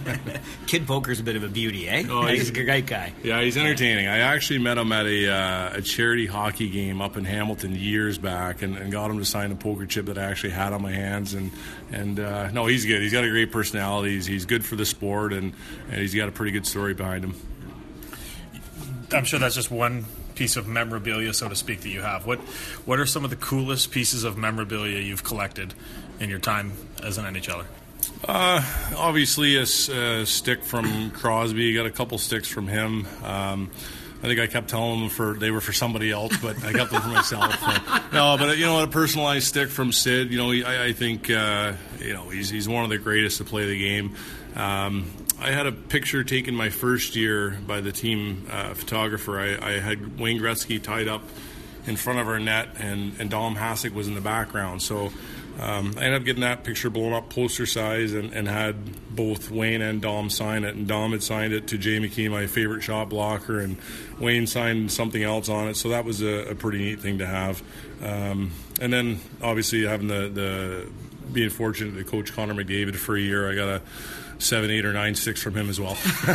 Kid 0.67 0.87
poker's 0.87 1.19
a 1.19 1.23
bit 1.23 1.35
of 1.35 1.43
a 1.43 1.49
beauty, 1.49 1.89
eh? 1.89 2.05
Oh, 2.09 2.25
he's, 2.25 2.39
he's 2.39 2.49
a 2.49 2.63
great 2.63 2.85
guy. 2.85 3.13
Yeah, 3.23 3.41
he's 3.41 3.57
entertaining. 3.57 4.07
I 4.07 4.19
actually 4.19 4.59
met 4.59 4.77
him 4.77 4.91
at 4.91 5.05
a, 5.05 5.31
uh, 5.31 5.77
a 5.77 5.81
charity 5.81 6.27
hockey 6.27 6.69
game 6.69 7.01
up 7.01 7.17
in 7.17 7.25
Hamilton 7.25 7.75
years 7.75 8.17
back, 8.17 8.61
and, 8.61 8.77
and, 8.77 8.91
got 8.91 9.11
him 9.11 9.19
to 9.19 9.25
sign 9.25 9.51
a 9.51 9.55
poker 9.55 9.85
chip 9.85 10.05
that 10.05 10.17
I 10.17 10.23
actually 10.23 10.51
had 10.51 10.71
on 10.73 10.81
my 10.81 10.91
hands. 10.91 11.33
And 11.33 11.51
and 11.91 12.19
uh, 12.19 12.51
no, 12.51 12.65
he's 12.65 12.85
good. 12.85 13.01
He's 13.01 13.13
got 13.13 13.23
a 13.23 13.29
great 13.29 13.51
personality. 13.51 14.11
He's, 14.11 14.25
he's 14.25 14.45
good 14.45 14.65
for 14.65 14.75
the 14.75 14.85
sport, 14.85 15.33
and, 15.33 15.53
and 15.89 16.01
he's 16.01 16.13
got 16.13 16.29
a 16.29 16.31
pretty 16.31 16.51
good 16.51 16.65
story 16.65 16.93
behind 16.93 17.23
him. 17.23 17.35
I'm 19.13 19.23
sure 19.23 19.39
that's 19.39 19.55
just 19.55 19.71
one 19.71 20.05
piece 20.35 20.55
of 20.55 20.67
memorabilia, 20.67 21.33
so 21.33 21.49
to 21.49 21.55
speak, 21.55 21.81
that 21.81 21.89
you 21.89 22.01
have. 22.01 22.25
What 22.25 22.39
what 22.85 22.99
are 22.99 23.05
some 23.05 23.23
of 23.23 23.29
the 23.29 23.35
coolest 23.35 23.91
pieces 23.91 24.23
of 24.23 24.37
memorabilia 24.37 24.99
you've 24.99 25.23
collected 25.23 25.73
in 26.19 26.29
your 26.29 26.39
time 26.39 26.73
as 27.03 27.17
an 27.17 27.25
NHLer? 27.25 27.65
Uh, 28.27 28.61
obviously, 28.95 29.55
a, 29.55 29.61
a, 29.61 30.25
stick 30.25 30.63
from 30.63 31.11
Crosby. 31.11 31.73
Got 31.73 31.85
a 31.85 31.91
couple 31.91 32.17
sticks 32.17 32.47
from 32.47 32.67
him. 32.67 33.07
Um, 33.23 33.71
I 34.19 34.27
think 34.27 34.39
I 34.39 34.47
kept 34.47 34.69
telling 34.69 35.01
them 35.01 35.09
for 35.09 35.35
they 35.35 35.51
were 35.51 35.61
for 35.61 35.73
somebody 35.73 36.11
else, 36.11 36.35
but 36.37 36.63
I 36.63 36.73
kept 36.73 36.91
them 36.91 37.01
for 37.01 37.09
myself. 37.09 37.55
So. 37.67 38.01
No, 38.13 38.37
but 38.37 38.57
you 38.57 38.65
know, 38.65 38.81
a 38.81 38.87
personalized 38.87 39.47
stick 39.47 39.69
from 39.69 39.91
Sid. 39.91 40.31
You 40.31 40.37
know, 40.37 40.51
I, 40.51 40.85
I 40.85 40.93
think 40.93 41.29
uh, 41.29 41.73
you 41.99 42.13
know 42.13 42.29
he's 42.29 42.49
he's 42.49 42.67
one 42.67 42.83
of 42.83 42.89
the 42.89 42.97
greatest 42.97 43.37
to 43.39 43.43
play 43.43 43.65
the 43.65 43.77
game. 43.77 44.15
Um, 44.55 45.11
I 45.39 45.51
had 45.51 45.67
a 45.67 45.71
picture 45.71 46.23
taken 46.23 46.55
my 46.55 46.69
first 46.69 47.15
year 47.15 47.57
by 47.67 47.81
the 47.81 47.91
team 47.91 48.47
uh, 48.49 48.73
photographer. 48.73 49.39
I, 49.39 49.75
I, 49.75 49.79
had 49.79 50.19
Wayne 50.19 50.39
Gretzky 50.39 50.81
tied 50.81 51.07
up 51.07 51.21
in 51.85 51.95
front 51.95 52.19
of 52.19 52.27
our 52.27 52.39
net, 52.39 52.69
and, 52.79 53.13
and 53.19 53.29
Dom 53.29 53.55
Hasek 53.55 53.93
was 53.93 54.07
in 54.07 54.15
the 54.15 54.21
background. 54.21 54.81
So 54.81 55.11
um, 55.59 55.95
I 55.97 56.03
ended 56.03 56.21
up 56.21 56.25
getting 56.25 56.41
that 56.41 56.63
picture 56.63 56.89
blown 56.91 57.13
up 57.13 57.29
poster 57.31 57.65
size 57.65 58.13
and, 58.13 58.31
and, 58.31 58.47
had 58.47 58.75
both 59.15 59.49
Wayne 59.49 59.81
and 59.81 59.99
Dom 59.99 60.29
sign 60.29 60.63
it. 60.63 60.75
And 60.75 60.87
Dom 60.87 61.13
had 61.13 61.23
signed 61.23 61.51
it 61.51 61.67
to 61.69 61.79
Jay 61.79 61.97
McKee, 61.97 62.29
my 62.29 62.45
favorite 62.45 62.83
shot 62.83 63.09
blocker, 63.09 63.59
and 63.59 63.77
Wayne 64.19 64.45
signed 64.45 64.91
something 64.91 65.23
else 65.23 65.49
on 65.49 65.67
it. 65.67 65.75
So 65.75 65.89
that 65.89 66.05
was 66.05 66.21
a, 66.21 66.49
a 66.49 66.55
pretty 66.55 66.77
neat 66.77 66.99
thing 66.99 67.17
to 67.17 67.25
have. 67.25 67.63
Um, 68.03 68.51
and 68.79 68.93
then 68.93 69.19
obviously 69.41 69.83
having 69.83 70.07
the, 70.07 70.29
the 70.29 70.87
being 71.31 71.49
fortunate 71.49 71.97
to 71.97 72.03
coach 72.03 72.33
Connor 72.33 72.53
McDavid 72.53 72.95
for 72.95 73.15
a 73.15 73.19
year, 73.19 73.49
I 73.49 73.55
got 73.55 73.67
a 73.67 73.81
seven, 74.39 74.69
eight, 74.69 74.85
or 74.85 74.93
nine 74.93 75.15
six 75.15 75.41
from 75.41 75.55
him 75.55 75.69
as 75.69 75.79
well. 75.79 75.95
for 75.95 76.31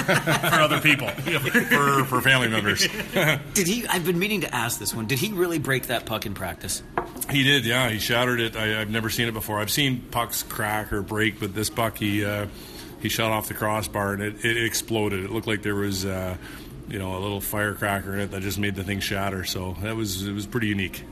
other 0.60 0.80
people, 0.80 1.08
for, 1.08 2.04
for 2.04 2.20
family 2.20 2.48
members. 2.48 2.86
did 3.54 3.66
he? 3.66 3.86
I've 3.86 4.04
been 4.04 4.18
meaning 4.18 4.42
to 4.42 4.54
ask 4.54 4.78
this 4.78 4.94
one. 4.94 5.06
Did 5.06 5.18
he 5.18 5.32
really 5.32 5.58
break 5.58 5.86
that 5.86 6.06
puck 6.06 6.26
in 6.26 6.34
practice? 6.34 6.82
He 7.30 7.42
did. 7.42 7.64
Yeah, 7.64 7.88
he 7.88 7.98
shattered 7.98 8.40
it. 8.40 8.56
I, 8.56 8.66
have 8.78 8.90
never 8.90 9.10
seen 9.10 9.28
it 9.28 9.34
before. 9.34 9.60
I've 9.60 9.70
seen 9.70 10.00
pucks 10.10 10.42
crack 10.42 10.92
or 10.92 11.02
break, 11.02 11.40
but 11.40 11.54
this 11.54 11.70
puck 11.70 11.98
he 11.98 12.24
uh, 12.24 12.46
he 13.00 13.08
shot 13.08 13.30
off 13.30 13.48
the 13.48 13.54
crossbar 13.54 14.14
and 14.14 14.22
it, 14.22 14.44
it 14.44 14.64
exploded. 14.64 15.24
It 15.24 15.30
looked 15.30 15.46
like 15.46 15.62
there 15.62 15.74
was. 15.74 16.04
Uh, 16.04 16.36
you 16.88 16.98
know, 16.98 17.16
a 17.16 17.20
little 17.20 17.40
firecracker 17.40 18.12
in 18.12 18.20
it 18.20 18.30
that 18.32 18.42
just 18.42 18.58
made 18.58 18.74
the 18.74 18.84
thing 18.84 19.00
shatter. 19.00 19.44
So 19.44 19.76
that 19.82 19.96
was 19.96 20.26
it 20.26 20.32
was 20.32 20.46
pretty 20.46 20.66
unique. 20.66 21.04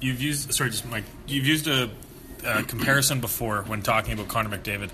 You've 0.00 0.20
used 0.20 0.52
sorry, 0.52 0.68
just 0.70 0.84
Mike. 0.86 1.04
You've 1.26 1.46
used 1.46 1.68
a, 1.68 1.90
comparison 2.66 3.20
before 3.20 3.62
when 3.62 3.82
talking 3.82 4.14
about 4.14 4.28
Connor 4.28 4.56
McDavid. 4.56 4.90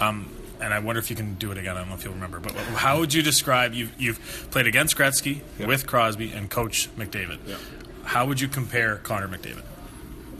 Um, 0.00 0.28
and 0.60 0.72
I 0.72 0.78
wonder 0.78 1.00
if 1.00 1.10
you 1.10 1.16
can 1.16 1.34
do 1.34 1.50
it 1.50 1.58
again. 1.58 1.76
I 1.76 1.80
don't 1.80 1.88
know 1.88 1.96
if 1.96 2.04
you'll 2.04 2.14
remember, 2.14 2.38
but 2.38 2.52
how 2.54 3.00
would 3.00 3.12
you 3.12 3.22
describe 3.22 3.74
you've, 3.74 4.00
you've 4.00 4.48
played 4.50 4.66
against 4.66 4.96
Gretzky 4.96 5.40
yeah. 5.58 5.66
with 5.66 5.86
Crosby 5.86 6.30
and 6.30 6.48
Coach 6.48 6.88
McDavid? 6.96 7.38
Yeah. 7.46 7.56
How 8.04 8.26
would 8.26 8.40
you 8.40 8.48
compare 8.48 8.96
Connor 8.96 9.28
McDavid? 9.28 9.64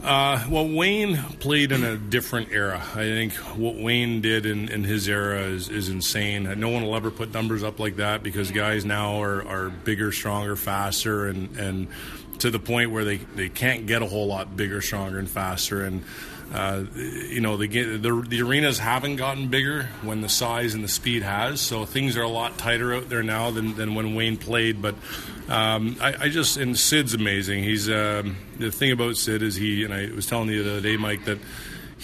Uh, 0.03 0.45
well, 0.49 0.67
Wayne 0.67 1.15
played 1.39 1.71
in 1.71 1.83
a 1.85 1.95
different 1.95 2.51
era. 2.51 2.81
I 2.93 3.03
think 3.03 3.33
what 3.55 3.75
Wayne 3.75 4.19
did 4.19 4.45
in, 4.45 4.67
in 4.67 4.83
his 4.83 5.07
era 5.07 5.43
is, 5.43 5.69
is 5.69 5.87
insane. 5.87 6.43
No 6.59 6.69
one 6.69 6.83
will 6.83 6.95
ever 6.95 7.09
put 7.09 7.33
numbers 7.33 7.63
up 7.63 7.79
like 7.79 7.95
that 7.97 8.21
because 8.21 8.51
guys 8.51 8.83
now 8.83 9.21
are, 9.21 9.45
are 9.47 9.69
bigger, 9.69 10.11
stronger, 10.11 10.57
faster, 10.57 11.27
and, 11.27 11.55
and 11.55 11.87
to 12.39 12.51
the 12.51 12.59
point 12.59 12.91
where 12.91 13.05
they, 13.05 13.17
they 13.17 13.47
can't 13.47 13.85
get 13.85 14.01
a 14.01 14.05
whole 14.05 14.27
lot 14.27 14.57
bigger, 14.57 14.81
stronger, 14.81 15.19
and 15.19 15.29
faster. 15.29 15.85
And 15.85 16.03
uh, 16.53 16.83
you 16.95 17.41
know, 17.41 17.57
the, 17.57 17.67
the, 17.67 18.25
the 18.27 18.41
arenas 18.43 18.77
haven't 18.77 19.15
gotten 19.15 19.47
bigger 19.47 19.89
when 20.03 20.21
the 20.21 20.29
size 20.29 20.75
and 20.75 20.83
the 20.83 20.87
speed 20.87 21.23
has, 21.23 21.59
so 21.59 21.83
things 21.83 22.15
are 22.15 22.21
a 22.21 22.29
lot 22.29 22.57
tighter 22.59 22.93
out 22.93 23.09
there 23.09 23.23
now 23.23 23.49
than, 23.49 23.75
than 23.75 23.95
when 23.95 24.13
Wayne 24.13 24.37
played. 24.37 24.79
But 24.79 24.93
um, 25.49 25.97
I, 25.99 26.13
I, 26.21 26.29
just 26.29 26.57
and 26.57 26.77
Sid's 26.77 27.15
amazing. 27.15 27.63
He's 27.63 27.89
um, 27.89 28.37
the 28.59 28.71
thing 28.71 28.91
about 28.91 29.17
Sid 29.17 29.41
is 29.41 29.55
he 29.55 29.83
and 29.83 29.93
I 29.93 30.11
was 30.13 30.27
telling 30.27 30.49
you 30.49 30.63
the 30.63 30.71
other 30.73 30.81
day, 30.81 30.95
Mike, 30.95 31.25
that 31.25 31.39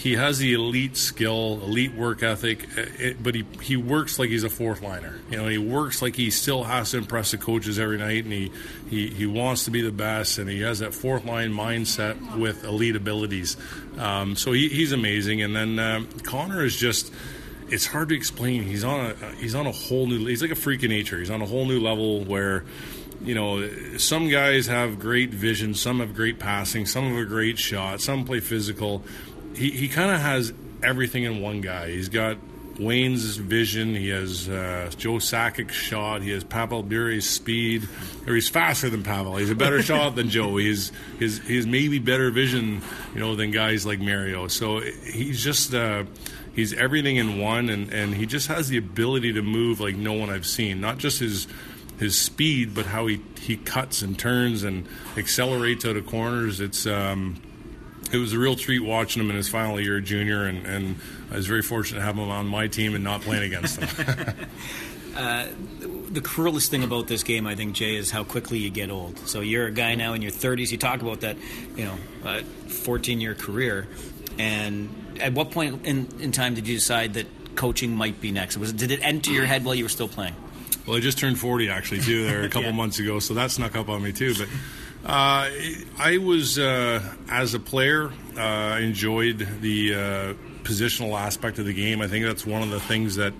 he 0.00 0.14
has 0.14 0.38
the 0.38 0.54
elite 0.54 0.96
skill, 0.96 1.60
elite 1.62 1.94
work 1.94 2.22
ethic, 2.22 2.66
eh, 2.78 2.86
it, 2.98 3.22
but 3.22 3.34
he, 3.34 3.44
he 3.60 3.76
works 3.76 4.18
like 4.18 4.30
he's 4.30 4.44
a 4.44 4.48
fourth 4.48 4.80
liner. 4.80 5.20
You 5.30 5.36
know, 5.36 5.46
he 5.46 5.58
works 5.58 6.00
like 6.00 6.16
he 6.16 6.30
still 6.30 6.64
has 6.64 6.92
to 6.92 6.96
impress 6.96 7.32
the 7.32 7.36
coaches 7.36 7.78
every 7.78 7.98
night, 7.98 8.24
and 8.24 8.32
he, 8.32 8.50
he, 8.88 9.08
he 9.10 9.26
wants 9.26 9.66
to 9.66 9.70
be 9.70 9.82
the 9.82 9.92
best, 9.92 10.38
and 10.38 10.48
he 10.48 10.62
has 10.62 10.78
that 10.78 10.94
fourth 10.94 11.26
line 11.26 11.52
mindset 11.52 12.38
with 12.38 12.64
elite 12.64 12.96
abilities. 12.96 13.58
Um, 13.98 14.36
so 14.36 14.52
he, 14.52 14.70
he's 14.70 14.92
amazing. 14.92 15.42
And 15.42 15.54
then 15.54 15.78
uh, 15.78 16.04
Connor 16.22 16.64
is 16.64 16.76
just. 16.76 17.12
It's 17.72 17.86
hard 17.86 18.08
to 18.08 18.16
explain. 18.16 18.64
He's 18.64 18.82
on 18.82 19.12
a 19.12 19.32
he's 19.36 19.54
on 19.54 19.68
a 19.68 19.70
whole 19.70 20.08
new. 20.08 20.26
He's 20.26 20.42
like 20.42 20.50
a 20.50 20.56
freak 20.56 20.82
of 20.82 20.88
nature. 20.88 21.20
He's 21.20 21.30
on 21.30 21.40
a 21.40 21.46
whole 21.46 21.66
new 21.66 21.78
level 21.78 22.24
where 22.24 22.64
you 23.22 23.34
know, 23.34 23.68
some 23.98 24.28
guys 24.28 24.66
have 24.66 24.98
great 24.98 25.30
vision, 25.30 25.74
some 25.74 26.00
have 26.00 26.14
great 26.14 26.38
passing, 26.38 26.86
some 26.86 27.04
have 27.04 27.18
a 27.18 27.24
great 27.26 27.58
shot, 27.58 28.00
some 28.00 28.24
play 28.24 28.40
physical 28.40 29.04
he, 29.54 29.70
he 29.70 29.88
kind 29.88 30.10
of 30.10 30.20
has 30.20 30.52
everything 30.82 31.24
in 31.24 31.40
one 31.40 31.60
guy. 31.60 31.90
He's 31.90 32.08
got 32.08 32.38
Wayne's 32.78 33.36
vision. 33.36 33.94
He 33.94 34.08
has 34.08 34.48
uh, 34.48 34.90
Joe 34.96 35.18
Sakic's 35.18 35.74
shot. 35.74 36.22
He 36.22 36.30
has 36.30 36.44
Pavel 36.44 36.82
Bure's 36.82 37.28
speed. 37.28 37.86
Or 38.26 38.34
he's 38.34 38.48
faster 38.48 38.88
than 38.88 39.02
Pavel. 39.02 39.36
He's 39.36 39.50
a 39.50 39.54
better 39.54 39.82
shot 39.90 40.16
than 40.16 40.30
Joe. 40.30 40.56
He's 40.56 40.90
his 41.18 41.38
he's 41.40 41.66
maybe 41.66 41.98
better 41.98 42.30
vision, 42.30 42.80
you 43.14 43.20
know, 43.20 43.36
than 43.36 43.50
guys 43.50 43.84
like 43.84 44.00
Mario. 44.00 44.48
So 44.48 44.80
he's 44.80 45.44
just 45.44 45.74
uh, 45.74 46.04
he's 46.54 46.72
everything 46.72 47.16
in 47.16 47.38
one, 47.38 47.68
and, 47.68 47.92
and 47.92 48.14
he 48.14 48.24
just 48.24 48.48
has 48.48 48.68
the 48.68 48.78
ability 48.78 49.34
to 49.34 49.42
move 49.42 49.80
like 49.80 49.96
no 49.96 50.14
one 50.14 50.30
I've 50.30 50.46
seen. 50.46 50.80
Not 50.80 50.98
just 50.98 51.20
his 51.20 51.46
his 51.98 52.18
speed, 52.18 52.74
but 52.74 52.86
how 52.86 53.06
he 53.06 53.20
he 53.40 53.58
cuts 53.58 54.00
and 54.00 54.18
turns 54.18 54.62
and 54.62 54.88
accelerates 55.18 55.84
out 55.84 55.96
of 55.96 56.06
corners. 56.06 56.60
It's 56.60 56.86
um, 56.86 57.42
it 58.12 58.18
was 58.18 58.32
a 58.32 58.38
real 58.38 58.56
treat 58.56 58.80
watching 58.80 59.22
him 59.22 59.30
in 59.30 59.36
his 59.36 59.48
final 59.48 59.80
year 59.80 60.00
junior, 60.00 60.44
and, 60.44 60.66
and 60.66 60.96
I 61.30 61.36
was 61.36 61.46
very 61.46 61.62
fortunate 61.62 62.00
to 62.00 62.04
have 62.04 62.16
him 62.16 62.28
on 62.28 62.46
my 62.46 62.66
team 62.66 62.94
and 62.94 63.04
not 63.04 63.20
playing 63.22 63.44
against 63.44 63.80
him. 63.80 64.34
uh, 65.16 65.46
the 66.10 66.20
cruelest 66.20 66.70
thing 66.70 66.82
about 66.82 67.06
this 67.06 67.22
game, 67.22 67.46
I 67.46 67.54
think, 67.54 67.74
Jay, 67.74 67.96
is 67.96 68.10
how 68.10 68.24
quickly 68.24 68.58
you 68.58 68.70
get 68.70 68.90
old. 68.90 69.18
So 69.20 69.40
you're 69.40 69.66
a 69.66 69.72
guy 69.72 69.94
now 69.94 70.14
in 70.14 70.22
your 70.22 70.32
30s. 70.32 70.70
You 70.72 70.78
talk 70.78 71.02
about 71.02 71.20
that, 71.20 71.36
you 71.76 71.84
know, 71.84 71.96
uh, 72.24 72.42
14 72.66 73.20
year 73.20 73.34
career. 73.34 73.86
And 74.38 75.18
at 75.20 75.32
what 75.32 75.50
point 75.50 75.86
in, 75.86 76.08
in 76.20 76.32
time 76.32 76.54
did 76.54 76.66
you 76.66 76.74
decide 76.76 77.14
that 77.14 77.26
coaching 77.54 77.94
might 77.94 78.20
be 78.20 78.32
next? 78.32 78.56
Was 78.56 78.70
it, 78.70 78.76
did 78.76 78.90
it 78.90 79.00
enter 79.02 79.30
your 79.30 79.46
head 79.46 79.64
while 79.64 79.74
you 79.74 79.84
were 79.84 79.90
still 79.90 80.08
playing? 80.08 80.34
Well, 80.86 80.96
I 80.96 81.00
just 81.00 81.18
turned 81.18 81.38
40 81.38 81.68
actually 81.68 82.00
too 82.00 82.24
there 82.24 82.42
a 82.42 82.48
couple 82.48 82.70
yeah. 82.70 82.72
months 82.72 82.98
ago, 82.98 83.18
so 83.20 83.34
that 83.34 83.50
snuck 83.50 83.76
up 83.76 83.88
on 83.88 84.02
me 84.02 84.12
too. 84.12 84.34
But 84.34 84.48
uh, 85.04 85.48
I 85.98 86.18
was, 86.22 86.58
uh, 86.58 87.02
as 87.30 87.54
a 87.54 87.60
player, 87.60 88.10
uh, 88.36 88.78
enjoyed 88.80 89.46
the 89.60 89.94
uh, 89.94 89.98
positional 90.62 91.18
aspect 91.18 91.58
of 91.58 91.64
the 91.64 91.72
game. 91.72 92.02
I 92.02 92.06
think 92.06 92.26
that's 92.26 92.44
one 92.44 92.62
of 92.62 92.70
the 92.70 92.80
things 92.80 93.16
that 93.16 93.32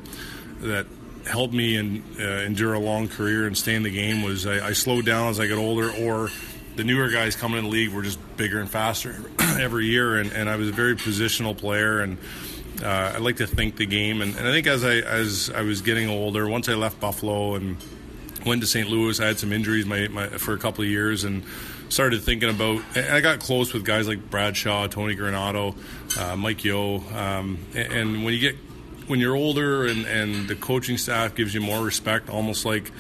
that 0.60 0.86
helped 1.26 1.54
me 1.54 1.76
in, 1.76 2.02
uh, 2.18 2.22
endure 2.22 2.74
a 2.74 2.78
long 2.78 3.08
career 3.08 3.46
and 3.46 3.56
stay 3.56 3.74
in 3.74 3.82
the 3.82 3.90
game. 3.90 4.22
Was 4.22 4.46
I, 4.46 4.68
I, 4.68 4.72
slowed 4.72 5.06
down 5.06 5.28
as 5.28 5.38
I 5.38 5.46
got 5.46 5.58
older, 5.58 5.90
or 5.90 6.30
the 6.76 6.84
newer 6.84 7.08
guys 7.08 7.36
coming 7.36 7.58
in 7.58 7.64
the 7.64 7.70
league 7.70 7.90
were 7.90 8.02
just 8.02 8.18
bigger 8.36 8.58
and 8.58 8.68
faster 8.68 9.16
every 9.38 9.86
year, 9.86 10.16
and, 10.16 10.32
and 10.32 10.48
I 10.48 10.56
was 10.56 10.68
a 10.68 10.72
very 10.72 10.96
positional 10.96 11.56
player 11.56 12.00
and. 12.00 12.18
Uh, 12.82 13.12
I 13.14 13.18
like 13.18 13.36
to 13.36 13.46
think 13.46 13.76
the 13.76 13.84
game, 13.84 14.22
and, 14.22 14.34
and 14.36 14.48
I 14.48 14.52
think 14.52 14.66
as 14.66 14.84
I 14.84 15.00
as 15.00 15.50
I 15.54 15.60
was 15.60 15.82
getting 15.82 16.08
older, 16.08 16.48
once 16.48 16.66
I 16.66 16.72
left 16.72 16.98
Buffalo 16.98 17.54
and 17.54 17.76
went 18.44 18.60
to 18.62 18.66
St. 18.66 18.88
Louis. 18.88 19.18
I 19.20 19.26
had 19.26 19.38
some 19.38 19.52
injuries 19.52 19.86
my, 19.86 20.08
my, 20.08 20.28
for 20.28 20.54
a 20.54 20.58
couple 20.58 20.84
of 20.84 20.90
years 20.90 21.24
and 21.24 21.44
started 21.88 22.22
thinking 22.22 22.50
about. 22.50 22.82
And 22.94 23.06
I 23.14 23.20
got 23.20 23.40
close 23.40 23.72
with 23.72 23.84
guys 23.84 24.08
like 24.08 24.30
Brad 24.30 24.56
Shaw, 24.56 24.86
Tony 24.86 25.16
Granato, 25.16 25.76
uh, 26.18 26.36
Mike 26.36 26.64
Yeo. 26.64 27.00
Um, 27.14 27.58
and, 27.74 27.92
and, 27.92 28.24
when 28.24 28.34
you 28.34 28.40
get 28.40 28.56
when 29.06 29.18
you're 29.18 29.36
older 29.36 29.86
and, 29.86 30.06
and 30.06 30.48
the 30.48 30.54
coaching 30.54 30.96
staff 30.96 31.34
gives 31.34 31.54
you 31.54 31.60
more 31.60 31.82
respect, 31.82 32.30
almost 32.30 32.64
like. 32.64 32.90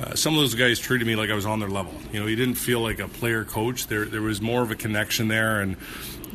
Uh, 0.00 0.14
some 0.14 0.32
of 0.32 0.40
those 0.40 0.54
guys 0.54 0.78
treated 0.78 1.06
me 1.06 1.14
like 1.14 1.28
I 1.28 1.34
was 1.34 1.44
on 1.44 1.60
their 1.60 1.68
level. 1.68 1.92
You 2.14 2.20
know, 2.20 2.26
you 2.26 2.34
didn't 2.34 2.54
feel 2.54 2.80
like 2.80 2.98
a 2.98 3.08
player 3.08 3.44
coach. 3.44 3.88
There, 3.88 4.06
there 4.06 4.22
was 4.22 4.40
more 4.40 4.62
of 4.62 4.70
a 4.70 4.74
connection 4.74 5.28
there, 5.28 5.60
and 5.60 5.76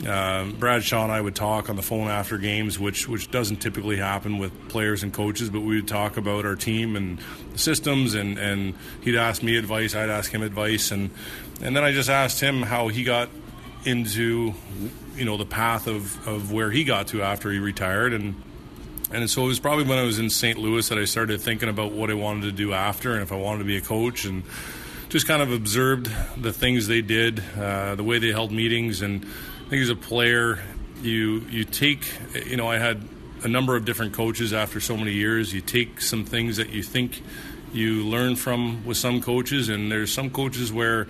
uh, 0.05 0.45
Brad 0.51 0.83
Shaw 0.83 1.03
and 1.03 1.11
I 1.11 1.19
would 1.19 1.35
talk 1.35 1.69
on 1.69 1.75
the 1.75 1.81
phone 1.81 2.07
after 2.07 2.37
games, 2.37 2.77
which 2.77 3.07
which 3.07 3.31
doesn't 3.31 3.57
typically 3.57 3.97
happen 3.97 4.37
with 4.37 4.69
players 4.69 5.01
and 5.01 5.11
coaches, 5.11 5.49
but 5.49 5.61
we 5.61 5.77
would 5.77 5.87
talk 5.87 6.17
about 6.17 6.45
our 6.45 6.55
team 6.55 6.95
and 6.95 7.19
the 7.53 7.57
systems, 7.57 8.13
and, 8.13 8.37
and 8.37 8.75
he'd 9.01 9.15
ask 9.15 9.41
me 9.41 9.57
advice, 9.57 9.95
I'd 9.95 10.09
ask 10.09 10.31
him 10.31 10.43
advice, 10.43 10.91
and 10.91 11.09
and 11.61 11.75
then 11.75 11.83
I 11.83 11.91
just 11.91 12.09
asked 12.09 12.39
him 12.39 12.61
how 12.61 12.89
he 12.89 13.03
got 13.03 13.29
into 13.85 14.53
you 15.15 15.25
know 15.25 15.37
the 15.37 15.45
path 15.45 15.87
of, 15.87 16.27
of 16.27 16.51
where 16.51 16.69
he 16.69 16.83
got 16.83 17.07
to 17.07 17.23
after 17.23 17.51
he 17.51 17.57
retired, 17.57 18.13
and 18.13 18.35
and 19.11 19.27
so 19.29 19.45
it 19.45 19.47
was 19.47 19.59
probably 19.59 19.85
when 19.85 19.97
I 19.97 20.03
was 20.03 20.19
in 20.19 20.29
St. 20.29 20.59
Louis 20.59 20.87
that 20.89 20.99
I 20.99 21.05
started 21.05 21.41
thinking 21.41 21.69
about 21.69 21.91
what 21.91 22.11
I 22.11 22.13
wanted 22.13 22.43
to 22.43 22.51
do 22.51 22.73
after, 22.73 23.13
and 23.13 23.23
if 23.23 23.31
I 23.31 23.35
wanted 23.35 23.59
to 23.59 23.65
be 23.65 23.77
a 23.77 23.81
coach, 23.81 24.25
and 24.25 24.43
just 25.09 25.25
kind 25.25 25.41
of 25.41 25.51
observed 25.51 26.11
the 26.37 26.53
things 26.53 26.85
they 26.85 27.01
did, 27.01 27.41
uh, 27.57 27.95
the 27.95 28.03
way 28.03 28.19
they 28.19 28.31
held 28.31 28.51
meetings, 28.51 29.01
and 29.01 29.25
I 29.67 29.69
think 29.69 29.81
as 29.81 29.89
a 29.89 29.97
player, 29.97 30.59
you 31.01 31.45
you 31.49 31.65
take 31.65 32.09
you 32.45 32.55
know 32.55 32.69
I 32.69 32.77
had 32.77 33.03
a 33.43 33.49
number 33.49 33.75
of 33.75 33.83
different 33.83 34.13
coaches 34.13 34.53
after 34.53 34.79
so 34.79 34.95
many 34.95 35.11
years. 35.11 35.53
You 35.53 35.59
take 35.59 35.99
some 35.99 36.23
things 36.23 36.55
that 36.55 36.69
you 36.69 36.81
think 36.81 37.21
you 37.73 38.05
learn 38.05 38.37
from 38.37 38.85
with 38.85 38.95
some 38.95 39.19
coaches, 39.21 39.67
and 39.67 39.91
there's 39.91 40.13
some 40.13 40.29
coaches 40.29 40.71
where 40.71 41.05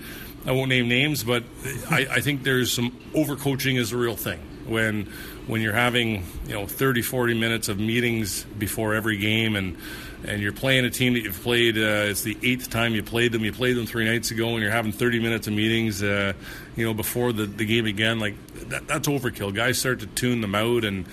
I 0.47 0.53
won't 0.53 0.69
name 0.69 0.87
names, 0.87 1.23
but 1.23 1.43
I, 1.91 2.07
I 2.09 2.19
think 2.19 2.41
there's 2.41 2.71
some 2.71 2.97
overcoaching 3.13 3.77
is 3.77 3.91
a 3.91 3.97
real 3.97 4.15
thing 4.15 4.39
when 4.65 5.05
when 5.45 5.61
you're 5.61 5.73
having 5.73 6.25
you 6.47 6.53
know 6.53 6.65
30 6.65 7.03
40 7.03 7.39
minutes 7.39 7.69
of 7.69 7.77
meetings 7.77 8.43
before 8.57 8.95
every 8.95 9.17
game 9.17 9.55
and 9.55 9.77
and 10.25 10.41
you're 10.41 10.51
playing 10.51 10.83
a 10.83 10.89
team 10.89 11.13
that 11.13 11.21
you've 11.21 11.39
played. 11.43 11.77
Uh, 11.77 12.09
it's 12.09 12.23
the 12.23 12.35
eighth 12.41 12.71
time 12.71 12.95
you 12.95 13.03
played 13.03 13.31
them. 13.31 13.43
You 13.43 13.53
played 13.53 13.77
them 13.77 13.85
three 13.85 14.05
nights 14.05 14.31
ago, 14.31 14.49
and 14.49 14.63
you're 14.63 14.71
having 14.71 14.91
30 14.91 15.19
minutes 15.19 15.45
of 15.45 15.53
meetings. 15.53 16.01
Uh, 16.01 16.33
you 16.77 16.85
know, 16.85 16.93
before 16.93 17.33
the, 17.33 17.45
the 17.45 17.65
game 17.65 17.87
again, 17.87 18.19
like 18.19 18.35
that, 18.69 18.87
that's 18.87 19.07
overkill. 19.07 19.53
Guys 19.53 19.79
start 19.79 19.99
to 20.01 20.07
tune 20.07 20.41
them 20.41 20.55
out, 20.55 20.85
and 20.85 21.05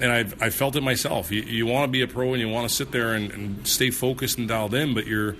and 0.00 0.10
I've 0.10 0.42
I 0.42 0.50
felt 0.50 0.74
it 0.76 0.82
myself. 0.82 1.30
You, 1.30 1.42
you 1.42 1.64
want 1.64 1.84
to 1.84 1.90
be 1.90 2.02
a 2.02 2.08
pro, 2.08 2.32
and 2.32 2.40
you 2.40 2.48
want 2.48 2.68
to 2.68 2.74
sit 2.74 2.90
there 2.90 3.14
and, 3.14 3.30
and 3.30 3.66
stay 3.66 3.90
focused 3.90 4.36
and 4.36 4.48
dialed 4.48 4.74
in, 4.74 4.94
but 4.94 5.06
you're 5.06 5.36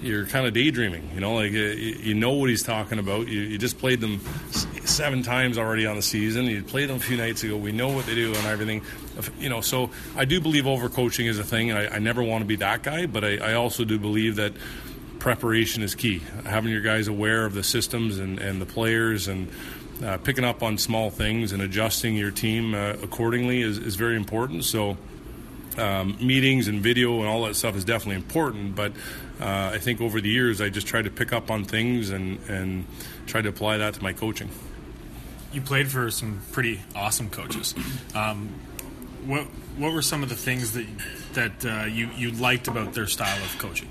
you're 0.00 0.26
kind 0.26 0.46
of 0.46 0.54
daydreaming. 0.54 1.10
You 1.14 1.20
know, 1.20 1.34
like 1.34 1.50
you, 1.50 1.62
you 1.62 2.14
know 2.14 2.34
what 2.34 2.48
he's 2.48 2.62
talking 2.62 3.00
about. 3.00 3.26
You, 3.26 3.40
you 3.40 3.58
just 3.58 3.78
played 3.78 4.00
them 4.00 4.20
seven 4.84 5.22
times 5.22 5.58
already 5.58 5.86
on 5.86 5.96
the 5.96 6.02
season. 6.02 6.44
You 6.44 6.62
played 6.62 6.88
them 6.88 6.96
a 6.96 7.00
few 7.00 7.16
nights 7.16 7.42
ago. 7.42 7.56
We 7.56 7.72
know 7.72 7.88
what 7.88 8.06
they 8.06 8.14
do 8.14 8.34
and 8.34 8.46
everything. 8.46 8.82
You 9.40 9.48
know, 9.48 9.62
so 9.62 9.90
I 10.16 10.26
do 10.26 10.40
believe 10.40 10.64
overcoaching 10.64 11.26
is 11.26 11.40
a 11.40 11.44
thing, 11.44 11.70
and 11.70 11.78
I, 11.78 11.96
I 11.96 11.98
never 11.98 12.22
want 12.22 12.42
to 12.42 12.46
be 12.46 12.56
that 12.56 12.84
guy. 12.84 13.06
But 13.06 13.24
I, 13.24 13.36
I 13.38 13.54
also 13.54 13.84
do 13.84 13.98
believe 13.98 14.36
that 14.36 14.52
preparation 15.24 15.82
is 15.82 15.94
key. 15.94 16.20
Having 16.44 16.70
your 16.70 16.82
guys 16.82 17.08
aware 17.08 17.46
of 17.46 17.54
the 17.54 17.62
systems 17.62 18.18
and, 18.18 18.38
and 18.38 18.60
the 18.60 18.66
players 18.66 19.26
and 19.26 19.48
uh, 20.04 20.18
picking 20.18 20.44
up 20.44 20.62
on 20.62 20.76
small 20.76 21.08
things 21.08 21.52
and 21.52 21.62
adjusting 21.62 22.14
your 22.14 22.30
team 22.30 22.74
uh, 22.74 22.90
accordingly 23.02 23.62
is, 23.62 23.78
is 23.78 23.96
very 23.96 24.16
important. 24.16 24.64
So. 24.64 24.96
Um, 25.76 26.16
meetings 26.20 26.68
and 26.68 26.80
video 26.80 27.18
and 27.18 27.26
all 27.26 27.46
that 27.46 27.56
stuff 27.56 27.74
is 27.74 27.84
definitely 27.84 28.14
important, 28.14 28.76
but 28.76 28.92
uh, 29.40 29.72
I 29.74 29.78
think 29.78 30.00
over 30.00 30.20
the 30.20 30.28
years 30.28 30.60
I 30.60 30.68
just 30.68 30.86
tried 30.86 31.02
to 31.02 31.10
pick 31.10 31.32
up 31.32 31.50
on 31.50 31.64
things 31.64 32.10
and, 32.10 32.38
and 32.48 32.84
try 33.26 33.42
to 33.42 33.48
apply 33.48 33.78
that 33.78 33.94
to 33.94 34.00
my 34.00 34.12
coaching. 34.12 34.50
You 35.52 35.62
played 35.62 35.88
for 35.88 36.12
some 36.12 36.42
pretty 36.52 36.80
awesome 36.94 37.28
coaches. 37.28 37.74
Um, 38.14 38.50
what 39.26 39.46
what 39.76 39.92
were 39.92 40.02
some 40.02 40.22
of 40.22 40.28
the 40.28 40.36
things 40.36 40.74
that 40.74 40.86
that 41.32 41.66
uh, 41.66 41.86
you 41.86 42.08
you 42.14 42.30
liked 42.30 42.68
about 42.68 42.94
their 42.94 43.08
style 43.08 43.42
of 43.42 43.58
coaching? 43.58 43.88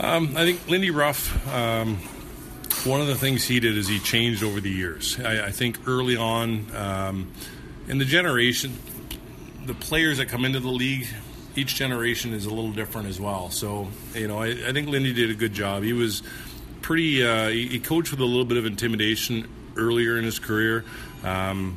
Um, 0.00 0.36
I 0.36 0.44
think 0.44 0.68
Lindy 0.68 0.90
Ruff. 0.90 1.52
Um, 1.52 1.98
one 2.84 3.00
of 3.00 3.08
the 3.08 3.16
things 3.16 3.44
he 3.44 3.58
did 3.58 3.76
is 3.76 3.88
he 3.88 3.98
changed 3.98 4.44
over 4.44 4.60
the 4.60 4.70
years. 4.70 5.18
I, 5.18 5.46
I 5.46 5.50
think 5.50 5.88
early 5.88 6.16
on 6.16 6.66
um, 6.76 7.32
in 7.88 7.98
the 7.98 8.04
generation, 8.04 8.78
the 9.66 9.74
players 9.74 10.18
that 10.18 10.26
come 10.26 10.44
into 10.44 10.60
the 10.60 10.68
league, 10.68 11.08
each 11.56 11.74
generation 11.74 12.32
is 12.32 12.46
a 12.46 12.50
little 12.50 12.70
different 12.70 13.08
as 13.08 13.18
well. 13.18 13.50
So 13.50 13.88
you 14.14 14.28
know, 14.28 14.38
I, 14.38 14.50
I 14.68 14.72
think 14.72 14.88
Lindy 14.88 15.12
did 15.12 15.30
a 15.30 15.34
good 15.34 15.52
job. 15.52 15.82
He 15.82 15.92
was 15.92 16.22
pretty. 16.80 17.26
Uh, 17.26 17.48
he, 17.48 17.66
he, 17.66 17.80
coached 17.80 18.12
with 18.12 18.20
a 18.20 18.24
little 18.24 18.44
bit 18.44 18.56
of 18.56 18.66
intimidation 18.66 19.48
earlier 19.76 20.16
in 20.16 20.22
his 20.22 20.38
career. 20.38 20.84
Um, 21.24 21.76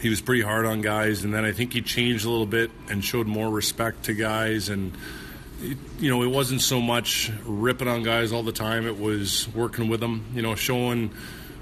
he 0.00 0.08
was 0.08 0.22
pretty 0.22 0.42
hard 0.42 0.64
on 0.64 0.80
guys, 0.80 1.22
and 1.22 1.34
then 1.34 1.44
I 1.44 1.52
think 1.52 1.74
he 1.74 1.82
changed 1.82 2.24
a 2.24 2.30
little 2.30 2.46
bit 2.46 2.70
and 2.88 3.04
showed 3.04 3.26
more 3.26 3.50
respect 3.50 4.04
to 4.04 4.14
guys 4.14 4.70
and 4.70 4.96
you 5.98 6.10
know, 6.10 6.22
it 6.22 6.28
wasn't 6.28 6.60
so 6.60 6.80
much 6.80 7.30
ripping 7.44 7.88
on 7.88 8.02
guys 8.02 8.32
all 8.32 8.42
the 8.42 8.52
time. 8.52 8.86
It 8.86 8.98
was 8.98 9.48
working 9.54 9.88
with 9.88 10.00
them, 10.00 10.26
you 10.34 10.42
know, 10.42 10.54
showing 10.54 11.12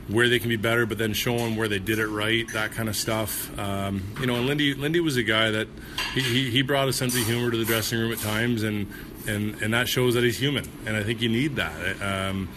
where 0.09 0.29
they 0.29 0.39
can 0.39 0.49
be 0.49 0.57
better, 0.57 0.87
but 0.87 0.99
then 0.99 1.13
showing 1.13 1.57
where 1.57 1.69
they 1.69 1.79
did 1.79 1.99
it 1.99 2.09
right, 2.09 2.51
that 2.53 2.73
kind 2.73 2.89
of 2.89 2.97
stuff. 2.97 3.57
Um, 3.59 4.03
you 4.21 4.27
know, 4.27 4.37
and 4.37 4.47
Lindy, 4.47 4.75
Lindy 4.75 5.01
was 5.01 5.17
a 5.17 5.23
guy 5.23 5.51
that 5.51 5.69
he, 6.15 6.51
he, 6.51 6.63
brought 6.63 6.89
a 6.89 6.93
sense 6.93 7.15
of 7.15 7.25
humor 7.25 7.51
to 7.51 7.57
the 7.57 7.65
dressing 7.65 7.99
room 7.99 8.11
at 8.11 8.19
times, 8.19 8.65
and, 8.65 8.93
and, 9.29 9.61
and 9.63 9.73
that 9.73 9.89
shows 9.89 10.15
that 10.15 10.25
he's 10.25 10.39
human. 10.39 10.69
And 10.85 10.97
I 10.97 11.05
think 11.05 11.21
you 11.21 11.29
need 11.29 11.57
that. 11.57 12.03
Um, 12.03 12.49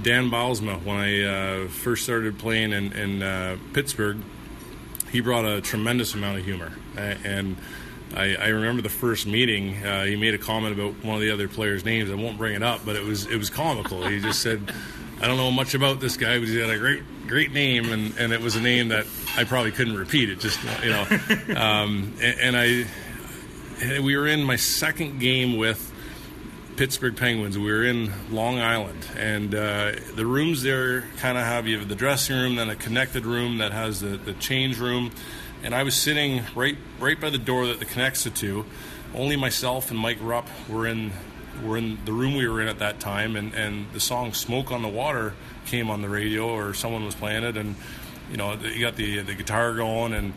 Dan 0.00 0.30
Bylsma, 0.30 0.82
when 0.84 0.96
I 0.96 1.22
uh, 1.64 1.68
first 1.68 2.04
started 2.04 2.38
playing 2.38 2.72
in, 2.72 2.92
in 2.92 3.22
uh, 3.22 3.56
Pittsburgh, 3.72 4.18
he 5.10 5.20
brought 5.20 5.44
a 5.44 5.60
tremendous 5.60 6.14
amount 6.14 6.38
of 6.38 6.44
humor. 6.44 6.72
And 6.96 7.56
I, 8.14 8.34
I 8.34 8.48
remember 8.48 8.82
the 8.82 8.88
first 8.88 9.26
meeting. 9.26 9.76
Uh, 9.84 10.04
he 10.04 10.16
made 10.16 10.34
a 10.34 10.38
comment 10.38 10.74
about 10.78 11.04
one 11.04 11.14
of 11.14 11.20
the 11.20 11.30
other 11.30 11.48
players' 11.48 11.84
names. 11.84 12.10
I 12.10 12.14
won't 12.14 12.38
bring 12.38 12.54
it 12.54 12.62
up, 12.62 12.84
but 12.84 12.96
it 12.96 13.04
was 13.04 13.26
it 13.26 13.36
was 13.36 13.50
comical. 13.50 14.06
He 14.06 14.20
just 14.20 14.40
said, 14.40 14.72
"I 15.20 15.26
don't 15.26 15.36
know 15.36 15.50
much 15.50 15.74
about 15.74 16.00
this 16.00 16.16
guy, 16.16 16.38
but 16.38 16.48
he's 16.48 16.58
got 16.58 16.70
a 16.70 16.78
great 16.78 17.02
great 17.26 17.52
name," 17.52 17.90
and, 17.90 18.14
and 18.18 18.32
it 18.32 18.40
was 18.40 18.56
a 18.56 18.60
name 18.60 18.88
that 18.88 19.06
I 19.36 19.44
probably 19.44 19.72
couldn't 19.72 19.96
repeat. 19.96 20.30
It 20.30 20.40
just 20.40 20.60
you 20.82 20.90
know, 20.90 21.02
um, 21.60 22.12
and, 22.20 22.40
and 22.40 22.56
I 22.56 24.00
we 24.00 24.16
were 24.16 24.28
in 24.28 24.44
my 24.44 24.56
second 24.56 25.18
game 25.18 25.56
with 25.56 25.92
Pittsburgh 26.76 27.16
Penguins. 27.16 27.58
We 27.58 27.70
were 27.70 27.84
in 27.84 28.12
Long 28.30 28.58
Island, 28.58 29.06
and 29.16 29.54
uh, 29.54 29.92
the 30.14 30.26
rooms 30.26 30.62
there 30.62 31.02
kind 31.18 31.38
of 31.38 31.44
have 31.44 31.66
you 31.66 31.78
have 31.78 31.88
the 31.88 31.94
dressing 31.94 32.36
room, 32.36 32.56
then 32.56 32.68
a 32.68 32.76
connected 32.76 33.26
room 33.26 33.58
that 33.58 33.72
has 33.72 34.00
the, 34.00 34.16
the 34.18 34.34
change 34.34 34.78
room 34.78 35.10
and 35.62 35.74
I 35.74 35.82
was 35.82 35.94
sitting 35.94 36.42
right 36.54 36.76
right 37.00 37.20
by 37.20 37.30
the 37.30 37.38
door 37.38 37.66
that 37.66 37.80
connects 37.88 38.24
the 38.24 38.30
two. 38.30 38.64
Only 39.14 39.36
myself 39.36 39.90
and 39.90 39.98
Mike 39.98 40.18
Rupp 40.20 40.48
were 40.68 40.86
in 40.86 41.12
were 41.64 41.76
in 41.76 41.98
the 42.04 42.12
room 42.12 42.34
we 42.34 42.48
were 42.48 42.60
in 42.60 42.68
at 42.68 42.78
that 42.78 43.00
time, 43.00 43.36
and, 43.36 43.54
and 43.54 43.86
the 43.92 44.00
song 44.00 44.32
"Smoke 44.32 44.72
on 44.72 44.82
the 44.82 44.88
Water" 44.88 45.34
came 45.66 45.90
on 45.90 46.02
the 46.02 46.08
radio, 46.08 46.48
or 46.48 46.74
someone 46.74 47.04
was 47.04 47.14
playing 47.14 47.44
it, 47.44 47.56
and 47.56 47.76
you 48.30 48.36
know 48.36 48.54
you 48.54 48.80
got 48.80 48.96
the 48.96 49.20
the 49.20 49.34
guitar 49.34 49.74
going, 49.74 50.12
and 50.12 50.32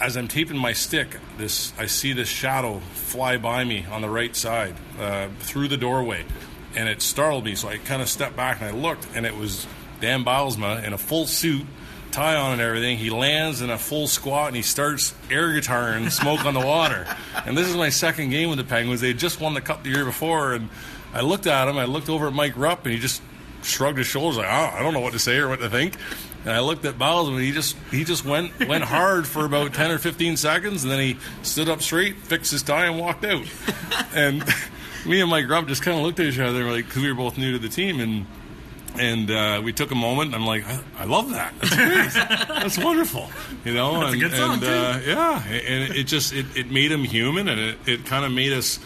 as 0.00 0.16
I'm 0.16 0.28
taping 0.28 0.58
my 0.58 0.72
stick, 0.72 1.16
this 1.36 1.72
I 1.78 1.86
see 1.86 2.12
this 2.12 2.28
shadow 2.28 2.80
fly 2.92 3.36
by 3.36 3.64
me 3.64 3.84
on 3.90 4.02
the 4.02 4.10
right 4.10 4.34
side 4.34 4.74
uh, 4.98 5.28
through 5.40 5.68
the 5.68 5.76
doorway, 5.76 6.24
and 6.74 6.88
it 6.88 7.02
startled 7.02 7.44
me. 7.44 7.54
So 7.54 7.68
I 7.68 7.78
kind 7.78 8.02
of 8.02 8.08
stepped 8.08 8.36
back 8.36 8.60
and 8.60 8.68
I 8.68 8.72
looked, 8.72 9.06
and 9.14 9.26
it 9.26 9.36
was 9.36 9.66
Dan 10.00 10.24
Bylsma 10.24 10.84
in 10.84 10.92
a 10.92 10.98
full 10.98 11.26
suit 11.26 11.66
tie 12.10 12.36
on 12.36 12.52
and 12.52 12.60
everything. 12.60 12.98
He 12.98 13.10
lands 13.10 13.62
in 13.62 13.70
a 13.70 13.78
full 13.78 14.06
squat 14.06 14.48
and 14.48 14.56
he 14.56 14.62
starts 14.62 15.14
air 15.30 15.52
guitar 15.52 15.90
and 15.90 16.12
"Smoke 16.12 16.44
on 16.44 16.54
the 16.54 16.64
Water." 16.64 17.06
And 17.46 17.56
this 17.56 17.68
is 17.68 17.76
my 17.76 17.88
second 17.88 18.30
game 18.30 18.48
with 18.48 18.58
the 18.58 18.64
Penguins. 18.64 19.00
They 19.00 19.12
just 19.12 19.40
won 19.40 19.54
the 19.54 19.60
cup 19.60 19.82
the 19.84 19.90
year 19.90 20.04
before, 20.04 20.52
and 20.52 20.68
I 21.12 21.20
looked 21.20 21.46
at 21.46 21.68
him. 21.68 21.78
I 21.78 21.84
looked 21.84 22.08
over 22.08 22.28
at 22.28 22.32
Mike 22.32 22.54
Rupp, 22.56 22.84
and 22.84 22.94
he 22.94 23.00
just 23.00 23.22
shrugged 23.62 23.98
his 23.98 24.06
shoulders 24.06 24.38
like, 24.38 24.46
oh, 24.46 24.76
I 24.76 24.82
don't 24.82 24.94
know 24.94 25.00
what 25.00 25.12
to 25.12 25.18
say 25.18 25.36
or 25.38 25.48
what 25.48 25.60
to 25.60 25.70
think. 25.70 25.94
And 26.44 26.52
I 26.52 26.60
looked 26.60 26.84
at 26.84 26.98
Bowles, 26.98 27.28
and 27.28 27.40
he 27.40 27.52
just 27.52 27.76
he 27.90 28.04
just 28.04 28.24
went 28.24 28.58
went 28.68 28.84
hard 28.84 29.26
for 29.26 29.44
about 29.44 29.74
ten 29.74 29.90
or 29.90 29.98
fifteen 29.98 30.36
seconds, 30.36 30.84
and 30.84 30.90
then 30.90 31.00
he 31.00 31.16
stood 31.42 31.68
up 31.68 31.82
straight, 31.82 32.16
fixed 32.16 32.52
his 32.52 32.62
tie, 32.62 32.86
and 32.86 32.98
walked 32.98 33.24
out. 33.24 33.44
And 34.14 34.44
me 35.06 35.20
and 35.20 35.30
Mike 35.30 35.48
Rupp 35.48 35.66
just 35.66 35.82
kind 35.82 35.98
of 35.98 36.04
looked 36.04 36.20
at 36.20 36.26
each 36.26 36.38
other, 36.38 36.64
like 36.70 36.86
because 36.86 37.02
we 37.02 37.08
were 37.08 37.16
both 37.16 37.38
new 37.38 37.52
to 37.52 37.58
the 37.58 37.68
team, 37.68 38.00
and 38.00 38.26
and 38.96 39.30
uh, 39.30 39.60
we 39.62 39.72
took 39.72 39.90
a 39.90 39.94
moment. 39.94 40.34
And 40.34 40.42
I'm 40.42 40.46
like, 40.46 40.64
I, 40.98 41.04
love 41.04 41.30
that. 41.30 41.54
That's 41.60 41.74
great. 41.74 42.48
That's 42.48 42.78
wonderful. 42.78 43.30
You 43.64 43.74
know, 43.74 44.00
That's 44.00 44.14
and, 44.14 44.22
a 44.22 44.28
good 44.28 44.36
song 44.36 44.54
and 44.54 44.64
uh, 44.64 45.00
yeah, 45.04 45.44
and 45.44 45.94
it 45.94 46.04
just 46.04 46.32
it, 46.32 46.46
it 46.56 46.70
made 46.70 46.90
him 46.92 47.04
human, 47.04 47.48
and 47.48 47.60
it, 47.60 47.78
it 47.86 48.06
kind 48.06 48.24
of 48.24 48.32
made 48.32 48.52
us. 48.52 48.78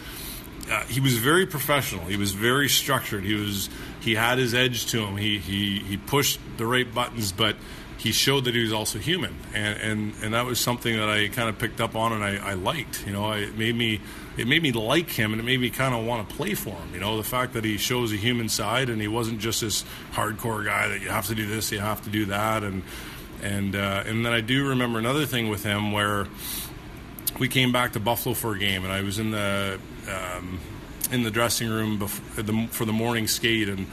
Uh, 0.71 0.83
he 0.85 0.99
was 0.99 1.17
very 1.17 1.45
professional. 1.45 2.05
He 2.05 2.15
was 2.15 2.31
very 2.31 2.69
structured. 2.69 3.23
He 3.23 3.33
was 3.33 3.69
he 3.99 4.15
had 4.15 4.37
his 4.37 4.53
edge 4.53 4.87
to 4.87 5.03
him. 5.03 5.17
He 5.17 5.39
he 5.39 5.79
he 5.79 5.97
pushed 5.97 6.39
the 6.57 6.65
right 6.65 6.91
buttons, 6.91 7.31
but 7.31 7.55
he 8.03 8.11
showed 8.11 8.43
that 8.43 8.53
he 8.53 8.61
was 8.61 8.73
also 8.73 8.99
human, 8.99 9.33
and 9.53 9.79
and, 9.79 10.13
and 10.21 10.33
that 10.33 10.45
was 10.45 10.59
something 10.59 10.97
that 10.97 11.07
I 11.07 11.29
kind 11.29 11.47
of 11.47 11.57
picked 11.57 11.79
up 11.79 11.95
on 11.95 12.11
and 12.11 12.21
I, 12.21 12.51
I 12.51 12.53
liked. 12.53 13.07
You 13.07 13.13
know, 13.13 13.31
it 13.31 13.57
made 13.57 13.77
me 13.77 14.01
it 14.35 14.45
made 14.45 14.61
me 14.61 14.73
like 14.73 15.09
him 15.09 15.31
and 15.31 15.39
it 15.39 15.45
made 15.45 15.61
me 15.61 15.69
kind 15.69 15.95
of 15.95 16.05
want 16.05 16.27
to 16.27 16.35
play 16.35 16.53
for 16.53 16.71
him. 16.71 16.93
You 16.93 16.99
know, 16.99 17.15
the 17.15 17.23
fact 17.23 17.53
that 17.53 17.63
he 17.63 17.77
shows 17.77 18.11
a 18.11 18.17
human 18.17 18.49
side 18.49 18.89
and 18.89 18.99
he 18.99 19.07
wasn't 19.07 19.39
just 19.39 19.61
this 19.61 19.85
hardcore 20.11 20.65
guy 20.65 20.89
that 20.89 20.99
you 20.99 21.07
have 21.07 21.27
to 21.27 21.35
do 21.35 21.47
this, 21.47 21.71
you 21.71 21.79
have 21.79 22.03
to 22.03 22.09
do 22.09 22.25
that, 22.25 22.63
and 22.63 22.83
and 23.41 23.73
uh, 23.73 24.03
and 24.05 24.25
then 24.25 24.33
I 24.33 24.41
do 24.41 24.67
remember 24.67 24.99
another 24.99 25.25
thing 25.25 25.47
with 25.47 25.63
him 25.63 25.93
where 25.93 26.27
we 27.39 27.47
came 27.47 27.71
back 27.71 27.93
to 27.93 28.01
Buffalo 28.01 28.35
for 28.35 28.53
a 28.53 28.59
game 28.59 28.83
and 28.83 28.91
I 28.91 29.01
was 29.01 29.17
in 29.17 29.31
the 29.31 29.79
um, 30.09 30.59
in 31.09 31.23
the 31.23 31.31
dressing 31.31 31.69
room 31.69 31.99
before, 31.99 32.67
for 32.67 32.83
the 32.83 32.93
morning 32.93 33.27
skate 33.27 33.69
and. 33.69 33.87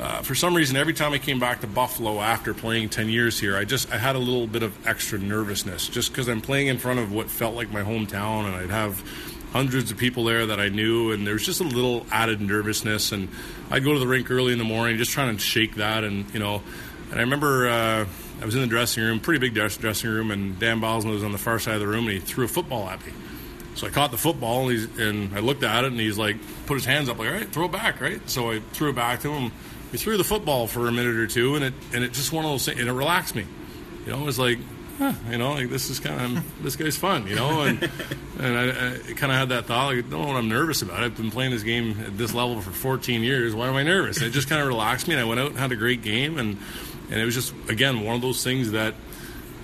Uh, 0.00 0.20
for 0.20 0.34
some 0.34 0.54
reason, 0.54 0.76
every 0.76 0.92
time 0.92 1.14
I 1.14 1.18
came 1.18 1.40
back 1.40 1.62
to 1.62 1.66
Buffalo 1.66 2.20
after 2.20 2.52
playing 2.52 2.90
10 2.90 3.08
years 3.08 3.40
here, 3.40 3.56
I 3.56 3.64
just 3.64 3.90
I 3.90 3.96
had 3.96 4.14
a 4.14 4.18
little 4.18 4.46
bit 4.46 4.62
of 4.62 4.86
extra 4.86 5.18
nervousness 5.18 5.88
just 5.88 6.10
because 6.10 6.28
I'm 6.28 6.42
playing 6.42 6.66
in 6.66 6.78
front 6.78 6.98
of 6.98 7.12
what 7.12 7.30
felt 7.30 7.54
like 7.54 7.70
my 7.70 7.82
hometown, 7.82 8.44
and 8.44 8.54
I'd 8.54 8.70
have 8.70 9.02
hundreds 9.52 9.90
of 9.90 9.96
people 9.96 10.24
there 10.24 10.46
that 10.46 10.60
I 10.60 10.68
knew, 10.68 11.12
and 11.12 11.26
there 11.26 11.32
was 11.32 11.46
just 11.46 11.60
a 11.60 11.64
little 11.64 12.06
added 12.12 12.42
nervousness. 12.42 13.12
And 13.12 13.30
I'd 13.70 13.84
go 13.84 13.94
to 13.94 13.98
the 13.98 14.06
rink 14.06 14.30
early 14.30 14.52
in 14.52 14.58
the 14.58 14.64
morning, 14.64 14.98
just 14.98 15.12
trying 15.12 15.34
to 15.34 15.42
shake 15.42 15.76
that. 15.76 16.04
And 16.04 16.32
you 16.34 16.40
know, 16.40 16.62
and 17.10 17.18
I 17.18 17.22
remember 17.22 17.66
uh, 17.66 18.06
I 18.42 18.44
was 18.44 18.54
in 18.54 18.60
the 18.60 18.66
dressing 18.66 19.02
room, 19.02 19.18
pretty 19.18 19.48
big 19.48 19.54
dressing 19.54 20.10
room, 20.10 20.30
and 20.30 20.58
Dan 20.58 20.80
Bylsma 20.80 21.10
was 21.10 21.24
on 21.24 21.32
the 21.32 21.38
far 21.38 21.58
side 21.58 21.74
of 21.76 21.80
the 21.80 21.86
room, 21.86 22.04
and 22.04 22.12
he 22.12 22.20
threw 22.20 22.44
a 22.44 22.48
football 22.48 22.86
at 22.88 23.04
me. 23.06 23.12
So 23.76 23.86
I 23.86 23.90
caught 23.90 24.10
the 24.10 24.18
football, 24.18 24.68
and, 24.68 24.98
and 24.98 25.34
I 25.36 25.40
looked 25.40 25.62
at 25.62 25.84
it, 25.84 25.92
and 25.92 26.00
he's 26.00 26.18
like, 26.18 26.36
put 26.66 26.74
his 26.74 26.84
hands 26.84 27.08
up, 27.08 27.18
like, 27.18 27.28
all 27.28 27.34
right, 27.34 27.48
throw 27.48 27.66
it 27.66 27.72
back, 27.72 28.00
right? 28.00 28.20
So 28.28 28.50
I 28.50 28.60
threw 28.72 28.90
it 28.90 28.96
back 28.96 29.20
to 29.20 29.32
him. 29.32 29.52
He 29.92 29.98
threw 29.98 30.16
the 30.16 30.24
football 30.24 30.66
for 30.66 30.88
a 30.88 30.92
minute 30.92 31.16
or 31.16 31.26
two, 31.26 31.54
and 31.54 31.64
it 31.64 31.74
and 31.92 32.04
it 32.04 32.12
just 32.12 32.32
one 32.32 32.44
of 32.44 32.50
those 32.50 32.68
and 32.68 32.80
it 32.80 32.92
relaxed 32.92 33.34
me. 33.34 33.46
You 34.04 34.12
know, 34.12 34.20
it 34.20 34.24
was 34.24 34.38
like 34.38 34.58
huh, 34.98 35.12
you 35.30 35.38
know, 35.38 35.52
like 35.52 35.68
this 35.68 35.90
is 35.90 36.00
kind 36.00 36.38
of 36.38 36.44
this 36.62 36.76
guy's 36.76 36.96
fun, 36.96 37.26
you 37.26 37.34
know, 37.34 37.62
and 37.62 37.82
and 38.38 38.58
I, 38.58 38.94
I 38.94 38.98
kind 39.14 39.32
of 39.32 39.38
had 39.38 39.48
that 39.50 39.66
thought, 39.66 39.94
like, 39.94 40.10
don't 40.10 40.22
know 40.22 40.28
what 40.28 40.36
I'm 40.36 40.48
nervous 40.48 40.82
about. 40.82 41.02
I've 41.02 41.16
been 41.16 41.30
playing 41.30 41.52
this 41.52 41.62
game 41.62 41.98
at 42.00 42.18
this 42.18 42.34
level 42.34 42.60
for 42.60 42.70
14 42.70 43.22
years. 43.22 43.54
Why 43.54 43.68
am 43.68 43.76
I 43.76 43.82
nervous? 43.82 44.18
And 44.18 44.26
it 44.26 44.30
just 44.30 44.48
kind 44.48 44.60
of 44.60 44.68
relaxed 44.68 45.08
me, 45.08 45.14
and 45.14 45.20
I 45.20 45.24
went 45.24 45.40
out 45.40 45.50
and 45.50 45.58
had 45.58 45.72
a 45.72 45.76
great 45.76 46.02
game, 46.02 46.38
and 46.38 46.58
and 47.10 47.20
it 47.20 47.24
was 47.24 47.34
just 47.34 47.54
again 47.68 48.02
one 48.02 48.16
of 48.16 48.22
those 48.22 48.42
things 48.42 48.72
that 48.72 48.94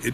it 0.03 0.13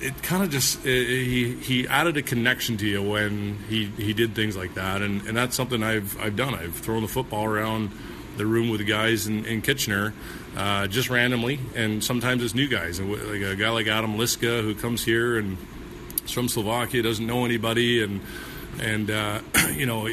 it 0.00 0.22
kind 0.22 0.42
of 0.42 0.50
just 0.50 0.84
it, 0.86 1.06
he 1.06 1.54
he 1.54 1.88
added 1.88 2.16
a 2.16 2.22
connection 2.22 2.76
to 2.78 2.86
you 2.86 3.02
when 3.02 3.58
he 3.68 3.86
he 3.86 4.12
did 4.12 4.34
things 4.34 4.56
like 4.56 4.74
that, 4.74 5.02
and 5.02 5.26
and 5.26 5.36
that's 5.36 5.56
something 5.56 5.82
I've 5.82 6.18
I've 6.20 6.36
done. 6.36 6.54
I've 6.54 6.74
thrown 6.74 7.02
the 7.02 7.08
football 7.08 7.44
around 7.44 7.90
the 8.38 8.46
room 8.46 8.70
with 8.70 8.78
the 8.80 8.86
guys 8.86 9.26
in, 9.26 9.44
in 9.44 9.60
Kitchener 9.62 10.14
uh, 10.56 10.86
just 10.86 11.10
randomly, 11.10 11.60
and 11.74 12.02
sometimes 12.02 12.42
it's 12.42 12.54
new 12.54 12.68
guys. 12.68 13.00
Like 13.00 13.42
a 13.42 13.56
guy 13.56 13.70
like 13.70 13.86
Adam 13.86 14.16
Liska 14.16 14.62
who 14.62 14.74
comes 14.74 15.04
here 15.04 15.36
and 15.38 15.58
is 16.24 16.30
from 16.30 16.48
Slovakia, 16.48 17.02
doesn't 17.02 17.26
know 17.26 17.44
anybody, 17.44 18.02
and 18.02 18.20
And 18.80 19.10
uh, 19.10 19.40
you 19.74 19.86
know, 19.86 20.06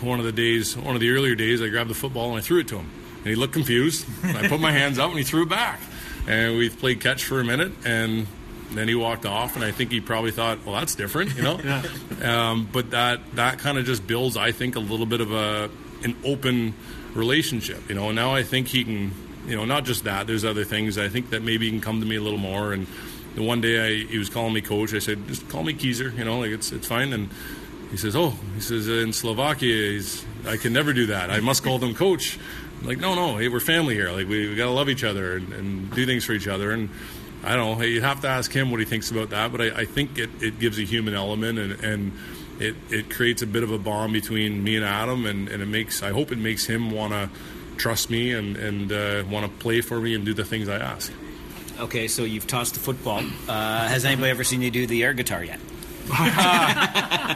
one 0.00 0.18
of 0.18 0.24
the 0.26 0.32
days, 0.32 0.76
one 0.76 0.94
of 0.96 1.00
the 1.00 1.10
earlier 1.10 1.36
days, 1.36 1.62
I 1.62 1.68
grabbed 1.68 1.90
the 1.90 1.94
football 1.94 2.30
and 2.30 2.38
I 2.38 2.40
threw 2.40 2.58
it 2.58 2.68
to 2.68 2.76
him, 2.78 2.90
and 3.18 3.26
he 3.26 3.36
looked 3.36 3.52
confused. 3.52 4.04
I 4.24 4.48
put 4.48 4.58
my 4.60 4.72
hands 4.72 4.98
up 4.98 5.10
and 5.10 5.18
he 5.18 5.24
threw 5.24 5.44
it 5.44 5.48
back, 5.48 5.78
and 6.26 6.56
we 6.56 6.68
played 6.70 7.00
catch 7.00 7.22
for 7.24 7.38
a 7.40 7.44
minute, 7.44 7.70
and 7.84 8.26
then 8.72 8.88
he 8.88 8.94
walked 8.96 9.26
off, 9.26 9.54
and 9.54 9.64
I 9.64 9.70
think 9.70 9.92
he 9.92 10.00
probably 10.00 10.32
thought, 10.32 10.64
"Well, 10.64 10.74
that's 10.74 10.96
different," 10.96 11.36
you 11.36 11.42
know. 11.42 11.60
yeah. 11.64 11.82
um, 12.22 12.68
but 12.72 12.90
that 12.90 13.20
that 13.34 13.58
kind 13.58 13.78
of 13.78 13.84
just 13.86 14.06
builds, 14.06 14.36
I 14.36 14.50
think, 14.52 14.74
a 14.74 14.80
little 14.80 15.06
bit 15.06 15.20
of 15.20 15.30
a 15.30 15.70
an 16.02 16.16
open 16.24 16.74
relationship, 17.14 17.88
you 17.88 17.94
know. 17.94 18.06
And 18.06 18.16
now 18.16 18.34
I 18.34 18.42
think 18.42 18.68
he 18.68 18.84
can, 18.84 19.12
you 19.46 19.56
know, 19.56 19.64
not 19.64 19.84
just 19.84 20.04
that. 20.04 20.26
There's 20.26 20.44
other 20.44 20.64
things. 20.64 20.98
I 20.98 21.08
think 21.08 21.30
that 21.30 21.42
maybe 21.42 21.66
he 21.66 21.70
can 21.70 21.80
come 21.80 22.00
to 22.00 22.06
me 22.06 22.16
a 22.16 22.20
little 22.20 22.38
more. 22.38 22.72
And 22.72 22.86
the 23.34 23.42
one 23.42 23.60
day 23.60 23.80
I, 23.80 24.06
he 24.06 24.18
was 24.18 24.28
calling 24.28 24.52
me 24.52 24.60
coach. 24.60 24.94
I 24.94 24.98
said, 24.98 25.26
"Just 25.28 25.48
call 25.48 25.62
me 25.62 25.74
Keizer," 25.74 26.16
you 26.16 26.24
know, 26.24 26.40
like 26.40 26.50
it's 26.50 26.72
it's 26.72 26.86
fine. 26.86 27.12
And 27.12 27.30
he 27.90 27.96
says, 27.96 28.16
"Oh," 28.16 28.34
he 28.54 28.60
says, 28.60 28.88
"In 28.88 29.12
Slovakia, 29.12 29.92
he's 29.92 30.24
I 30.46 30.56
can 30.56 30.72
never 30.72 30.92
do 30.92 31.06
that. 31.06 31.30
I 31.30 31.40
must 31.40 31.62
call 31.62 31.78
them 31.78 31.94
coach." 31.94 32.38
I'm 32.80 32.86
like, 32.86 32.98
no, 32.98 33.14
no, 33.14 33.36
hey, 33.36 33.48
we're 33.48 33.60
family 33.60 33.94
here. 33.94 34.10
Like 34.10 34.26
we, 34.26 34.48
we 34.48 34.54
got 34.54 34.64
to 34.64 34.70
love 34.70 34.88
each 34.88 35.04
other 35.04 35.36
and, 35.36 35.52
and 35.52 35.94
do 35.94 36.06
things 36.06 36.24
for 36.24 36.32
each 36.32 36.48
other. 36.48 36.70
And 36.70 36.88
I 37.44 37.54
don't 37.54 37.78
know. 37.78 37.84
You 37.84 38.00
have 38.00 38.22
to 38.22 38.28
ask 38.28 38.50
him 38.50 38.70
what 38.70 38.80
he 38.80 38.86
thinks 38.86 39.10
about 39.10 39.30
that, 39.30 39.52
but 39.52 39.60
I, 39.60 39.80
I 39.80 39.84
think 39.84 40.18
it, 40.18 40.30
it 40.40 40.58
gives 40.58 40.78
a 40.78 40.82
human 40.82 41.14
element 41.14 41.58
and, 41.58 41.84
and 41.84 42.12
it, 42.60 42.76
it 42.90 43.10
creates 43.10 43.42
a 43.42 43.46
bit 43.46 43.62
of 43.62 43.72
a 43.72 43.78
bond 43.78 44.12
between 44.12 44.62
me 44.62 44.76
and 44.76 44.84
Adam, 44.84 45.26
and, 45.26 45.48
and 45.48 45.62
it 45.62 45.66
makes 45.66 46.02
I 46.02 46.10
hope 46.10 46.30
it 46.30 46.38
makes 46.38 46.66
him 46.66 46.90
want 46.90 47.12
to 47.12 47.30
trust 47.76 48.10
me 48.10 48.32
and 48.32 48.56
and 48.56 48.92
uh, 48.92 49.24
want 49.28 49.50
to 49.50 49.58
play 49.58 49.80
for 49.80 50.00
me 50.00 50.14
and 50.14 50.24
do 50.24 50.34
the 50.34 50.44
things 50.44 50.68
I 50.68 50.76
ask. 50.76 51.12
Okay, 51.78 52.08
so 52.08 52.24
you've 52.24 52.46
tossed 52.46 52.74
the 52.74 52.80
football. 52.80 53.22
Uh, 53.48 53.88
has 53.88 54.04
anybody 54.04 54.30
ever 54.30 54.44
seen 54.44 54.60
you 54.60 54.70
do 54.70 54.86
the 54.86 55.02
air 55.02 55.14
guitar 55.14 55.42
yet? 55.42 55.58
uh, 56.12 56.16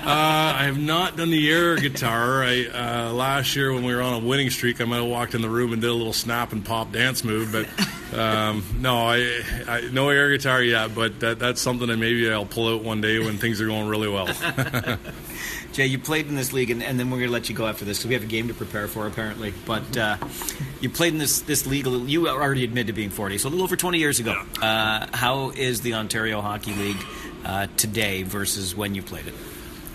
I 0.07 0.65
have 0.65 0.79
not 0.79 1.17
done 1.17 1.31
the 1.31 1.51
air 1.51 1.77
guitar. 1.77 2.43
I, 2.43 2.67
uh, 2.67 3.13
last 3.13 3.55
year 3.55 3.73
when 3.73 3.85
we 3.85 3.95
were 3.95 4.03
on 4.03 4.15
a 4.15 4.19
winning 4.19 4.51
streak, 4.51 4.81
I 4.81 4.85
might 4.85 4.97
have 4.97 5.07
walked 5.07 5.35
in 5.35 5.43
the 5.43 5.49
room 5.49 5.73
and 5.73 5.81
did 5.81 5.91
a 5.91 5.95
little 5.95 6.13
snap 6.13 6.53
and 6.53 6.65
pop 6.65 6.91
dance 6.93 7.23
move, 7.23 7.53
but 7.53 8.19
um, 8.19 8.65
no, 8.81 8.97
I, 8.97 9.43
I, 9.69 9.89
no 9.93 10.09
air 10.09 10.31
guitar 10.31 10.63
yet. 10.63 10.95
But 10.95 11.21
that, 11.21 11.39
that's 11.39 11.61
something 11.61 11.89
that 11.89 11.97
maybe 11.97 12.31
I'll 12.31 12.47
pull 12.47 12.75
out 12.75 12.83
one 12.83 13.01
day 13.01 13.19
when 13.19 13.39
things 13.39 13.61
are 13.61 13.67
going 13.67 13.89
really 13.89 14.09
well. 14.09 14.27
Jay, 15.73 15.87
you 15.87 15.99
played 15.99 16.29
in 16.29 16.37
this 16.37 16.53
league, 16.53 16.71
and, 16.71 16.83
and 16.85 17.01
then 17.01 17.11
we're 17.11 17.19
going 17.19 17.31
to 17.31 17.33
let 17.33 17.49
you 17.49 17.55
go 17.55 17.67
after 17.67 17.85
this 17.85 17.99
because 17.99 18.09
we 18.09 18.15
have 18.15 18.23
a 18.23 18.27
game 18.27 18.47
to 18.47 18.55
prepare 18.55 18.87
for, 18.87 19.09
apparently. 19.09 19.53
But 19.67 19.97
uh, 19.97 20.17
you 20.81 20.89
played 20.89 21.13
in 21.13 21.19
this 21.19 21.41
this 21.41 21.67
league. 21.67 21.87
You 21.87 22.29
already 22.29 22.63
admitted 22.63 22.89
to 22.89 22.93
being 22.93 23.11
forty, 23.11 23.39
so 23.39 23.49
a 23.49 23.51
little 23.51 23.65
over 23.65 23.75
twenty 23.75 23.99
years 23.99 24.21
ago. 24.21 24.41
Uh, 24.63 25.07
how 25.13 25.51
is 25.51 25.81
the 25.81 25.95
Ontario 25.95 26.41
Hockey 26.41 26.75
League 26.75 27.05
uh, 27.45 27.67
today 27.77 28.23
versus 28.23 28.75
when 28.75 28.95
you 28.95 29.03
played 29.03 29.27
it? 29.27 29.35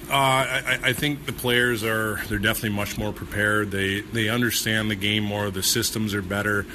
Uh, 0.09 0.13
I, 0.13 0.79
I, 0.85 0.93
think 0.93 1.27
the 1.27 1.33
players 1.33 1.83
are 1.83 2.19
they're 2.29 2.39
definitely 2.39 2.75
much 2.75 2.97
more 2.97 3.13
prepared. 3.13 3.69
They 3.69 4.01
they 4.01 4.27
understand 4.27 4.89
the 4.89 4.95
game 4.95 5.23
more. 5.23 5.51
The 5.51 5.61
systems 5.61 6.15
are 6.15 6.23
better. 6.23 6.65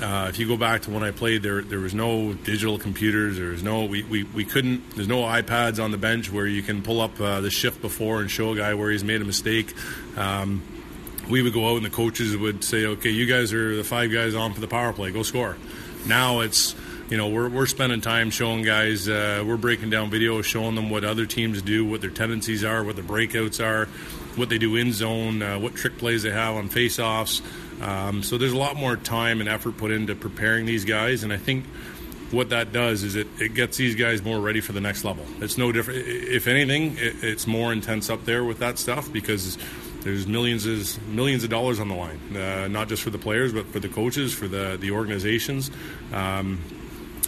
Uh, 0.00 0.26
if 0.28 0.38
you 0.38 0.46
go 0.46 0.56
back 0.56 0.82
to 0.82 0.92
when 0.92 1.02
I 1.02 1.10
played, 1.10 1.42
there 1.42 1.62
there 1.62 1.80
was 1.80 1.92
no 1.92 2.34
digital 2.34 2.78
computers. 2.78 3.36
There 3.36 3.48
was 3.48 3.64
no 3.64 3.84
we, 3.86 4.04
we, 4.04 4.22
we 4.22 4.44
couldn't. 4.44 4.90
There's 4.90 5.08
no 5.08 5.22
iPads 5.22 5.82
on 5.82 5.90
the 5.90 5.98
bench 5.98 6.30
where 6.30 6.46
you 6.46 6.62
can 6.62 6.82
pull 6.82 7.00
up 7.00 7.20
uh, 7.20 7.40
the 7.40 7.50
shift 7.50 7.82
before 7.82 8.20
and 8.20 8.30
show 8.30 8.52
a 8.52 8.56
guy 8.56 8.74
where 8.74 8.92
he's 8.92 9.02
made 9.02 9.20
a 9.20 9.24
mistake. 9.24 9.74
Um, 10.16 10.62
we 11.28 11.42
would 11.42 11.52
go 11.52 11.70
out 11.72 11.78
and 11.78 11.86
the 11.86 11.90
coaches 11.90 12.36
would 12.36 12.62
say, 12.62 12.86
"Okay, 12.86 13.10
you 13.10 13.26
guys 13.26 13.52
are 13.52 13.74
the 13.74 13.82
five 13.82 14.12
guys 14.12 14.36
on 14.36 14.52
for 14.52 14.60
the 14.60 14.68
power 14.68 14.92
play. 14.92 15.10
Go 15.10 15.24
score." 15.24 15.56
Now 16.06 16.40
it's 16.40 16.76
you 17.10 17.16
know 17.16 17.28
we're, 17.28 17.48
we're 17.48 17.66
spending 17.66 18.00
time 18.00 18.30
showing 18.30 18.62
guys 18.62 19.08
uh, 19.08 19.42
we're 19.46 19.56
breaking 19.56 19.90
down 19.90 20.10
videos 20.10 20.44
showing 20.44 20.74
them 20.74 20.90
what 20.90 21.04
other 21.04 21.26
teams 21.26 21.62
do 21.62 21.84
what 21.84 22.00
their 22.00 22.10
tendencies 22.10 22.64
are 22.64 22.82
what 22.82 22.96
the 22.96 23.02
breakouts 23.02 23.64
are 23.64 23.86
what 24.36 24.48
they 24.48 24.58
do 24.58 24.76
in 24.76 24.92
zone 24.92 25.42
uh, 25.42 25.58
what 25.58 25.74
trick 25.74 25.98
plays 25.98 26.22
they 26.22 26.30
have 26.30 26.54
on 26.54 26.68
face-offs 26.68 27.42
um, 27.80 28.22
so 28.22 28.38
there's 28.38 28.52
a 28.52 28.56
lot 28.56 28.76
more 28.76 28.96
time 28.96 29.40
and 29.40 29.48
effort 29.48 29.76
put 29.76 29.90
into 29.90 30.14
preparing 30.14 30.66
these 30.66 30.84
guys, 30.84 31.22
and 31.22 31.32
I 31.32 31.36
think 31.36 31.66
what 32.30 32.50
that 32.50 32.72
does 32.72 33.02
is 33.02 33.14
it, 33.14 33.26
it 33.38 33.54
gets 33.54 33.76
these 33.76 33.94
guys 33.94 34.22
more 34.22 34.40
ready 34.40 34.60
for 34.60 34.72
the 34.72 34.80
next 34.80 35.04
level. 35.04 35.24
It's 35.40 35.58
no 35.58 35.70
different. 35.72 36.06
If 36.06 36.46
anything, 36.46 36.96
it, 36.96 37.22
it's 37.22 37.46
more 37.46 37.72
intense 37.72 38.10
up 38.10 38.24
there 38.24 38.44
with 38.44 38.58
that 38.58 38.78
stuff 38.78 39.12
because 39.12 39.58
there's 40.00 40.26
millions 40.26 40.66
of 40.66 41.08
millions 41.08 41.44
of 41.44 41.50
dollars 41.50 41.80
on 41.80 41.88
the 41.88 41.94
line, 41.94 42.36
uh, 42.36 42.68
not 42.68 42.88
just 42.88 43.02
for 43.02 43.10
the 43.10 43.18
players, 43.18 43.52
but 43.52 43.66
for 43.66 43.80
the 43.80 43.88
coaches, 43.88 44.32
for 44.32 44.48
the 44.48 44.76
the 44.80 44.90
organizations. 44.90 45.70
Um, 46.12 46.58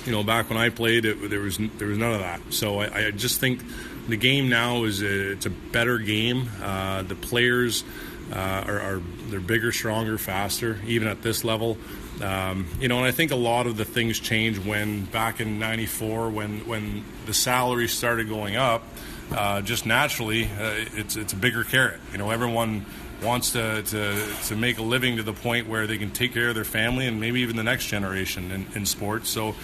you 0.06 0.12
know, 0.12 0.22
back 0.22 0.48
when 0.48 0.58
I 0.58 0.70
played, 0.70 1.04
it, 1.04 1.28
there 1.28 1.40
was 1.40 1.58
there 1.58 1.88
was 1.88 1.98
none 1.98 2.12
of 2.12 2.20
that. 2.20 2.40
So 2.50 2.80
I, 2.80 3.06
I 3.06 3.10
just 3.10 3.40
think 3.40 3.62
the 4.08 4.16
game 4.16 4.48
now 4.48 4.84
is 4.84 5.02
a, 5.02 5.32
it's 5.32 5.46
a 5.46 5.50
better 5.50 5.98
game. 5.98 6.48
Uh, 6.62 7.02
the 7.02 7.16
players 7.16 7.84
uh, 8.32 8.64
are, 8.66 8.80
are, 8.80 9.02
they're 9.28 9.40
bigger, 9.40 9.72
stronger, 9.72 10.18
faster, 10.18 10.80
even 10.86 11.08
at 11.08 11.22
this 11.22 11.44
level. 11.44 11.76
Um, 12.22 12.66
you 12.80 12.88
know, 12.88 12.98
and 12.98 13.06
I 13.06 13.10
think 13.10 13.30
a 13.30 13.36
lot 13.36 13.66
of 13.66 13.76
the 13.76 13.84
things 13.84 14.18
changed 14.18 14.64
when 14.64 15.04
back 15.04 15.40
in 15.40 15.58
'94, 15.58 16.30
when 16.30 16.66
when 16.66 17.04
the 17.26 17.34
salaries 17.34 17.92
started 17.92 18.28
going 18.28 18.56
up, 18.56 18.84
uh, 19.32 19.60
just 19.60 19.86
naturally, 19.86 20.44
uh, 20.44 20.86
it's 20.94 21.16
it's 21.16 21.32
a 21.32 21.36
bigger 21.36 21.64
carrot. 21.64 22.00
You 22.12 22.18
know, 22.18 22.30
everyone 22.30 22.86
wants 23.22 23.52
to, 23.52 23.82
to, 23.82 24.34
to 24.46 24.56
make 24.56 24.78
a 24.78 24.82
living 24.82 25.16
to 25.16 25.22
the 25.22 25.32
point 25.32 25.68
where 25.68 25.86
they 25.86 25.98
can 25.98 26.10
take 26.10 26.32
care 26.32 26.48
of 26.48 26.54
their 26.54 26.64
family 26.64 27.06
and 27.06 27.20
maybe 27.20 27.40
even 27.40 27.56
the 27.56 27.62
next 27.62 27.86
generation 27.86 28.50
in, 28.50 28.66
in 28.74 28.86
sports. 28.86 29.28
So, 29.30 29.54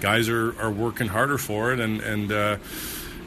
guys 0.00 0.28
are, 0.28 0.58
are 0.60 0.70
working 0.70 1.08
harder 1.08 1.38
for 1.38 1.72
it. 1.72 1.80
And, 1.80 2.00
and 2.00 2.32
uh, 2.32 2.56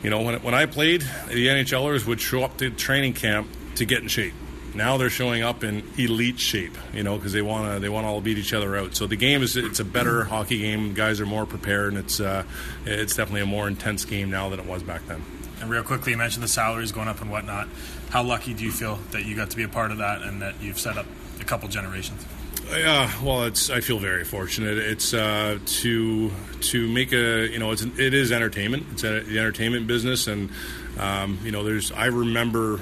you 0.02 0.10
know, 0.10 0.22
when, 0.22 0.42
when 0.42 0.54
I 0.54 0.66
played, 0.66 1.02
the 1.28 1.48
NHLers 1.48 2.06
would 2.06 2.20
show 2.20 2.44
up 2.44 2.58
to 2.58 2.70
training 2.70 3.14
camp 3.14 3.48
to 3.76 3.86
get 3.86 4.02
in 4.02 4.08
shape. 4.08 4.34
Now 4.76 4.98
they're 4.98 5.12
showing 5.12 5.44
up 5.44 5.64
in 5.64 5.84
elite 5.98 6.40
shape, 6.40 6.76
you 6.94 7.04
know, 7.04 7.16
because 7.16 7.32
they 7.32 7.44
want 7.44 7.72
to 7.72 7.80
they 7.80 7.90
want 7.90 8.06
to 8.06 8.10
all 8.10 8.22
beat 8.22 8.40
each 8.40 8.54
other 8.54 8.76
out. 8.76 8.96
So 8.96 9.06
the 9.06 9.16
game 9.16 9.44
is 9.44 9.56
it's 9.56 9.80
a 9.80 9.86
better 9.86 10.24
hockey 10.24 10.60
game. 10.60 10.96
Guys 10.96 11.22
are 11.22 11.28
more 11.28 11.46
prepared, 11.46 11.94
and 11.94 12.04
it's 12.04 12.20
uh, 12.20 12.44
it's 12.84 13.16
definitely 13.16 13.42
a 13.42 13.46
more 13.46 13.68
intense 13.68 14.04
game 14.04 14.32
now 14.32 14.50
than 14.50 14.60
it 14.60 14.66
was 14.66 14.82
back 14.82 15.06
then. 15.06 15.24
And 15.62 15.70
real 15.70 15.84
quickly, 15.84 16.14
you 16.14 16.18
mentioned 16.18 16.44
the 16.44 16.48
salaries 16.48 16.92
going 16.92 17.08
up 17.08 17.22
and 17.22 17.30
whatnot. 17.30 17.68
How 18.14 18.22
lucky 18.22 18.54
do 18.54 18.64
you 18.64 18.72
feel 18.72 19.00
that 19.10 19.26
you 19.26 19.36
got 19.36 19.50
to 19.50 19.58
be 19.58 19.64
a 19.64 19.68
part 19.68 19.90
of 19.90 19.98
that 19.98 20.22
and 20.22 20.40
that 20.44 20.54
you've 20.62 20.78
set 20.78 21.00
up 21.00 21.08
a 21.42 21.44
couple 21.44 21.68
generations? 21.68 22.24
Yeah, 22.70 23.12
well, 23.24 23.46
it's. 23.46 23.72
I 23.72 23.82
feel 23.82 23.98
very 23.98 24.24
fortunate. 24.24 24.78
It's 24.78 25.16
uh, 25.16 25.58
to 25.66 26.32
to 26.62 26.88
make 26.90 27.12
a 27.12 27.48
you 27.48 27.58
know 27.58 27.72
it's 27.72 27.82
it 27.82 28.14
is 28.14 28.32
entertainment. 28.32 28.86
It's 28.92 29.04
a, 29.04 29.22
the 29.22 29.40
entertainment 29.40 29.88
business, 29.88 30.28
and 30.28 30.52
um, 31.00 31.40
you 31.44 31.52
know 31.52 31.64
there's. 31.64 31.92
I 31.92 32.06
remember 32.06 32.82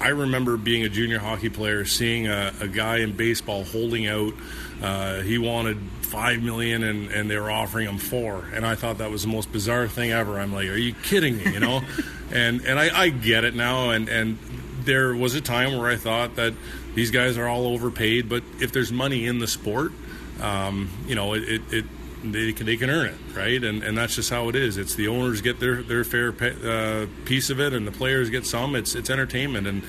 I 0.00 0.08
remember 0.08 0.58
being 0.58 0.84
a 0.84 0.90
junior 0.90 1.18
hockey 1.18 1.48
player, 1.48 1.86
seeing 1.86 2.28
a, 2.28 2.52
a 2.60 2.68
guy 2.68 2.98
in 2.98 3.16
baseball 3.16 3.64
holding 3.64 4.06
out. 4.06 4.34
Uh, 4.82 5.22
he 5.22 5.38
wanted 5.38 5.78
five 6.02 6.42
million, 6.42 6.82
and, 6.84 7.10
and 7.10 7.30
they 7.30 7.38
were 7.38 7.50
offering 7.50 7.88
him 7.88 7.96
four, 7.96 8.44
and 8.52 8.66
I 8.66 8.74
thought 8.74 8.98
that 8.98 9.10
was 9.10 9.22
the 9.22 9.28
most 9.28 9.50
bizarre 9.50 9.88
thing 9.88 10.12
ever. 10.12 10.38
I'm 10.38 10.52
like, 10.52 10.68
are 10.68 10.76
you 10.76 10.92
kidding 10.92 11.38
me? 11.38 11.52
You 11.52 11.60
know, 11.60 11.80
and 12.32 12.60
and 12.62 12.78
I, 12.78 13.02
I 13.02 13.08
get 13.08 13.44
it 13.44 13.54
now, 13.54 13.90
and 13.90 14.08
and 14.08 14.38
there 14.84 15.14
was 15.14 15.34
a 15.34 15.40
time 15.40 15.76
where 15.78 15.90
I 15.90 15.96
thought 15.96 16.36
that 16.36 16.54
these 16.94 17.10
guys 17.10 17.36
are 17.36 17.46
all 17.46 17.66
overpaid, 17.66 18.28
but 18.28 18.42
if 18.60 18.72
there's 18.72 18.90
money 18.90 19.26
in 19.26 19.38
the 19.38 19.46
sport, 19.46 19.92
um, 20.40 20.90
you 21.06 21.14
know, 21.14 21.34
it, 21.34 21.42
it, 21.42 21.62
it 21.70 21.84
they 22.24 22.52
can 22.52 22.66
they 22.66 22.76
can 22.76 22.90
earn 22.90 23.06
it, 23.06 23.36
right? 23.36 23.62
And 23.62 23.82
and 23.82 23.96
that's 23.96 24.14
just 24.16 24.30
how 24.30 24.48
it 24.48 24.56
is. 24.56 24.76
It's 24.76 24.94
the 24.94 25.08
owners 25.08 25.40
get 25.40 25.60
their 25.60 25.82
their 25.82 26.04
fair 26.04 26.30
uh, 26.30 27.06
piece 27.24 27.50
of 27.50 27.60
it, 27.60 27.72
and 27.72 27.86
the 27.86 27.92
players 27.92 28.30
get 28.30 28.46
some. 28.46 28.74
It's 28.74 28.94
it's 28.94 29.10
entertainment, 29.10 29.66
and 29.66 29.82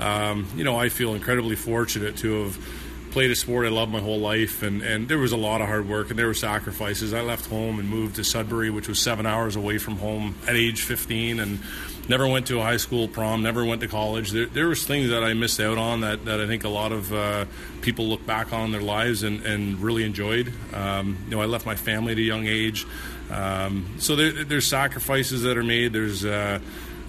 um, 0.00 0.48
you 0.56 0.64
know 0.64 0.76
I 0.78 0.88
feel 0.88 1.14
incredibly 1.14 1.56
fortunate 1.56 2.16
to 2.18 2.44
have 2.44 2.75
played 3.16 3.30
a 3.30 3.34
sport 3.34 3.64
I 3.64 3.70
loved 3.70 3.90
my 3.90 4.00
whole 4.00 4.18
life, 4.18 4.62
and, 4.62 4.82
and 4.82 5.08
there 5.08 5.16
was 5.16 5.32
a 5.32 5.38
lot 5.38 5.62
of 5.62 5.68
hard 5.68 5.88
work 5.88 6.10
and 6.10 6.18
there 6.18 6.26
were 6.26 6.34
sacrifices. 6.34 7.14
I 7.14 7.22
left 7.22 7.46
home 7.46 7.78
and 7.78 7.88
moved 7.88 8.16
to 8.16 8.24
Sudbury, 8.24 8.68
which 8.68 8.88
was 8.88 9.00
seven 9.00 9.24
hours 9.24 9.56
away 9.56 9.78
from 9.78 9.96
home 9.96 10.34
at 10.46 10.54
age 10.54 10.82
15, 10.82 11.40
and 11.40 11.58
never 12.10 12.28
went 12.28 12.46
to 12.48 12.60
a 12.60 12.62
high 12.62 12.76
school 12.76 13.08
prom, 13.08 13.42
never 13.42 13.64
went 13.64 13.80
to 13.80 13.88
college. 13.88 14.32
There, 14.32 14.44
there 14.44 14.68
was 14.68 14.84
things 14.84 15.08
that 15.08 15.24
I 15.24 15.32
missed 15.32 15.60
out 15.60 15.78
on 15.78 16.02
that, 16.02 16.26
that 16.26 16.42
I 16.42 16.46
think 16.46 16.64
a 16.64 16.68
lot 16.68 16.92
of 16.92 17.10
uh, 17.10 17.46
people 17.80 18.06
look 18.06 18.26
back 18.26 18.52
on 18.52 18.70
their 18.70 18.82
lives 18.82 19.22
and, 19.22 19.46
and 19.46 19.80
really 19.80 20.04
enjoyed. 20.04 20.52
Um, 20.74 21.16
you 21.24 21.36
know, 21.36 21.40
I 21.40 21.46
left 21.46 21.64
my 21.64 21.74
family 21.74 22.12
at 22.12 22.18
a 22.18 22.20
young 22.20 22.46
age. 22.46 22.86
Um, 23.30 23.94
so 23.98 24.14
there, 24.14 24.44
there's 24.44 24.66
sacrifices 24.66 25.40
that 25.44 25.56
are 25.56 25.64
made. 25.64 25.94
There's 25.94 26.22
uh, 26.22 26.58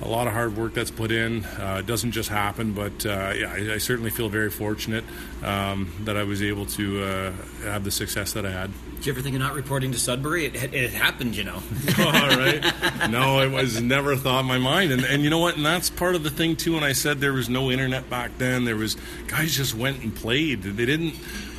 a 0.02 0.08
lot 0.08 0.28
of 0.28 0.34
hard 0.34 0.56
work 0.56 0.74
that's 0.74 0.92
put 0.92 1.12
in. 1.12 1.44
Uh, 1.44 1.78
it 1.80 1.86
doesn't 1.86 2.12
just 2.12 2.30
happen, 2.30 2.74
but 2.74 3.06
uh, 3.06 3.34
yeah, 3.36 3.54
I, 3.54 3.74
I, 3.74 3.78
certainly 3.78 4.12
feel 4.12 4.30
very 4.30 4.52
fortunate 4.52 5.04
um, 5.44 5.92
that 6.02 6.16
I 6.16 6.24
was 6.24 6.42
able 6.42 6.66
to 6.68 7.04
uh, 7.04 7.32
have 7.64 7.84
the 7.84 7.92
success 7.92 8.34
that 8.34 8.46
I 8.46 8.52
had. 8.52 8.72
Did 8.98 9.06
you 9.06 9.14
ever 9.14 9.22
think 9.22 9.36
of 9.36 9.42
not 9.42 9.56
reporting 9.56 9.92
to 9.92 10.00
Sudbury? 10.00 10.46
It, 10.46 10.74
it 10.74 10.92
happened, 10.92 11.36
you 11.36 11.44
know. 11.44 11.56
All 11.98 12.12
right. 12.12 12.64
no, 13.10 13.42
it 13.42 13.52
was 13.52 13.82
never 13.82 14.16
thought 14.16 14.42
in 14.42 14.46
my 14.46 14.58
mind. 14.58 14.92
And 14.92 15.04
and 15.04 15.24
you 15.24 15.30
know 15.30 15.40
what? 15.40 15.56
And 15.56 15.66
that's 15.66 15.90
part 15.90 16.16
of 16.16 16.24
the 16.24 16.32
thing 16.32 16.56
too. 16.56 16.74
When 16.74 16.84
I 16.84 16.94
said 16.94 17.20
there 17.20 17.34
was 17.34 17.50
no 17.50 17.72
internet 17.72 18.10
back 18.10 18.38
then, 18.38 18.66
there 18.66 18.76
was 18.76 18.96
guys 19.28 19.56
just 19.56 19.76
went 19.76 20.04
and 20.04 20.16
played. 20.16 20.64
They 20.64 20.86
didn't. 20.86 21.16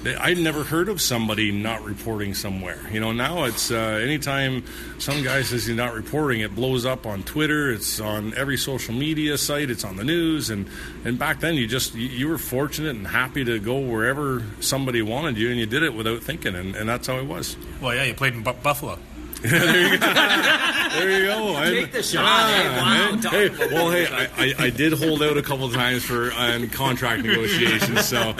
I'd 0.07 0.39
never 0.39 0.63
heard 0.63 0.89
of 0.89 1.01
somebody 1.01 1.51
not 1.51 1.85
reporting 1.85 2.35
somewhere. 2.35 2.79
You 2.93 3.01
know, 3.01 3.13
now 3.13 3.45
it's 3.45 3.71
uh, 3.71 3.77
anytime 3.77 4.65
some 4.99 5.23
guy 5.23 5.43
says 5.43 5.67
he's 5.67 5.77
not 5.77 5.93
reporting, 5.95 6.41
it 6.41 6.55
blows 6.55 6.87
up 6.87 7.05
on 7.05 7.25
Twitter. 7.25 7.73
It's 7.73 7.99
on 7.99 8.33
every 8.35 8.57
social 8.57 8.95
media 8.95 9.37
site. 9.37 9.71
It's 9.71 9.85
on 9.85 9.97
the 9.97 10.05
news. 10.05 10.51
And 10.51 10.69
and 11.05 11.19
back 11.19 11.41
then, 11.41 11.55
you 11.55 11.67
just 11.67 11.95
you, 11.95 12.29
were 12.29 12.39
fortunate 12.39 12.95
and 12.95 13.07
happy 13.07 13.45
to 13.45 13.59
go 13.59 13.79
wherever 13.79 14.45
somebody 14.61 15.03
wanted 15.03 15.37
you, 15.37 15.51
and 15.51 15.59
you 15.59 15.67
did 15.67 15.83
it 15.83 15.95
without 15.95 16.23
thinking. 16.23 16.55
And, 16.55 16.77
and 16.77 16.89
that's 16.89 17.07
how 17.09 17.17
it 17.19 17.27
was. 17.27 17.57
Well, 17.81 17.95
yeah, 17.95 18.05
you 18.05 18.15
played 18.15 18.35
in 18.35 18.43
Bu- 18.43 18.53
Buffalo. 18.55 18.99
there 19.43 19.93
you 19.93 19.99
go. 19.99 20.07
there 20.07 21.11
you 21.21 21.27
go. 21.27 21.55
I'm- 21.55 21.73
Take 21.73 21.93
the 21.93 22.03
shot. 22.03 22.51
Hey, 22.51 22.69
wow. 22.69 23.31
hey, 23.31 23.49
well, 23.73 23.91
hey, 23.91 24.07
I, 24.09 24.25
I, 24.37 24.55
I 24.67 24.71
did 24.71 24.93
hold 24.95 25.23
out 25.23 25.37
a 25.37 25.43
couple 25.43 25.65
of 25.67 25.73
times 25.73 26.05
for 26.05 26.33
um, 26.37 26.69
contract 26.71 27.23
negotiations, 27.25 28.05
so 28.07 28.19
uh, 28.19 28.35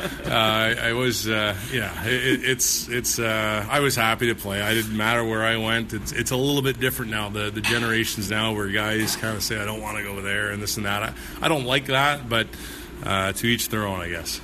I 0.81 0.93
was, 0.95 1.29
uh, 1.29 1.55
yeah, 1.73 2.05
it, 2.05 2.45
it's, 2.45 2.89
it's. 2.89 3.19
Uh, 3.19 3.65
I 3.71 3.81
was 3.81 3.95
happy 3.95 4.27
to 4.29 4.35
play. 4.35 4.61
I 4.61 4.75
didn't 4.75 4.97
matter 4.97 5.25
where 5.25 5.45
I 5.45 5.57
went. 5.57 5.93
It's, 5.93 6.11
it's 6.13 6.31
a 6.33 6.37
little 6.37 6.63
bit 6.63 6.81
different 6.81 7.11
now. 7.13 7.29
The 7.29 7.51
the 7.51 7.61
generations 7.61 8.29
now 8.31 8.53
where 8.55 8.67
guys 8.69 9.15
kind 9.17 9.37
of 9.37 9.43
say, 9.43 9.61
I 9.61 9.65
don't 9.65 9.81
want 9.81 9.99
to 9.99 10.03
go 10.03 10.21
there 10.21 10.51
and 10.51 10.61
this 10.63 10.77
and 10.79 10.87
that. 10.87 11.03
I, 11.03 11.13
I 11.41 11.49
don't 11.49 11.65
like 11.65 11.87
that, 11.87 12.29
but 12.29 12.47
uh, 13.05 13.33
to 13.33 13.47
each 13.47 13.69
their 13.69 13.87
own, 13.87 14.01
I 14.01 14.09
guess. 14.09 14.41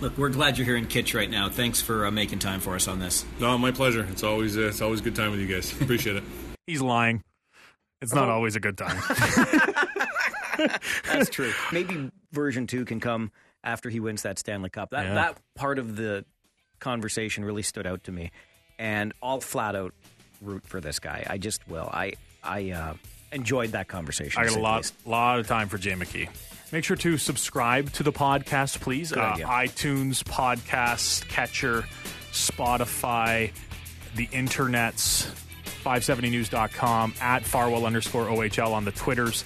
Look, 0.00 0.16
we're 0.16 0.28
glad 0.28 0.56
you're 0.58 0.64
here 0.64 0.76
in 0.76 0.86
Kitch 0.86 1.12
right 1.14 1.28
now. 1.28 1.48
Thanks 1.48 1.80
for 1.82 2.06
uh, 2.06 2.10
making 2.10 2.38
time 2.38 2.60
for 2.60 2.74
us 2.76 2.86
on 2.86 3.00
this. 3.00 3.24
No, 3.40 3.58
my 3.58 3.72
pleasure. 3.72 4.06
It's 4.10 4.22
always 4.22 4.56
uh, 4.56 4.62
it's 4.62 4.80
always 4.80 5.00
a 5.00 5.02
good 5.02 5.16
time 5.16 5.32
with 5.32 5.40
you 5.40 5.46
guys. 5.46 5.72
Appreciate 5.80 6.16
it. 6.16 6.24
He's 6.66 6.80
lying. 6.80 7.22
It's 8.00 8.14
not 8.14 8.28
always 8.28 8.54
a 8.54 8.60
good 8.60 8.78
time. 8.78 8.96
That's 11.04 11.30
true. 11.30 11.52
Maybe 11.72 12.10
version 12.32 12.68
two 12.68 12.84
can 12.84 13.00
come 13.00 13.32
after 13.64 13.90
he 13.90 13.98
wins 13.98 14.22
that 14.22 14.38
Stanley 14.38 14.70
Cup. 14.70 14.90
That 14.90 15.06
Yeah. 15.06 15.14
that 15.14 15.38
part 15.56 15.80
of 15.80 15.96
the 15.96 16.24
conversation 16.78 17.44
really 17.44 17.62
stood 17.62 17.86
out 17.86 18.04
to 18.04 18.12
me, 18.12 18.30
and 18.78 19.12
I'll 19.20 19.40
flat 19.40 19.74
out 19.74 19.94
root 20.40 20.64
for 20.64 20.80
this 20.80 21.00
guy. 21.00 21.26
I 21.28 21.38
just 21.38 21.66
will. 21.66 21.90
I 21.92 22.12
I 22.44 22.70
uh, 22.70 22.94
enjoyed 23.32 23.70
that 23.72 23.88
conversation. 23.88 24.40
I 24.40 24.46
got 24.46 24.56
a 24.56 24.60
lot, 24.60 24.76
least. 24.78 25.06
lot 25.06 25.38
of 25.38 25.46
time 25.46 25.68
for 25.68 25.78
Jay 25.78 25.92
McKee. 25.92 26.28
Make 26.72 26.84
sure 26.84 26.96
to 26.96 27.16
subscribe 27.16 27.90
to 27.94 28.02
the 28.02 28.12
podcast, 28.12 28.80
please. 28.80 29.12
Uh, 29.12 29.34
iTunes, 29.40 30.22
podcast 30.22 31.26
catcher, 31.28 31.84
Spotify, 32.32 33.52
the 34.16 34.26
internets, 34.28 35.26
570news.com, 35.84 37.14
at 37.20 37.44
Farwell 37.44 37.86
underscore 37.86 38.26
OHL 38.26 38.72
on 38.74 38.84
the 38.84 38.92
Twitters, 38.92 39.44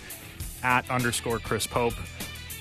at 0.65 0.89
underscore 0.91 1.39
Chris 1.39 1.67
Pope. 1.67 1.95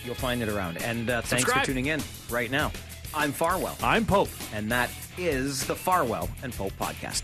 You'll 0.06 0.16
find 0.16 0.42
it 0.42 0.50
around. 0.50 0.82
And 0.84 1.10
uh, 1.10 1.22
thanks 1.22 1.44
Subscribe. 1.44 1.62
for 1.62 1.66
tuning 1.68 1.88
in 1.88 2.02
right 2.30 2.52
now. 2.52 2.72
I'm 3.14 3.32
Farwell, 3.32 3.78
I'm 3.84 4.06
Pope. 4.06 4.30
and 4.54 4.72
that 4.72 4.90
is 5.18 5.66
the 5.68 5.76
Farwell 5.76 6.30
and 6.44 6.54
Pope 6.54 6.74
podcast. 6.80 7.24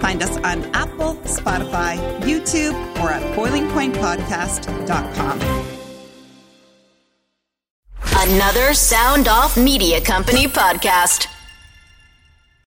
Find 0.00 0.22
us 0.22 0.36
on 0.38 0.64
Apple, 0.74 1.14
Spotify, 1.24 1.96
YouTube, 2.20 2.74
or 3.00 3.10
at 3.10 3.22
boilingpointpodcast.com. 3.36 5.40
Another 8.20 8.74
Sound 8.74 9.28
Off 9.28 9.56
Media 9.56 10.00
Company 10.00 10.46
podcast. 10.46 11.28